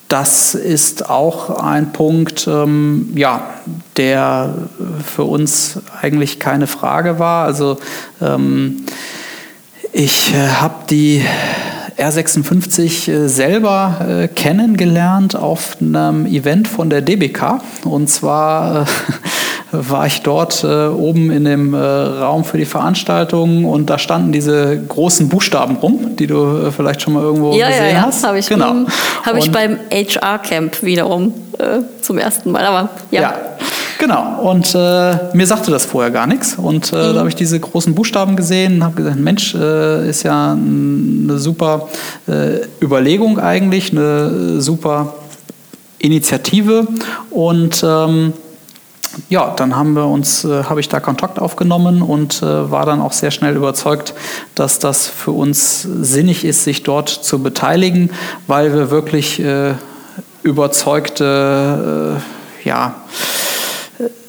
das 0.07 0.55
ist 0.55 1.09
auch 1.09 1.63
ein 1.63 1.93
Punkt, 1.93 2.45
ähm, 2.45 3.13
ja, 3.15 3.49
der 3.95 4.53
für 5.05 5.23
uns 5.23 5.79
eigentlich 6.01 6.37
keine 6.37 6.67
Frage 6.67 7.17
war. 7.17 7.45
Also 7.45 7.77
ähm, 8.21 8.83
ich 9.93 10.33
äh, 10.33 10.49
habe 10.49 10.75
die 10.89 11.23
R56 11.97 13.11
äh, 13.11 13.29
selber 13.29 14.05
äh, 14.23 14.27
kennengelernt 14.27 15.35
auf 15.35 15.77
einem 15.79 16.25
Event 16.25 16.67
von 16.67 16.89
der 16.89 17.01
DBK 17.01 17.61
und 17.85 18.09
zwar 18.09 18.81
äh, 18.81 18.85
war 19.71 20.05
ich 20.05 20.21
dort 20.21 20.63
äh, 20.63 20.87
oben 20.87 21.31
in 21.31 21.45
dem 21.45 21.73
äh, 21.73 21.77
Raum 21.77 22.43
für 22.43 22.57
die 22.57 22.65
Veranstaltung 22.65 23.65
und 23.65 23.89
da 23.89 23.97
standen 23.97 24.31
diese 24.31 24.77
großen 24.77 25.29
Buchstaben 25.29 25.77
rum, 25.77 26.15
die 26.17 26.27
du 26.27 26.67
äh, 26.67 26.71
vielleicht 26.71 27.01
schon 27.01 27.13
mal 27.13 27.23
irgendwo 27.23 27.53
ja, 27.53 27.69
gesehen 27.69 27.85
ja, 27.85 27.91
ja. 27.93 28.01
hast. 28.03 28.25
Habe 28.25 28.39
ich, 28.39 28.47
genau. 28.47 28.85
hab 29.25 29.37
ich 29.37 29.49
beim 29.51 29.79
HR-Camp 29.91 30.83
wiederum 30.83 31.33
äh, 31.57 31.79
zum 32.01 32.17
ersten 32.17 32.51
Mal. 32.51 32.65
Aber 32.65 32.89
ja. 33.11 33.21
ja. 33.21 33.33
Genau, 33.97 34.41
und 34.41 34.73
äh, 34.73 35.15
mir 35.33 35.45
sagte 35.45 35.69
das 35.69 35.85
vorher 35.85 36.11
gar 36.11 36.25
nichts. 36.25 36.55
Und 36.57 36.91
äh, 36.91 36.95
mhm. 36.95 37.13
da 37.13 37.19
habe 37.19 37.29
ich 37.29 37.35
diese 37.35 37.59
großen 37.59 37.93
Buchstaben 37.93 38.35
gesehen 38.35 38.75
und 38.75 38.83
habe 38.83 38.95
gesagt, 38.95 39.19
Mensch, 39.19 39.53
ist 39.53 40.23
ja 40.23 40.53
eine 40.53 41.37
super 41.37 41.87
Überlegung 42.81 43.39
eigentlich, 43.39 43.91
eine 43.91 44.59
super 44.59 45.13
Initiative. 45.99 46.87
Und 47.29 47.83
ähm, 47.87 48.33
ja, 49.29 49.53
dann 49.55 49.75
haben 49.75 49.93
wir 49.93 50.05
uns, 50.05 50.43
äh, 50.43 50.63
habe 50.63 50.79
ich 50.79 50.89
da 50.89 50.99
Kontakt 50.99 51.39
aufgenommen 51.39 52.01
und 52.01 52.41
äh, 52.41 52.71
war 52.71 52.85
dann 52.85 53.01
auch 53.01 53.11
sehr 53.11 53.31
schnell 53.31 53.55
überzeugt, 53.55 54.13
dass 54.55 54.79
das 54.79 55.07
für 55.07 55.31
uns 55.31 55.81
sinnig 55.81 56.45
ist, 56.45 56.63
sich 56.63 56.83
dort 56.83 57.09
zu 57.09 57.41
beteiligen, 57.41 58.11
weil 58.47 58.73
wir 58.73 58.91
wirklich 58.91 59.39
äh, 59.39 59.73
überzeugte, 60.43 62.19
äh, 62.63 62.67
ja, 62.67 62.95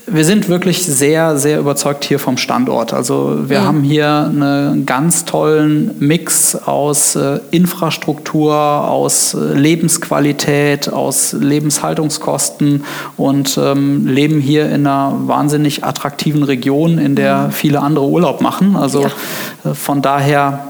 wir 0.06 0.24
sind 0.24 0.48
wirklich 0.48 0.84
sehr, 0.84 1.36
sehr 1.36 1.60
überzeugt 1.60 2.04
hier 2.04 2.18
vom 2.18 2.36
Standort. 2.36 2.92
Also 2.92 3.48
wir 3.48 3.60
mhm. 3.60 3.64
haben 3.64 3.82
hier 3.82 4.08
einen 4.08 4.84
ganz 4.84 5.24
tollen 5.24 5.94
Mix 6.00 6.56
aus 6.56 7.14
äh, 7.14 7.38
Infrastruktur, 7.50 8.54
aus 8.54 9.34
äh, 9.34 9.38
Lebensqualität, 9.38 10.92
aus 10.92 11.32
Lebenshaltungskosten 11.32 12.84
und 13.16 13.58
ähm, 13.62 14.06
leben 14.06 14.40
hier 14.40 14.66
in 14.66 14.86
einer 14.86 15.14
wahnsinnig 15.26 15.84
attraktiven 15.84 16.42
Region, 16.42 16.98
in 16.98 17.14
der 17.14 17.46
mhm. 17.46 17.52
viele 17.52 17.80
andere 17.80 18.06
Urlaub 18.06 18.40
machen. 18.40 18.76
Also 18.76 19.02
ja. 19.02 19.70
äh, 19.70 19.74
von 19.74 20.02
daher 20.02 20.68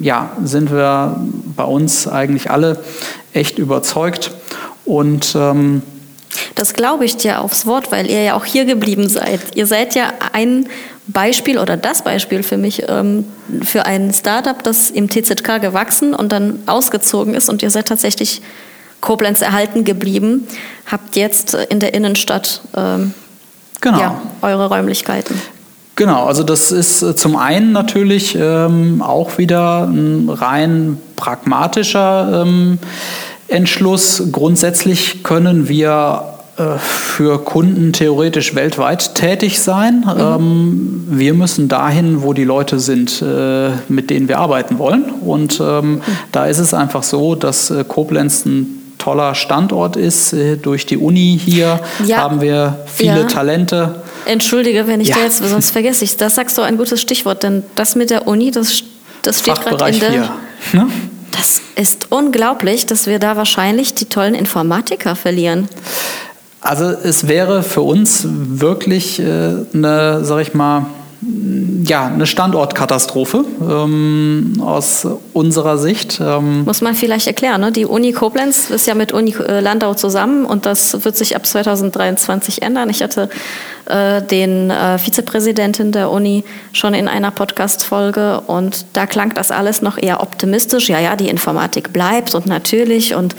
ja, 0.00 0.30
sind 0.42 0.72
wir 0.72 1.20
bei 1.56 1.64
uns 1.64 2.08
eigentlich 2.08 2.50
alle 2.50 2.78
echt 3.32 3.58
überzeugt 3.58 4.32
und 4.84 5.36
ähm, 5.38 5.82
das 6.54 6.74
glaube 6.74 7.04
ich 7.04 7.16
dir 7.16 7.40
aufs 7.40 7.66
Wort, 7.66 7.92
weil 7.92 8.10
ihr 8.10 8.22
ja 8.22 8.34
auch 8.34 8.44
hier 8.44 8.64
geblieben 8.64 9.08
seid. 9.08 9.40
Ihr 9.54 9.66
seid 9.66 9.94
ja 9.94 10.12
ein 10.32 10.68
Beispiel 11.06 11.58
oder 11.58 11.76
das 11.76 12.02
Beispiel 12.02 12.42
für 12.42 12.56
mich 12.56 12.84
ähm, 12.88 13.26
für 13.62 13.84
ein 13.84 14.12
Startup, 14.12 14.62
das 14.62 14.90
im 14.90 15.08
TZK 15.10 15.60
gewachsen 15.60 16.14
und 16.14 16.32
dann 16.32 16.60
ausgezogen 16.66 17.34
ist 17.34 17.48
und 17.48 17.62
ihr 17.62 17.70
seid 17.70 17.88
tatsächlich 17.88 18.40
Koblenz 19.00 19.42
erhalten 19.42 19.84
geblieben, 19.84 20.48
habt 20.90 21.16
jetzt 21.16 21.54
in 21.54 21.78
der 21.78 21.92
Innenstadt 21.92 22.62
ähm, 22.74 23.12
genau. 23.82 23.98
ja, 24.00 24.22
eure 24.40 24.68
Räumlichkeiten. 24.68 25.38
Genau, 25.96 26.24
also 26.24 26.42
das 26.42 26.72
ist 26.72 27.02
äh, 27.02 27.14
zum 27.14 27.36
einen 27.36 27.72
natürlich 27.72 28.34
ähm, 28.34 29.00
auch 29.02 29.38
wieder 29.38 29.84
ein 29.84 30.28
rein 30.28 30.98
pragmatischer 31.16 32.42
ähm, 32.42 32.78
Entschluss. 33.54 34.22
Grundsätzlich 34.32 35.22
können 35.22 35.68
wir 35.68 36.34
äh, 36.56 36.78
für 36.78 37.44
Kunden 37.44 37.92
theoretisch 37.92 38.54
weltweit 38.54 39.14
tätig 39.14 39.60
sein. 39.60 40.04
Mhm. 40.06 40.20
Ähm, 40.20 41.04
wir 41.10 41.34
müssen 41.34 41.68
dahin, 41.68 42.22
wo 42.22 42.32
die 42.32 42.44
Leute 42.44 42.78
sind, 42.78 43.22
äh, 43.22 43.70
mit 43.88 44.10
denen 44.10 44.28
wir 44.28 44.38
arbeiten 44.38 44.78
wollen. 44.78 45.10
Und 45.10 45.60
ähm, 45.60 45.94
mhm. 45.94 46.02
da 46.30 46.46
ist 46.46 46.58
es 46.58 46.72
einfach 46.72 47.02
so, 47.02 47.34
dass 47.34 47.70
äh, 47.70 47.84
Koblenz 47.86 48.44
ein 48.44 48.82
toller 48.98 49.34
Standort 49.34 49.96
ist. 49.96 50.34
Durch 50.62 50.86
die 50.86 50.96
Uni 50.96 51.38
hier 51.44 51.80
ja. 52.06 52.18
haben 52.18 52.40
wir 52.40 52.78
viele 52.86 53.20
ja. 53.20 53.24
Talente. 53.24 53.96
Entschuldige, 54.24 54.86
wenn 54.86 55.00
ich 55.00 55.08
ja. 55.08 55.16
da 55.16 55.24
jetzt, 55.24 55.46
sonst 55.46 55.70
vergesse 55.70 56.04
ich 56.04 56.16
Das 56.16 56.36
sagst 56.36 56.56
du 56.56 56.62
ein 56.62 56.78
gutes 56.78 57.00
Stichwort, 57.00 57.42
denn 57.42 57.64
das 57.74 57.96
mit 57.96 58.10
der 58.10 58.26
Uni, 58.26 58.50
das, 58.50 58.82
das 59.22 59.40
steht 59.40 59.60
gerade 59.60 59.90
in 59.92 60.00
der. 60.00 60.10
4, 60.60 60.80
ne? 60.80 60.86
Das 61.36 61.60
ist 61.74 62.12
unglaublich, 62.12 62.86
dass 62.86 63.06
wir 63.06 63.18
da 63.18 63.36
wahrscheinlich 63.36 63.94
die 63.94 64.04
tollen 64.06 64.34
Informatiker 64.34 65.16
verlieren. 65.16 65.68
Also 66.60 66.84
es 66.84 67.28
wäre 67.28 67.62
für 67.62 67.82
uns 67.82 68.26
wirklich 68.26 69.20
äh, 69.20 69.24
eine, 69.74 70.24
sag 70.24 70.40
ich 70.40 70.54
mal, 70.54 70.86
ja, 71.84 72.06
eine 72.06 72.26
Standortkatastrophe 72.26 73.44
ähm, 73.60 74.54
aus 74.60 75.06
unserer 75.32 75.78
Sicht. 75.78 76.20
Ähm 76.20 76.64
Muss 76.64 76.80
man 76.80 76.94
vielleicht 76.94 77.26
erklären, 77.26 77.60
ne? 77.60 77.72
die 77.72 77.86
Uni 77.86 78.12
Koblenz 78.12 78.70
ist 78.70 78.86
ja 78.86 78.94
mit 78.94 79.12
Uni 79.12 79.34
äh, 79.46 79.60
Landau 79.60 79.94
zusammen 79.94 80.44
und 80.44 80.66
das 80.66 81.04
wird 81.04 81.16
sich 81.16 81.36
ab 81.36 81.46
2023 81.46 82.62
ändern. 82.62 82.90
Ich 82.90 83.02
hatte 83.02 83.28
äh, 83.86 84.22
den 84.22 84.70
äh, 84.70 84.98
Vizepräsidenten 84.98 85.92
der 85.92 86.10
Uni 86.10 86.44
schon 86.72 86.94
in 86.94 87.08
einer 87.08 87.30
Podcast-Folge 87.30 88.40
und 88.46 88.86
da 88.92 89.06
klang 89.06 89.34
das 89.34 89.50
alles 89.50 89.82
noch 89.82 89.98
eher 89.98 90.22
optimistisch. 90.22 90.88
Ja, 90.88 91.00
ja, 91.00 91.16
die 91.16 91.28
Informatik 91.28 91.92
bleibt 91.92 92.34
und 92.34 92.46
natürlich 92.46 93.14
und 93.14 93.34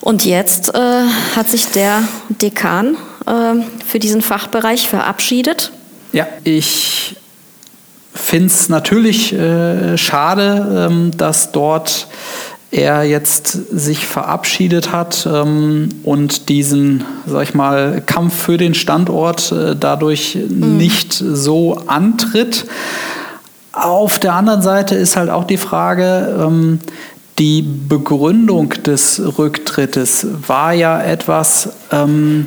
und 0.00 0.24
jetzt 0.24 0.74
äh, 0.74 1.04
hat 1.36 1.48
sich 1.48 1.68
der 1.68 2.02
Dekan 2.28 2.96
äh, 3.24 3.62
für 3.86 4.00
diesen 4.00 4.20
Fachbereich 4.20 4.88
verabschiedet. 4.88 5.70
Ja, 6.12 6.26
ich 6.44 7.16
finde 8.14 8.46
es 8.46 8.68
natürlich 8.68 9.32
äh, 9.32 9.96
schade, 9.96 10.88
ähm, 10.90 11.10
dass 11.16 11.52
dort 11.52 12.08
er 12.70 13.04
jetzt 13.04 13.48
sich 13.48 14.06
verabschiedet 14.06 14.92
hat 14.92 15.28
ähm, 15.30 15.90
und 16.04 16.48
diesen, 16.48 17.04
sag 17.26 17.42
ich 17.42 17.54
mal, 17.54 18.02
Kampf 18.04 18.34
für 18.44 18.56
den 18.56 18.74
Standort 18.74 19.52
äh, 19.52 19.76
dadurch 19.76 20.36
mhm. 20.36 20.78
nicht 20.78 21.12
so 21.12 21.82
antritt. 21.86 22.66
Auf 23.72 24.18
der 24.18 24.34
anderen 24.34 24.62
Seite 24.62 24.94
ist 24.94 25.16
halt 25.16 25.30
auch 25.30 25.44
die 25.44 25.58
Frage, 25.58 26.34
ähm, 26.40 26.80
die 27.38 27.62
Begründung 27.62 28.70
des 28.70 29.20
Rücktrittes 29.38 30.26
war 30.46 30.72
ja 30.72 31.02
etwas, 31.02 31.70
ähm, 31.90 32.46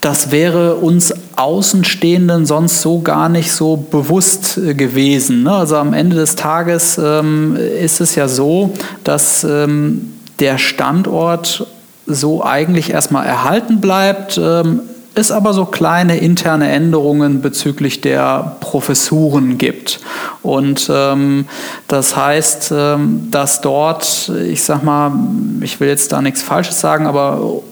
das 0.00 0.30
wäre 0.30 0.76
uns 0.76 1.12
Außenstehenden 1.36 2.46
sonst 2.46 2.82
so 2.82 3.00
gar 3.00 3.28
nicht 3.28 3.52
so 3.52 3.76
bewusst 3.76 4.58
äh, 4.58 4.74
gewesen. 4.74 5.42
Ne? 5.42 5.52
Also 5.52 5.76
am 5.76 5.92
Ende 5.92 6.16
des 6.16 6.36
Tages 6.36 6.98
ähm, 6.98 7.56
ist 7.56 8.00
es 8.00 8.14
ja 8.14 8.28
so, 8.28 8.74
dass 9.04 9.44
ähm, 9.44 10.14
der 10.38 10.58
Standort 10.58 11.66
so 12.06 12.44
eigentlich 12.44 12.90
erstmal 12.90 13.26
erhalten 13.26 13.80
bleibt. 13.80 14.38
Ähm, 14.42 14.80
es 15.14 15.32
aber 15.32 15.52
so 15.52 15.64
kleine 15.64 16.18
interne 16.18 16.70
Änderungen 16.70 17.42
bezüglich 17.42 18.00
der 18.00 18.56
Professuren 18.60 19.58
gibt. 19.58 19.98
Und 20.42 20.88
ähm, 20.92 21.46
das 21.88 22.16
heißt, 22.16 22.72
ähm, 22.72 23.28
dass 23.32 23.60
dort, 23.60 24.30
ich 24.46 24.62
sag 24.62 24.84
mal, 24.84 25.12
ich 25.60 25.80
will 25.80 25.88
jetzt 25.88 26.12
da 26.12 26.22
nichts 26.22 26.42
Falsches 26.42 26.80
sagen, 26.80 27.06
aber 27.06 27.62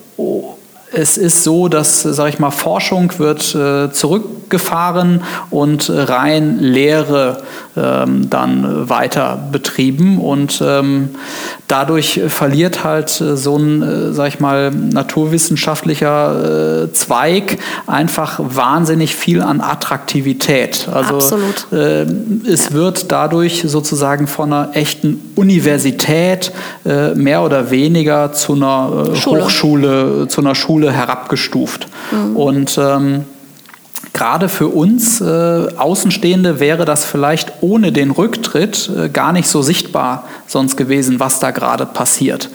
es 0.92 1.18
ist 1.18 1.42
so, 1.42 1.68
dass, 1.68 2.02
sage 2.02 2.30
ich 2.30 2.38
mal, 2.38 2.50
Forschung 2.50 3.12
wird 3.18 3.54
äh, 3.54 3.90
zurückgefahren 3.90 5.22
und 5.50 5.90
rein 5.90 6.58
Lehre 6.58 7.42
ähm, 7.76 8.30
dann 8.30 8.88
weiter 8.88 9.38
betrieben 9.52 10.18
und 10.18 10.62
ähm, 10.64 11.10
dadurch 11.68 12.20
verliert 12.28 12.84
halt 12.84 13.20
äh, 13.20 13.36
so 13.36 13.56
ein, 13.56 13.82
äh, 13.82 14.12
sag 14.12 14.28
ich 14.28 14.40
mal, 14.40 14.70
naturwissenschaftlicher 14.70 16.84
äh, 16.84 16.92
Zweig 16.92 17.58
einfach 17.86 18.40
wahnsinnig 18.42 19.14
viel 19.14 19.42
an 19.42 19.60
Attraktivität. 19.60 20.88
Also 20.92 21.16
Absolut. 21.16 21.72
Äh, 21.72 22.06
es 22.50 22.72
wird 22.72 23.12
dadurch 23.12 23.64
sozusagen 23.66 24.26
von 24.26 24.52
einer 24.52 24.76
echten 24.76 25.20
Universität 25.34 26.52
äh, 26.84 27.14
mehr 27.14 27.42
oder 27.42 27.70
weniger 27.70 28.32
zu 28.32 28.54
einer 28.54 29.12
äh, 29.14 29.26
Hochschule, 29.26 30.28
zu 30.28 30.40
einer 30.40 30.54
Schule 30.54 30.92
herabgestuft. 30.92 31.88
Mhm. 32.10 32.36
Und 32.36 32.78
ähm, 32.78 33.24
gerade 34.16 34.48
für 34.48 34.68
uns 34.68 35.20
äh, 35.20 35.24
Außenstehende 35.76 36.58
wäre 36.58 36.86
das 36.86 37.04
vielleicht 37.04 37.52
ohne 37.60 37.92
den 37.92 38.10
Rücktritt 38.10 38.90
äh, 38.96 39.08
gar 39.10 39.34
nicht 39.34 39.46
so 39.46 39.60
sichtbar 39.60 40.24
sonst 40.46 40.78
gewesen, 40.78 41.20
was 41.20 41.38
da 41.38 41.50
gerade 41.50 41.84
passiert. 41.84 42.48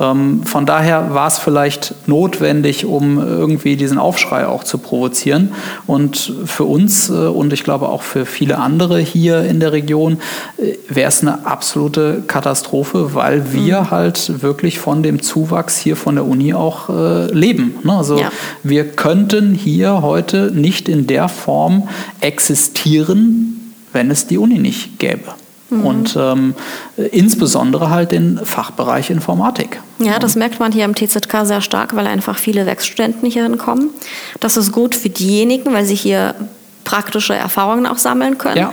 Ähm, 0.00 0.42
von 0.44 0.66
daher 0.66 1.14
war 1.14 1.26
es 1.26 1.38
vielleicht 1.38 1.94
notwendig, 2.06 2.86
um 2.86 3.18
irgendwie 3.18 3.76
diesen 3.76 3.98
Aufschrei 3.98 4.46
auch 4.46 4.64
zu 4.64 4.78
provozieren. 4.78 5.52
Und 5.86 6.32
für 6.44 6.64
uns 6.64 7.10
äh, 7.10 7.12
und 7.12 7.52
ich 7.52 7.64
glaube 7.64 7.88
auch 7.88 8.02
für 8.02 8.26
viele 8.26 8.58
andere 8.58 8.98
hier 8.98 9.42
in 9.42 9.60
der 9.60 9.72
Region 9.72 10.18
äh, 10.58 10.74
wäre 10.88 11.08
es 11.08 11.22
eine 11.22 11.46
absolute 11.46 12.22
Katastrophe, 12.26 13.14
weil 13.14 13.52
wir 13.52 13.82
mhm. 13.82 13.90
halt 13.90 14.42
wirklich 14.42 14.78
von 14.78 15.02
dem 15.02 15.22
Zuwachs 15.22 15.78
hier 15.78 15.96
von 15.96 16.14
der 16.14 16.26
Uni 16.26 16.54
auch 16.54 16.88
äh, 16.88 17.32
leben. 17.32 17.74
Ne? 17.82 17.92
Also 17.92 18.18
ja. 18.18 18.30
wir 18.62 18.88
könnten 18.88 19.54
hier 19.54 20.02
heute 20.02 20.52
nicht 20.54 20.88
in 20.88 21.06
der 21.06 21.28
Form 21.28 21.88
existieren, 22.20 23.74
wenn 23.92 24.10
es 24.10 24.26
die 24.26 24.38
Uni 24.38 24.58
nicht 24.58 24.98
gäbe. 24.98 25.34
Mhm. 25.70 25.84
Und 25.84 26.16
ähm, 26.16 26.54
insbesondere 26.96 27.90
halt 27.90 28.12
den 28.12 28.40
Fachbereich 28.44 29.10
Informatik. 29.10 29.80
Ja, 29.98 30.18
das 30.18 30.34
merkt 30.34 30.60
man 30.60 30.72
hier 30.72 30.84
im 30.84 30.94
TZK 30.94 31.44
sehr 31.44 31.60
stark, 31.60 31.94
weil 31.94 32.06
einfach 32.06 32.38
viele 32.38 32.66
Werkstudenten 32.66 33.30
hier 33.30 33.42
hinkommen. 33.42 33.90
Das 34.40 34.56
ist 34.56 34.72
gut 34.72 34.94
für 34.94 35.10
diejenigen, 35.10 35.72
weil 35.72 35.84
sie 35.84 35.94
hier 35.94 36.34
praktische 36.84 37.34
Erfahrungen 37.34 37.86
auch 37.86 37.98
sammeln 37.98 38.38
können. 38.38 38.56
Ja. 38.56 38.72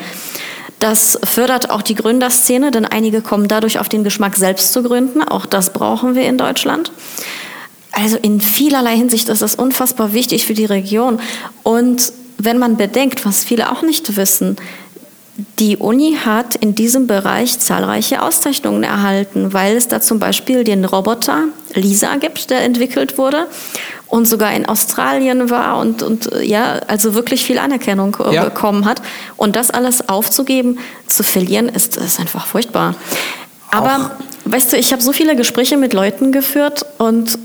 Das 0.80 1.18
fördert 1.24 1.70
auch 1.70 1.82
die 1.82 1.96
Gründerszene, 1.96 2.72
denn 2.72 2.86
einige 2.86 3.22
kommen 3.22 3.48
dadurch 3.48 3.80
auf 3.80 3.90
den 3.90 4.04
Geschmack, 4.04 4.36
selbst 4.36 4.74
zu 4.74 4.84
gründen. 4.84 5.24
Auch 5.24 5.46
das 5.46 5.74
brauchen 5.74 6.16
wir 6.16 6.26
in 6.28 6.38
Deutschland. 6.38 6.92
Also 7.92 8.18
in 8.18 8.42
vielerlei 8.42 8.96
Hinsicht 8.96 9.30
ist 9.30 9.42
das 9.42 9.56
unfassbar 9.56 10.14
wichtig 10.14 10.46
für 10.46 10.54
die 10.54 10.66
Region. 10.66 11.20
Und 11.64 12.12
wenn 12.38 12.58
man 12.58 12.76
bedenkt, 12.76 13.26
was 13.26 13.46
viele 13.46 13.72
auch 13.72 13.82
nicht 13.82 14.18
wissen, 14.18 14.58
die 15.60 15.76
Uni 15.78 16.18
hat 16.26 16.56
in 16.56 16.76
diesem 16.76 17.08
Bereich 17.08 17.60
zahlreiche 17.60 18.22
Auszeichnungen 18.22 18.84
erhalten, 18.84 19.54
weil 19.54 19.76
es 19.76 19.88
da 19.90 20.00
zum 20.00 20.18
Beispiel 20.18 20.64
den 20.64 20.86
Roboter 20.86 21.46
Lisa 21.74 22.16
gibt, 22.16 22.50
der 22.50 22.62
entwickelt 22.62 23.18
wurde 23.18 23.48
und 24.08 24.26
sogar 24.28 24.54
in 24.54 24.66
Australien 24.66 25.50
war 25.50 25.80
und, 25.80 26.04
und 26.04 26.30
ja, 26.42 26.80
also 26.88 27.16
wirklich 27.16 27.44
viel 27.44 27.58
Anerkennung 27.58 28.16
äh, 28.26 28.34
ja. 28.34 28.46
bekommen 28.46 28.86
hat. 28.86 29.02
Und 29.36 29.58
das 29.58 29.72
alles 29.72 30.08
aufzugeben, 30.08 30.78
zu 31.08 31.24
verlieren, 31.24 31.68
ist, 31.68 31.98
ist 31.98 32.20
einfach 32.20 32.46
furchtbar. 32.48 32.96
Aber 33.72 34.12
Auch. 34.18 34.52
weißt 34.52 34.72
du, 34.72 34.78
ich 34.78 34.94
habe 34.94 35.02
so 35.02 35.12
viele 35.12 35.36
Gespräche 35.36 35.76
mit 35.76 35.94
Leuten 35.94 36.32
geführt 36.32 36.86
und 36.98 37.38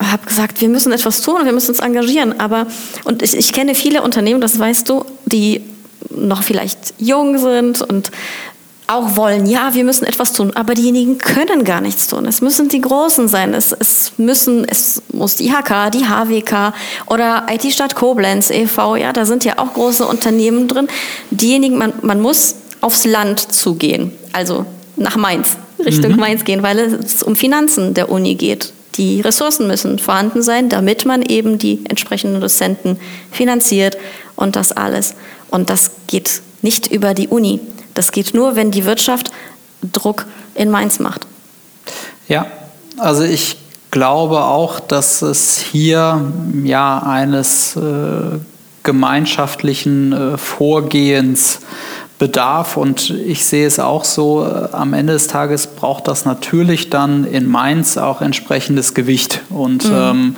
habe 0.00 0.26
gesagt, 0.26 0.60
wir 0.60 0.68
müssen 0.68 0.92
etwas 0.92 1.22
tun, 1.22 1.44
wir 1.44 1.52
müssen 1.52 1.70
uns 1.70 1.80
engagieren. 1.80 2.38
Aber 2.38 2.68
und 3.04 3.22
ich, 3.22 3.36
ich 3.36 3.52
kenne 3.52 3.74
viele 3.74 4.02
Unternehmen, 4.02 4.40
das 4.40 4.58
weißt 4.58 4.88
du, 4.88 5.04
die 5.26 5.62
noch 6.08 6.42
vielleicht 6.42 6.94
jung 6.98 7.38
sind 7.38 7.82
und 7.82 8.10
auch 8.90 9.14
wollen, 9.14 9.46
ja, 9.46 9.72
wir 9.74 9.84
müssen 9.84 10.04
etwas 10.04 10.32
tun, 10.32 10.50
aber 10.56 10.74
diejenigen 10.74 11.18
können 11.18 11.62
gar 11.62 11.80
nichts 11.80 12.08
tun. 12.08 12.26
Es 12.26 12.40
müssen 12.40 12.68
die 12.68 12.80
Großen 12.80 13.28
sein. 13.28 13.54
Es, 13.54 13.72
es 13.72 14.14
müssen, 14.16 14.64
es 14.64 15.00
muss 15.12 15.36
die 15.36 15.46
IHK, 15.46 15.92
die 15.92 16.06
HWK 16.06 16.74
oder 17.06 17.46
IT 17.48 17.72
Stadt 17.72 17.94
Koblenz 17.94 18.50
e.V., 18.50 18.96
ja, 18.96 19.12
da 19.12 19.24
sind 19.24 19.44
ja 19.44 19.58
auch 19.58 19.74
große 19.74 20.04
Unternehmen 20.04 20.66
drin. 20.66 20.88
Diejenigen, 21.30 21.78
man, 21.78 21.92
man 22.02 22.20
muss 22.20 22.56
aufs 22.80 23.04
Land 23.04 23.52
zugehen, 23.52 24.12
also 24.32 24.66
nach 24.96 25.16
Mainz, 25.16 25.56
Richtung 25.78 26.12
mhm. 26.12 26.18
Mainz 26.18 26.44
gehen, 26.44 26.64
weil 26.64 26.78
es 26.78 27.22
um 27.22 27.36
Finanzen 27.36 27.94
der 27.94 28.10
Uni 28.10 28.34
geht. 28.34 28.72
Die 28.96 29.20
Ressourcen 29.20 29.66
müssen 29.66 29.98
vorhanden 29.98 30.42
sein, 30.42 30.68
damit 30.68 31.06
man 31.06 31.22
eben 31.22 31.58
die 31.58 31.84
entsprechenden 31.88 32.40
Dozenten 32.40 32.98
finanziert 33.30 33.96
und 34.36 34.56
das 34.56 34.72
alles. 34.72 35.14
Und 35.50 35.70
das 35.70 35.92
geht 36.06 36.42
nicht 36.62 36.88
über 36.88 37.14
die 37.14 37.28
Uni. 37.28 37.60
Das 37.94 38.12
geht 38.12 38.34
nur, 38.34 38.56
wenn 38.56 38.70
die 38.70 38.84
Wirtschaft 38.84 39.30
Druck 39.92 40.26
in 40.54 40.70
Mainz 40.70 40.98
macht. 40.98 41.26
Ja, 42.28 42.46
also 42.98 43.22
ich 43.22 43.56
glaube 43.90 44.44
auch, 44.44 44.80
dass 44.80 45.22
es 45.22 45.58
hier 45.58 46.32
ja 46.64 47.02
eines 47.02 47.76
äh, 47.76 48.38
gemeinschaftlichen 48.82 50.12
äh, 50.12 50.38
Vorgehens 50.38 51.60
bedarf 52.20 52.76
und 52.76 53.10
ich 53.10 53.44
sehe 53.44 53.66
es 53.66 53.80
auch 53.80 54.04
so, 54.04 54.44
äh, 54.44 54.68
am 54.72 54.92
Ende 54.92 55.14
des 55.14 55.26
Tages 55.26 55.66
braucht 55.66 56.06
das 56.06 56.24
natürlich 56.24 56.90
dann 56.90 57.24
in 57.24 57.48
Mainz 57.48 57.96
auch 57.96 58.20
entsprechendes 58.20 58.94
Gewicht 58.94 59.40
und 59.48 59.86
mhm. 59.86 59.94
ähm, 59.94 60.36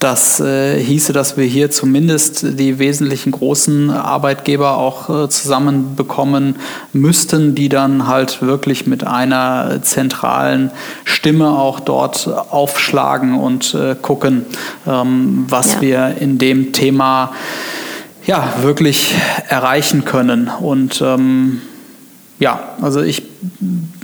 das 0.00 0.40
äh, 0.40 0.78
hieße, 0.78 1.14
dass 1.14 1.38
wir 1.38 1.44
hier 1.44 1.70
zumindest 1.70 2.58
die 2.58 2.78
wesentlichen 2.78 3.30
großen 3.30 3.90
Arbeitgeber 3.90 4.76
auch 4.76 5.08
äh, 5.08 5.28
zusammenbekommen 5.30 6.56
müssten, 6.92 7.54
die 7.54 7.70
dann 7.70 8.06
halt 8.06 8.42
wirklich 8.42 8.86
mit 8.86 9.06
einer 9.06 9.80
zentralen 9.82 10.72
Stimme 11.04 11.48
auch 11.48 11.80
dort 11.80 12.28
aufschlagen 12.50 13.38
und 13.38 13.72
äh, 13.74 13.94
gucken, 13.94 14.44
ähm, 14.86 15.46
was 15.48 15.74
ja. 15.74 15.80
wir 15.80 16.16
in 16.20 16.38
dem 16.38 16.72
Thema 16.74 17.32
ja, 18.26 18.54
wirklich 18.62 19.14
erreichen 19.48 20.04
können. 20.04 20.48
Und 20.48 21.00
ähm, 21.00 21.60
ja, 22.38 22.74
also 22.80 23.00
ich 23.00 23.22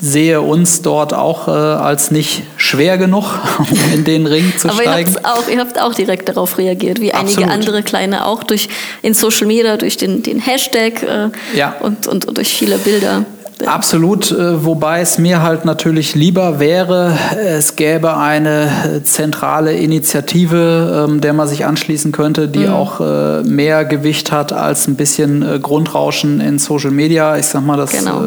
sehe 0.00 0.40
uns 0.40 0.82
dort 0.82 1.12
auch 1.12 1.48
äh, 1.48 1.50
als 1.50 2.10
nicht 2.10 2.42
schwer 2.56 2.96
genug, 2.98 3.24
um 3.58 3.92
in 3.92 4.04
den 4.04 4.26
Ring 4.26 4.52
zu 4.56 4.68
Aber 4.68 4.82
steigen. 4.82 5.12
Ihr, 5.12 5.26
auch, 5.26 5.48
ihr 5.48 5.58
habt 5.58 5.80
auch 5.80 5.94
direkt 5.94 6.28
darauf 6.28 6.58
reagiert, 6.58 7.00
wie 7.00 7.12
einige 7.12 7.38
Absolut. 7.38 7.50
andere 7.50 7.82
kleine 7.82 8.26
auch 8.26 8.42
durch 8.42 8.68
in 9.02 9.14
Social 9.14 9.46
Media, 9.46 9.76
durch 9.76 9.96
den, 9.96 10.22
den 10.22 10.38
Hashtag 10.38 11.02
äh, 11.02 11.30
ja. 11.54 11.76
und, 11.80 12.06
und, 12.06 12.26
und 12.26 12.36
durch 12.36 12.54
viele 12.54 12.78
Bilder. 12.78 13.24
Absolut, 13.66 14.30
äh, 14.30 14.64
wobei 14.64 15.00
es 15.00 15.18
mir 15.18 15.42
halt 15.42 15.64
natürlich 15.64 16.14
lieber 16.14 16.60
wäre, 16.60 17.16
es 17.36 17.76
gäbe 17.76 18.16
eine 18.16 19.02
zentrale 19.04 19.74
Initiative, 19.74 21.06
ähm, 21.08 21.20
der 21.20 21.32
man 21.32 21.48
sich 21.48 21.66
anschließen 21.66 22.12
könnte, 22.12 22.48
die 22.48 22.66
mhm. 22.66 22.72
auch 22.72 23.00
äh, 23.00 23.42
mehr 23.42 23.84
Gewicht 23.84 24.32
hat 24.32 24.52
als 24.52 24.88
ein 24.88 24.96
bisschen 24.96 25.42
äh, 25.42 25.58
Grundrauschen 25.58 26.40
in 26.40 26.58
Social 26.58 26.90
Media. 26.90 27.36
Ich 27.36 27.46
sag 27.46 27.64
mal, 27.64 27.76
das 27.76 27.92
genau. 27.92 28.20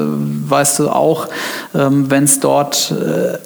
weißt 0.48 0.80
du 0.80 0.90
auch, 0.90 1.28
ähm, 1.74 2.10
wenn 2.10 2.26
es 2.26 2.40
dort 2.40 2.94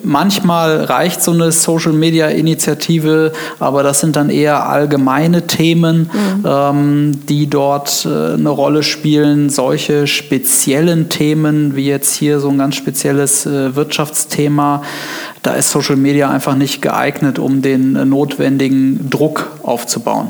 manchmal 0.03 0.83
reicht 0.85 1.21
so 1.21 1.31
eine 1.31 1.51
Social 1.51 1.93
Media 1.93 2.27
Initiative, 2.27 3.31
aber 3.59 3.83
das 3.83 3.99
sind 3.99 4.15
dann 4.15 4.29
eher 4.29 4.67
allgemeine 4.67 5.47
Themen, 5.47 6.09
mhm. 6.11 6.45
Ähm, 6.45 7.11
die 7.27 7.49
dort 7.49 8.05
eine 8.05 8.49
Rolle 8.49 8.83
spielen. 8.83 9.49
Solche 9.49 10.07
speziellen 10.07 11.09
Themen 11.09 11.76
wie 11.77 11.87
jetzt 11.87 12.13
hier 12.13 12.41
so 12.41 12.49
ein 12.49 12.57
ganz 12.57 12.75
spezielles 12.75 13.45
äh, 13.45 13.73
Wirtschaftsthema, 13.73 14.83
da 15.43 15.53
ist 15.53 15.71
Social 15.71 15.95
Media 15.95 16.29
einfach 16.29 16.55
nicht 16.55 16.81
geeignet, 16.81 17.39
um 17.39 17.61
den 17.61 17.95
äh, 17.95 18.03
notwendigen 18.03 19.09
Druck 19.09 19.49
aufzubauen. 19.63 20.29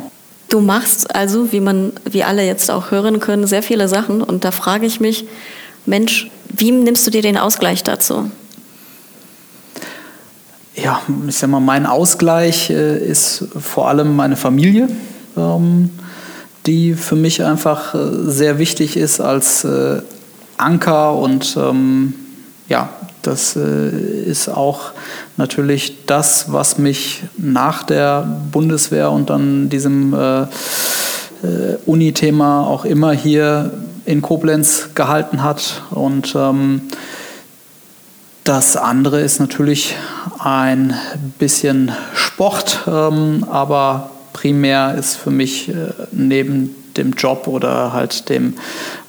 Du 0.50 0.60
machst 0.62 1.16
also, 1.16 1.52
wie 1.52 1.60
man, 1.60 1.94
wie 2.10 2.24
alle 2.24 2.46
jetzt 2.46 2.70
auch 2.70 2.92
hören 2.92 3.20
können, 3.20 3.48
sehr 3.48 3.64
viele 3.64 3.88
Sachen 3.88 4.22
und 4.22 4.46
da 4.46 4.52
frage 4.52 4.86
ich 4.86 5.00
mich, 5.00 5.26
Mensch, 5.88 6.30
wie 6.56 6.72
nimmst 6.72 7.08
du 7.08 7.12
dir 7.12 7.24
den 7.24 7.38
Ausgleich 7.38 7.84
dazu? 7.84 8.30
Ja, 10.76 11.02
ich 11.28 11.36
sag 11.36 11.50
mal, 11.50 11.60
mein 11.60 11.88
Ausgleich 11.88 12.70
äh, 12.70 12.98
ist 12.98 13.46
vor 13.60 13.88
allem 13.88 14.16
meine 14.16 14.36
Familie. 14.36 14.88
Ähm, 15.36 15.90
die 16.68 16.94
für 16.94 17.16
mich 17.16 17.44
einfach 17.44 17.96
äh, 17.96 17.98
sehr 18.26 18.60
wichtig 18.60 18.98
ist 18.98 19.22
als 19.22 19.64
äh, 19.64 20.02
Anker 20.58 21.16
und 21.16 21.58
ähm, 21.58 22.14
ja, 22.70 22.90
das 23.22 23.56
äh, 23.56 23.90
ist 23.90 24.48
auch 24.50 24.92
natürlich 25.36 26.06
das, 26.06 26.52
was 26.52 26.78
mich 26.78 27.24
nach 27.38 27.84
der 27.84 28.28
Bundeswehr 28.52 29.12
und 29.12 29.30
dann 29.30 29.70
diesem 29.70 30.14
äh, 30.14 30.42
äh, 30.42 30.48
Uni-Thema 31.86 32.66
auch 32.66 32.86
immer 32.86 33.12
hier 33.12 33.72
in 34.06 34.22
Koblenz 34.22 34.90
gehalten 34.96 35.44
hat. 35.44 35.84
Und 35.92 36.34
ähm, 36.36 36.84
das 38.44 38.78
andere 38.78 39.20
ist 39.20 39.40
natürlich 39.40 39.96
ein 40.40 40.96
bisschen 41.38 41.92
Sport, 42.14 42.84
ähm, 42.88 43.46
aber 43.50 44.12
primär 44.32 44.96
ist 44.96 45.16
für 45.16 45.32
mich 45.32 45.70
äh, 45.70 45.92
neben 46.12 46.76
dem 46.96 47.12
Job 47.12 47.48
oder 47.48 47.92
halt 47.92 48.30
dem 48.30 48.54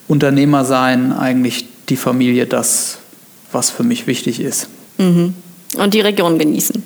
Unternehmersein 0.08 1.12
eigentlich 1.12 1.66
die 1.88 1.96
Familie 1.96 2.46
das, 2.46 2.98
was 3.52 3.70
für 3.70 3.84
mich 3.84 4.06
wichtig 4.06 4.40
ist. 4.40 4.68
Mhm. 4.98 5.34
Und 5.76 5.94
die 5.94 6.00
Region 6.00 6.38
genießen. 6.38 6.82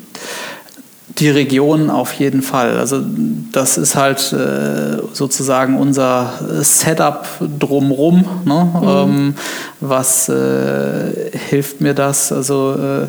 Die 1.19 1.29
Region 1.29 1.91
auf 1.91 2.15
jeden 2.15 2.43
Fall. 2.43 2.79
Also 2.79 3.03
das 3.53 3.77
ist 3.77 3.97
halt 3.97 4.33
äh, 4.33 4.99
sozusagen 5.13 5.79
unser 5.79 6.33
Setup 6.63 7.27
drumrum. 7.59 8.25
Ne? 8.45 8.65
Mhm. 8.65 8.89
Ähm, 8.89 9.35
was 9.81 10.29
äh, 10.29 11.31
hilft 11.51 11.81
mir 11.81 11.95
das? 11.95 12.33
Also 12.33 12.75
äh, 12.75 13.07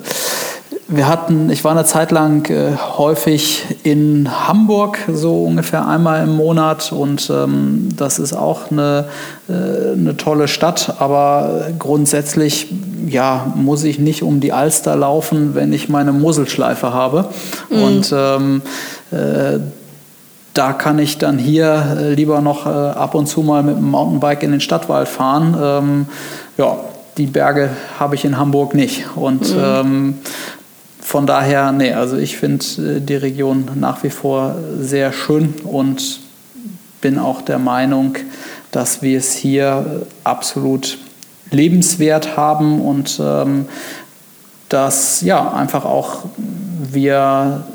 wir 0.96 1.08
hatten, 1.08 1.50
ich 1.50 1.64
war 1.64 1.72
eine 1.72 1.86
Zeit 1.86 2.12
lang 2.12 2.50
äh, 2.50 2.76
häufig 2.98 3.64
in 3.84 4.30
Hamburg, 4.48 5.00
so 5.12 5.44
ungefähr 5.44 5.88
einmal 5.88 6.24
im 6.24 6.36
Monat. 6.36 6.92
Und 6.92 7.30
ähm, 7.30 7.90
das 7.96 8.20
ist 8.20 8.34
auch 8.34 8.72
eine, 8.72 9.06
äh, 9.50 9.94
eine 9.94 10.16
tolle 10.18 10.48
Stadt. 10.48 10.96
Aber 11.00 11.68
grundsätzlich 11.80 12.68
ja, 13.08 13.52
muss 13.56 13.84
ich 13.84 14.00
nicht 14.00 14.24
um 14.24 14.40
die 14.40 14.54
Alster 14.54 14.96
laufen, 14.96 15.56
wenn 15.56 15.74
ich 15.74 15.90
meine 15.90 16.12
Moselschleife 16.12 16.94
habe. 16.94 17.30
Mhm. 17.70 17.84
Und 17.84 18.14
ähm, 18.16 18.62
äh, 19.12 19.60
da 20.54 20.74
kann 20.74 21.00
ich 21.00 21.18
dann 21.18 21.38
hier 21.38 21.98
äh, 22.00 22.14
lieber 22.14 22.42
noch 22.42 22.66
äh, 22.66 22.70
ab 22.70 23.16
und 23.16 23.28
zu 23.28 23.42
mal 23.42 23.64
mit 23.64 23.78
dem 23.78 23.90
Mountainbike 23.90 24.44
in 24.44 24.52
den 24.52 24.62
Stadtwald 24.62 25.08
fahren. 25.08 25.58
Ähm, 25.60 26.06
ja, 26.58 26.78
die 27.18 27.26
Berge 27.26 27.70
habe 28.00 28.16
ich 28.16 28.26
in 28.26 28.38
Hamburg 28.38 28.74
nicht. 28.74 29.06
Und 29.16 29.56
mhm. 29.56 29.62
ähm, 29.64 30.16
von 31.04 31.28
daher, 31.28 31.72
nee, 31.74 31.94
also 31.94 32.18
ich 32.18 32.38
finde 32.38 32.66
äh, 32.78 33.02
die 33.02 33.16
Region 33.16 33.70
nach 33.76 34.04
wie 34.04 34.10
vor 34.10 34.56
sehr 34.80 35.12
schön 35.12 35.54
und 35.64 36.22
bin 37.02 37.20
auch 37.20 37.42
der 37.42 37.60
Meinung, 37.60 38.16
dass 38.72 39.02
wir 39.02 39.18
es 39.18 39.34
hier 39.34 40.08
absolut 40.24 40.98
lebenswert 41.52 42.38
haben 42.38 42.82
und 42.82 43.20
ähm, 43.22 43.66
dass 44.70 45.22
ja 45.22 45.54
einfach 45.54 45.86
auch 45.86 46.24
wir 46.92 47.66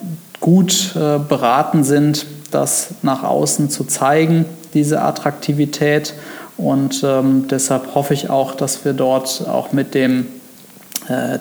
gut 0.41 0.97
äh, 0.97 1.19
beraten 1.19 1.85
sind, 1.85 2.27
das 2.51 2.95
nach 3.03 3.23
außen 3.23 3.69
zu 3.69 3.85
zeigen, 3.85 4.47
diese 4.73 5.03
Attraktivität. 5.03 6.15
Und 6.57 7.05
ähm, 7.05 7.47
deshalb 7.49 7.95
hoffe 7.95 8.15
ich 8.15 8.31
auch, 8.31 8.55
dass 8.55 8.85
wir 8.85 8.95
dort 8.95 9.47
auch 9.47 9.73
mit 9.73 9.95
dem 9.95 10.23
äh, 10.23 10.38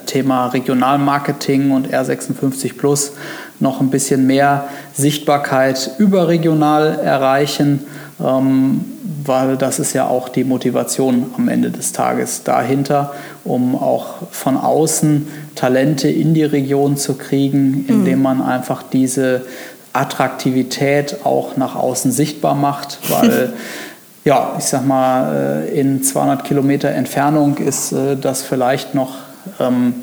Thema 0.05 0.47
Regionalmarketing 0.47 1.71
und 1.71 1.89
R56 1.89 2.77
Plus 2.77 3.13
noch 3.59 3.81
ein 3.81 3.89
bisschen 3.89 4.27
mehr 4.27 4.67
Sichtbarkeit 4.93 5.91
überregional 5.97 6.99
erreichen, 6.99 7.85
ähm, 8.23 8.85
weil 9.25 9.57
das 9.57 9.79
ist 9.79 9.93
ja 9.93 10.07
auch 10.07 10.29
die 10.29 10.43
Motivation 10.43 11.31
am 11.37 11.49
Ende 11.49 11.71
des 11.71 11.91
Tages 11.91 12.43
dahinter, 12.43 13.13
um 13.43 13.75
auch 13.75 14.27
von 14.31 14.57
außen 14.57 15.27
Talente 15.55 16.07
in 16.09 16.33
die 16.33 16.43
Region 16.43 16.97
zu 16.97 17.15
kriegen, 17.15 17.85
indem 17.87 18.19
mhm. 18.19 18.23
man 18.23 18.41
einfach 18.41 18.83
diese 18.83 19.45
Attraktivität 19.93 21.25
auch 21.25 21.57
nach 21.57 21.75
außen 21.75 22.11
sichtbar 22.11 22.55
macht, 22.55 22.99
weil 23.09 23.53
ja, 24.23 24.55
ich 24.57 24.65
sag 24.65 24.85
mal, 24.85 25.65
äh, 25.67 25.79
in 25.79 26.03
200 26.03 26.43
Kilometer 26.43 26.89
Entfernung 26.89 27.57
ist 27.57 27.91
äh, 27.93 28.15
das 28.15 28.43
vielleicht 28.43 28.93
noch 28.93 29.26
ähm, 29.59 29.95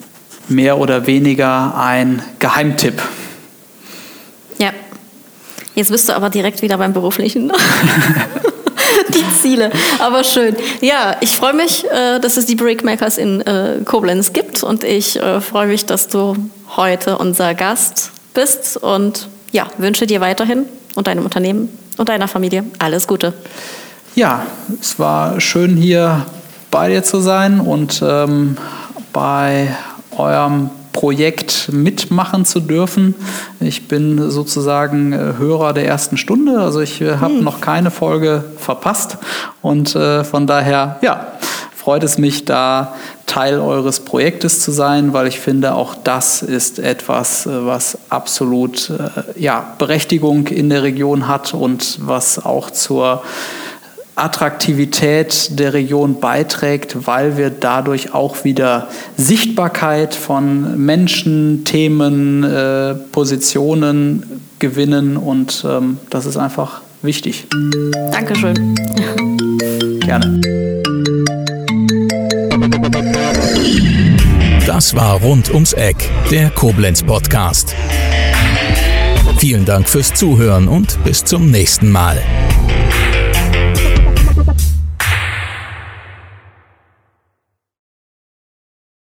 mehr 0.49 0.79
oder 0.79 1.07
weniger 1.07 1.77
ein 1.77 2.23
Geheimtipp. 2.39 3.01
Ja. 4.59 4.71
Jetzt 5.75 5.91
bist 5.91 6.09
du 6.09 6.15
aber 6.15 6.31
direkt 6.31 6.62
wieder 6.62 6.79
beim 6.79 6.93
beruflichen. 6.93 7.53
die 9.09 9.25
Ziele. 9.41 9.71
Aber 9.99 10.25
schön. 10.25 10.57
Ja, 10.81 11.16
ich 11.21 11.37
freue 11.37 11.55
mich, 11.55 11.85
äh, 11.91 12.19
dass 12.21 12.37
es 12.37 12.47
die 12.47 12.55
Brickmakers 12.55 13.19
in 13.19 13.41
äh, 13.41 13.81
Koblenz 13.85 14.33
gibt 14.33 14.62
und 14.62 14.85
ich 14.85 15.16
äh, 15.16 15.41
freue 15.41 15.66
mich, 15.66 15.87
dass 15.87 16.09
du 16.09 16.37
heute 16.77 17.19
unser 17.19 17.55
Gast 17.55 18.11
bist 18.35 18.77
und 18.77 19.29
ja, 19.53 19.66
wünsche 19.79 20.07
dir 20.07 20.21
weiterhin 20.21 20.66
und 20.95 21.07
deinem 21.07 21.25
Unternehmen 21.25 21.77
und 21.97 22.09
deiner 22.09 22.29
Familie 22.29 22.65
alles 22.79 23.07
Gute. 23.07 23.33
Ja, 24.15 24.47
es 24.81 24.99
war 24.99 25.41
schön 25.41 25.77
hier 25.77 26.27
bei 26.71 26.89
dir 26.89 27.03
zu 27.03 27.21
sein 27.21 27.61
und 27.61 28.03
ähm, 28.05 28.57
bei 29.15 29.74
eurem 30.19 30.69
Projekt 30.93 31.70
mitmachen 31.73 32.45
zu 32.45 32.61
dürfen. 32.61 33.15
Ich 33.61 33.89
bin 33.89 34.31
sozusagen 34.31 35.12
äh, 35.12 35.35
Hörer 35.39 35.73
der 35.73 35.86
ersten 35.86 36.16
Stunde, 36.16 36.61
also 36.61 36.81
ich 36.81 37.01
äh, 37.01 37.16
habe 37.16 37.35
hm. 37.35 37.45
noch 37.45 37.61
keine 37.61 37.91
Folge 37.91 38.45
verpasst 38.59 39.19
und 39.62 39.95
äh, 39.97 40.24
von 40.24 40.47
daher, 40.47 40.99
ja, 41.03 41.27
freut 41.74 42.05
es 42.05 42.16
mich, 42.16 42.45
da 42.45 42.95
Teil 43.27 43.59
eures 43.59 44.01
Projektes 44.01 44.61
zu 44.61 44.70
sein, 44.70 45.12
weil 45.12 45.27
ich 45.27 45.41
finde, 45.41 45.74
auch 45.74 45.95
das 45.95 46.43
ist 46.43 46.78
etwas, 46.78 47.47
was 47.47 47.99
absolut 48.09 48.93
ja, 49.36 49.74
Berechtigung 49.78 50.47
in 50.47 50.70
der 50.70 50.82
Region 50.82 51.27
hat 51.27 51.53
und 51.53 51.99
was 52.01 52.45
auch 52.45 52.70
zur 52.70 53.23
Attraktivität 54.16 55.59
der 55.59 55.74
Region 55.74 56.20
beiträgt, 56.20 57.07
weil 57.07 57.36
wir 57.36 57.51
dadurch 57.51 58.15
auch 58.15 58.45
wieder 58.45 58.89
Sichtbarkeit 59.16 60.15
von 60.15 60.78
Menschen, 60.85 61.65
Themen, 61.65 62.45
äh, 62.45 62.95
Positionen 62.95 64.41
gewinnen 64.61 65.16
und 65.16 65.65
ähm, 65.69 65.99
das 66.11 66.27
ist 66.27 66.36
einfach 66.36 66.81
wichtig. 67.03 67.47
Dankeschön. 68.12 68.74
Gerne. 70.01 70.41
Das 74.66 74.95
war 74.95 75.20
Rund 75.20 75.53
ums 75.53 75.73
Eck, 75.73 75.97
der 76.31 76.51
Koblenz 76.51 77.03
Podcast. 77.03 77.74
Vielen 79.39 79.65
Dank 79.65 79.89
fürs 79.89 80.15
Zuhören 80.15 80.69
und 80.69 81.03
bis 81.05 81.24
zum 81.24 81.51
nächsten 81.51 81.91
Mal. 81.91 82.23